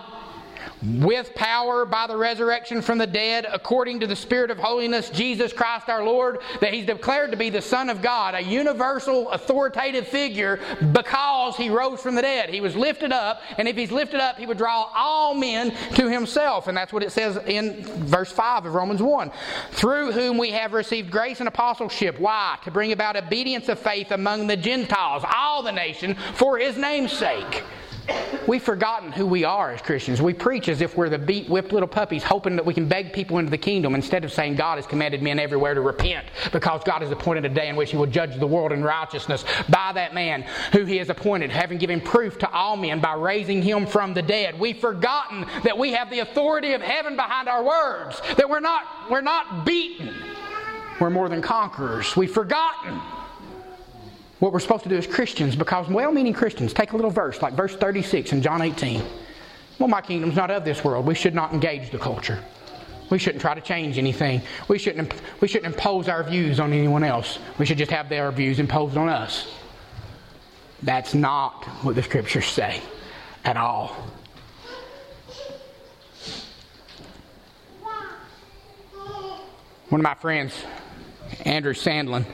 with 0.84 1.34
power 1.34 1.86
by 1.86 2.08
the 2.08 2.18
resurrection 2.18 2.82
from 2.82 2.98
the 2.98 3.08
dead, 3.08 3.46
according 3.52 4.00
to 4.02 4.08
the 4.08 4.16
Spirit 4.16 4.52
of 4.52 4.58
holiness, 4.58 5.10
Jesus 5.10 5.54
Christ 5.54 5.88
our 5.88 6.04
Lord, 6.04 6.40
that 6.60 6.74
He's 6.74 6.86
declared 6.86 7.32
to 7.32 7.38
be 7.38 7.50
the 7.50 7.62
Son 7.62 7.90
of 7.90 8.02
God, 8.02 8.36
a 8.36 8.42
universal 8.42 9.30
authoritative 9.32 10.08
figure 10.08 10.60
because 10.92 11.56
He 11.56 11.70
rose 11.70 12.02
from 12.02 12.16
the 12.16 12.22
dead. 12.22 12.50
He 12.50 12.62
was 12.62 12.76
lifted 12.76 13.12
up, 13.12 13.42
and 13.58 13.68
if 13.68 13.78
He's 13.78 13.92
lifted 13.92 14.20
up, 14.20 14.38
He 14.38 14.46
would 14.46 14.58
draw 14.58 14.90
all 14.94 15.34
men 15.34 15.74
to 15.96 16.10
Himself. 16.10 16.68
And 16.68 16.76
that's 16.76 16.92
what 16.92 17.04
it 17.04 17.12
says 17.12 17.38
in 17.48 17.84
verse 17.84 18.32
5 18.32 18.66
of 18.66 18.74
Romans 18.74 19.02
1. 19.02 19.32
Through 19.72 20.12
whom 20.12 20.38
we 20.38 20.52
have 20.52 20.74
received 20.74 21.12
grace 21.12 21.40
and 21.40 21.48
apostleship. 21.48 22.20
Why? 22.20 22.58
To 22.66 22.72
bring 22.72 22.92
about 22.92 23.16
obedience 23.16 23.70
of 23.70 23.80
faith 23.80 24.12
among 24.12 24.48
the 24.48 24.58
Gentiles, 24.58 25.24
all 25.34 25.64
the 25.64 25.72
nation, 25.72 26.16
for 26.36 26.58
His 26.58 26.78
name's 26.78 27.14
sake. 27.14 27.64
We've 28.48 28.62
forgotten 28.62 29.12
who 29.12 29.26
we 29.26 29.46
are 29.46 29.72
as 29.72 29.82
Christians. 29.82 30.22
We 30.22 30.34
preach 30.34 30.68
as 30.68 30.82
if 30.82 30.98
we're 30.98 31.08
the 31.08 31.18
beat, 31.18 31.50
whipped 31.50 31.72
little 31.72 31.88
puppies, 31.88 32.24
hoping 32.24 32.58
that 32.58 32.66
we 32.66 32.74
can 32.74 32.88
beg 32.88 33.14
people 33.14 33.38
into 33.38 33.50
the 33.50 33.58
kingdom 33.58 33.96
instead 33.96 34.26
of 34.26 34.34
saying 34.34 34.56
God 34.56 34.78
has 34.78 34.86
commanded 34.86 35.22
men 35.22 35.40
everywhere 35.40 35.74
to 35.74 35.82
repent 35.82 36.26
because 36.52 36.84
God 36.84 37.02
has 37.02 37.12
appointed 37.12 37.46
a 37.46 37.50
day 37.50 37.70
in 37.70 37.76
which 37.76 37.92
He 37.92 37.98
will 37.98 38.06
judge 38.06 38.38
the 38.38 38.48
world 38.48 38.74
in 38.74 38.84
righteousness 38.84 39.46
by 39.70 39.92
that 39.94 40.14
man 40.14 40.46
who 40.74 40.84
He 40.84 40.98
has 40.98 41.10
appointed, 41.10 41.52
having 41.52 41.78
given 41.78 42.02
proof 42.02 42.38
to 42.40 42.50
all 42.52 42.76
men 42.76 43.00
by 43.00 43.14
raising 43.14 43.62
Him 43.62 43.86
from 43.86 44.14
the 44.14 44.22
dead. 44.22 44.60
We've 44.60 44.78
forgotten 44.78 45.46
that 45.64 45.78
we 45.78 45.94
have 45.94 46.10
the 46.10 46.20
authority 46.20 46.74
of 46.74 46.82
heaven 46.82 47.16
behind 47.16 47.48
our 47.48 47.64
words, 47.64 48.22
that 48.36 48.50
we're 48.50 48.60
not, 48.60 48.84
we're 49.10 49.22
not 49.22 49.66
beaten, 49.66 50.14
we're 51.00 51.10
more 51.10 51.30
than 51.30 51.42
conquerors. 51.42 52.16
We've 52.16 52.32
forgotten 52.32 53.00
what 54.40 54.52
we're 54.52 54.60
supposed 54.60 54.84
to 54.84 54.90
do 54.90 54.98
as 54.98 55.08
Christians 55.08 55.56
because 55.56 55.88
well 55.88 56.12
meaning 56.12 56.34
Christians 56.34 56.74
take 56.74 56.92
a 56.92 56.96
little 56.96 57.12
verse 57.12 57.42
like 57.42 57.54
verse 57.54 57.76
36 57.76 58.34
in 58.34 58.42
John 58.42 58.62
18. 58.62 59.02
Well, 59.80 59.90
my 59.90 60.02
kingdom's 60.02 60.36
not 60.36 60.52
of 60.52 60.66
this 60.66 60.84
world. 60.84 61.06
We 61.06 61.16
should 61.16 61.34
not 61.34 61.54
engage 61.54 61.90
the 61.92 61.98
culture. 61.98 62.40
We 63.10 63.20
shouldn't 63.20 63.42
try 63.42 63.54
to 63.54 63.62
change 63.62 63.98
anything. 63.98 64.42
We 64.68 64.78
shouldn't, 64.80 65.14
we 65.42 65.48
shouldn't 65.48 65.74
impose 65.74 66.08
our 66.08 66.24
views 66.24 66.60
on 66.60 66.74
anyone 66.74 67.04
else. 67.04 67.38
We 67.60 67.66
should 67.66 67.78
just 67.78 67.92
have 67.92 68.10
their 68.10 68.32
views 68.32 68.60
imposed 68.60 68.98
on 68.98 69.10
us. 69.10 69.48
That's 70.82 71.14
not 71.14 71.64
what 71.84 71.96
the 71.96 72.04
scriptures 72.04 72.46
say 72.46 72.82
at 73.46 73.58
all. 73.58 73.96
One 79.90 80.00
of 80.00 80.04
my 80.04 80.16
friends, 80.16 80.54
Andrew 81.46 81.74
Sandlin, 81.74 82.26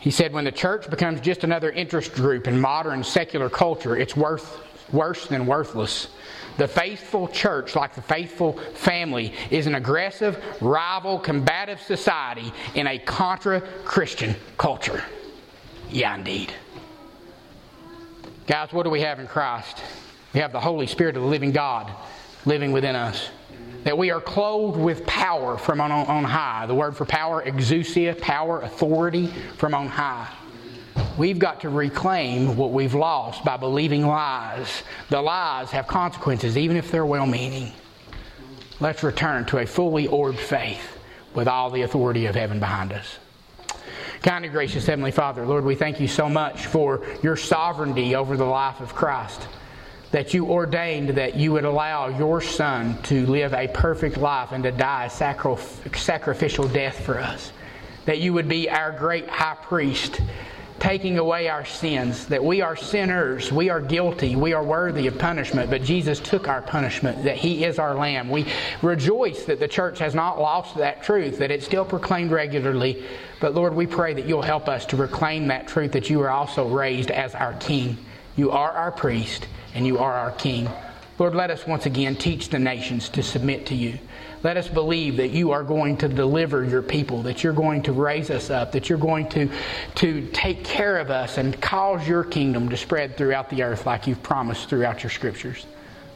he 0.00 0.10
said, 0.10 0.32
when 0.32 0.44
the 0.44 0.52
church 0.52 0.88
becomes 0.88 1.20
just 1.20 1.44
another 1.44 1.70
interest 1.70 2.14
group 2.14 2.46
in 2.46 2.60
modern 2.60 3.02
secular 3.02 3.50
culture, 3.50 3.96
it's 3.96 4.16
worth, 4.16 4.60
worse 4.92 5.26
than 5.26 5.46
worthless. 5.46 6.08
The 6.56 6.68
faithful 6.68 7.28
church, 7.28 7.74
like 7.74 7.94
the 7.94 8.02
faithful 8.02 8.54
family, 8.74 9.32
is 9.50 9.66
an 9.66 9.74
aggressive, 9.74 10.42
rival, 10.60 11.18
combative 11.18 11.80
society 11.80 12.52
in 12.74 12.86
a 12.86 12.98
contra 12.98 13.60
Christian 13.84 14.34
culture. 14.56 15.02
Yeah, 15.90 16.14
indeed. 16.14 16.52
Guys, 18.46 18.72
what 18.72 18.84
do 18.84 18.90
we 18.90 19.00
have 19.00 19.20
in 19.20 19.26
Christ? 19.26 19.82
We 20.32 20.40
have 20.40 20.52
the 20.52 20.60
Holy 20.60 20.86
Spirit 20.86 21.16
of 21.16 21.22
the 21.22 21.28
living 21.28 21.52
God 21.52 21.92
living 22.44 22.72
within 22.72 22.96
us 22.96 23.28
that 23.88 23.96
we 23.96 24.10
are 24.10 24.20
clothed 24.20 24.76
with 24.76 25.06
power 25.06 25.56
from 25.56 25.80
on, 25.80 25.90
on 25.90 26.22
high. 26.22 26.66
The 26.66 26.74
word 26.74 26.94
for 26.94 27.06
power, 27.06 27.42
exousia, 27.42 28.20
power, 28.20 28.60
authority 28.60 29.28
from 29.56 29.72
on 29.74 29.86
high. 29.86 30.30
We've 31.16 31.38
got 31.38 31.62
to 31.62 31.70
reclaim 31.70 32.54
what 32.54 32.72
we've 32.72 32.92
lost 32.92 33.46
by 33.46 33.56
believing 33.56 34.06
lies. 34.06 34.82
The 35.08 35.22
lies 35.22 35.70
have 35.70 35.86
consequences, 35.86 36.58
even 36.58 36.76
if 36.76 36.90
they're 36.90 37.06
well 37.06 37.24
meaning. 37.24 37.72
Let's 38.78 39.02
return 39.02 39.46
to 39.46 39.60
a 39.60 39.66
fully 39.66 40.06
orbed 40.06 40.38
faith 40.38 40.98
with 41.34 41.48
all 41.48 41.70
the 41.70 41.80
authority 41.80 42.26
of 42.26 42.34
heaven 42.34 42.60
behind 42.60 42.92
us. 42.92 43.16
Kind 44.20 44.44
and 44.44 44.52
gracious 44.52 44.84
Heavenly 44.84 45.12
Father, 45.12 45.46
Lord, 45.46 45.64
we 45.64 45.74
thank 45.74 45.98
you 45.98 46.08
so 46.08 46.28
much 46.28 46.66
for 46.66 47.06
your 47.22 47.36
sovereignty 47.36 48.14
over 48.14 48.36
the 48.36 48.44
life 48.44 48.82
of 48.82 48.94
Christ 48.94 49.48
that 50.10 50.32
you 50.32 50.46
ordained 50.46 51.10
that 51.10 51.36
you 51.36 51.52
would 51.52 51.64
allow 51.64 52.08
your 52.08 52.40
Son 52.40 53.00
to 53.02 53.26
live 53.26 53.52
a 53.52 53.68
perfect 53.68 54.16
life 54.16 54.52
and 54.52 54.64
to 54.64 54.72
die 54.72 55.04
a 55.04 55.10
sacrificial 55.10 56.66
death 56.68 57.00
for 57.04 57.18
us. 57.18 57.52
That 58.06 58.18
you 58.18 58.32
would 58.32 58.48
be 58.48 58.70
our 58.70 58.90
great 58.92 59.28
high 59.28 59.56
priest, 59.60 60.22
taking 60.78 61.18
away 61.18 61.48
our 61.48 61.66
sins. 61.66 62.26
That 62.26 62.42
we 62.42 62.62
are 62.62 62.74
sinners, 62.74 63.52
we 63.52 63.68
are 63.68 63.82
guilty, 63.82 64.34
we 64.34 64.54
are 64.54 64.64
worthy 64.64 65.08
of 65.08 65.18
punishment, 65.18 65.68
but 65.68 65.82
Jesus 65.82 66.20
took 66.20 66.48
our 66.48 66.62
punishment, 66.62 67.22
that 67.24 67.36
He 67.36 67.64
is 67.64 67.78
our 67.78 67.94
Lamb. 67.94 68.30
We 68.30 68.46
rejoice 68.80 69.44
that 69.44 69.60
the 69.60 69.68
church 69.68 69.98
has 69.98 70.14
not 70.14 70.40
lost 70.40 70.74
that 70.76 71.02
truth, 71.02 71.36
that 71.38 71.50
it's 71.50 71.66
still 71.66 71.84
proclaimed 71.84 72.30
regularly. 72.30 73.04
But 73.40 73.54
Lord, 73.54 73.74
we 73.74 73.86
pray 73.86 74.14
that 74.14 74.26
you'll 74.26 74.40
help 74.40 74.68
us 74.68 74.86
to 74.86 74.96
reclaim 74.96 75.48
that 75.48 75.68
truth 75.68 75.92
that 75.92 76.08
you 76.08 76.22
are 76.22 76.30
also 76.30 76.66
raised 76.66 77.10
as 77.10 77.34
our 77.34 77.52
King. 77.54 77.98
You 78.38 78.52
are 78.52 78.70
our 78.70 78.92
priest 78.92 79.48
and 79.74 79.84
you 79.84 79.98
are 79.98 80.14
our 80.14 80.30
King. 80.30 80.70
Lord, 81.18 81.34
let 81.34 81.50
us 81.50 81.66
once 81.66 81.86
again 81.86 82.14
teach 82.14 82.50
the 82.50 82.58
nations 82.60 83.08
to 83.08 83.22
submit 83.24 83.66
to 83.66 83.74
you. 83.74 83.98
Let 84.44 84.56
us 84.56 84.68
believe 84.68 85.16
that 85.16 85.30
you 85.30 85.50
are 85.50 85.64
going 85.64 85.96
to 85.96 86.08
deliver 86.08 86.62
your 86.62 86.80
people, 86.80 87.22
that 87.22 87.42
you're 87.42 87.52
going 87.52 87.82
to 87.82 87.92
raise 87.92 88.30
us 88.30 88.48
up, 88.48 88.70
that 88.70 88.88
you're 88.88 88.96
going 88.96 89.28
to, 89.30 89.50
to 89.96 90.24
take 90.28 90.62
care 90.62 90.98
of 90.98 91.10
us 91.10 91.36
and 91.36 91.60
cause 91.60 92.06
your 92.06 92.22
kingdom 92.22 92.68
to 92.68 92.76
spread 92.76 93.16
throughout 93.16 93.50
the 93.50 93.64
earth 93.64 93.86
like 93.86 94.06
you've 94.06 94.22
promised 94.22 94.68
throughout 94.68 95.02
your 95.02 95.10
scriptures. 95.10 95.66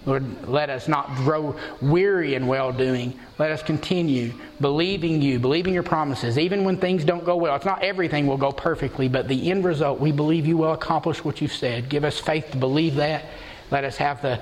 Lord, 0.05 0.49
let 0.49 0.69
us 0.69 0.89
not 0.89 1.15
grow 1.17 1.57
weary 1.81 2.35
in 2.35 2.47
well 2.47 2.73
doing. 2.73 3.19
Let 3.39 3.53
us 3.53 3.63
continue 3.63 4.33
believing 4.61 5.23
you, 5.23 5.39
believing 5.39 5.75
your 5.75 5.85
promises, 5.85 6.39
even 6.39 6.65
when 6.65 6.77
things 6.77 7.05
don't 7.05 7.25
go 7.25 7.37
well. 7.37 7.55
It's 7.55 7.65
not 7.65 7.83
everything 7.83 8.27
will 8.27 8.37
go 8.37 8.51
perfectly, 8.51 9.09
but 9.09 9.29
the 9.29 9.51
end 9.51 9.65
result, 9.65 10.01
we 10.01 10.11
believe 10.11 10.47
you 10.47 10.57
will 10.57 10.73
accomplish 10.73 11.25
what 11.25 11.41
you've 11.41 11.53
said. 11.53 11.89
Give 11.89 12.05
us 12.05 12.19
faith 12.19 12.51
to 12.51 12.57
believe 12.57 12.97
that. 12.97 13.27
Let 13.71 13.85
us 13.85 13.97
have 13.97 14.21
the, 14.23 14.41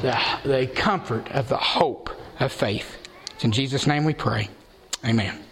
the, 0.00 0.18
the 0.44 0.66
comfort 0.68 1.30
of 1.32 1.48
the 1.48 1.56
hope 1.56 2.10
of 2.38 2.52
faith. 2.52 2.96
It's 3.34 3.44
in 3.44 3.52
Jesus' 3.52 3.86
name 3.86 4.04
we 4.04 4.14
pray. 4.14 4.48
Amen. 5.04 5.40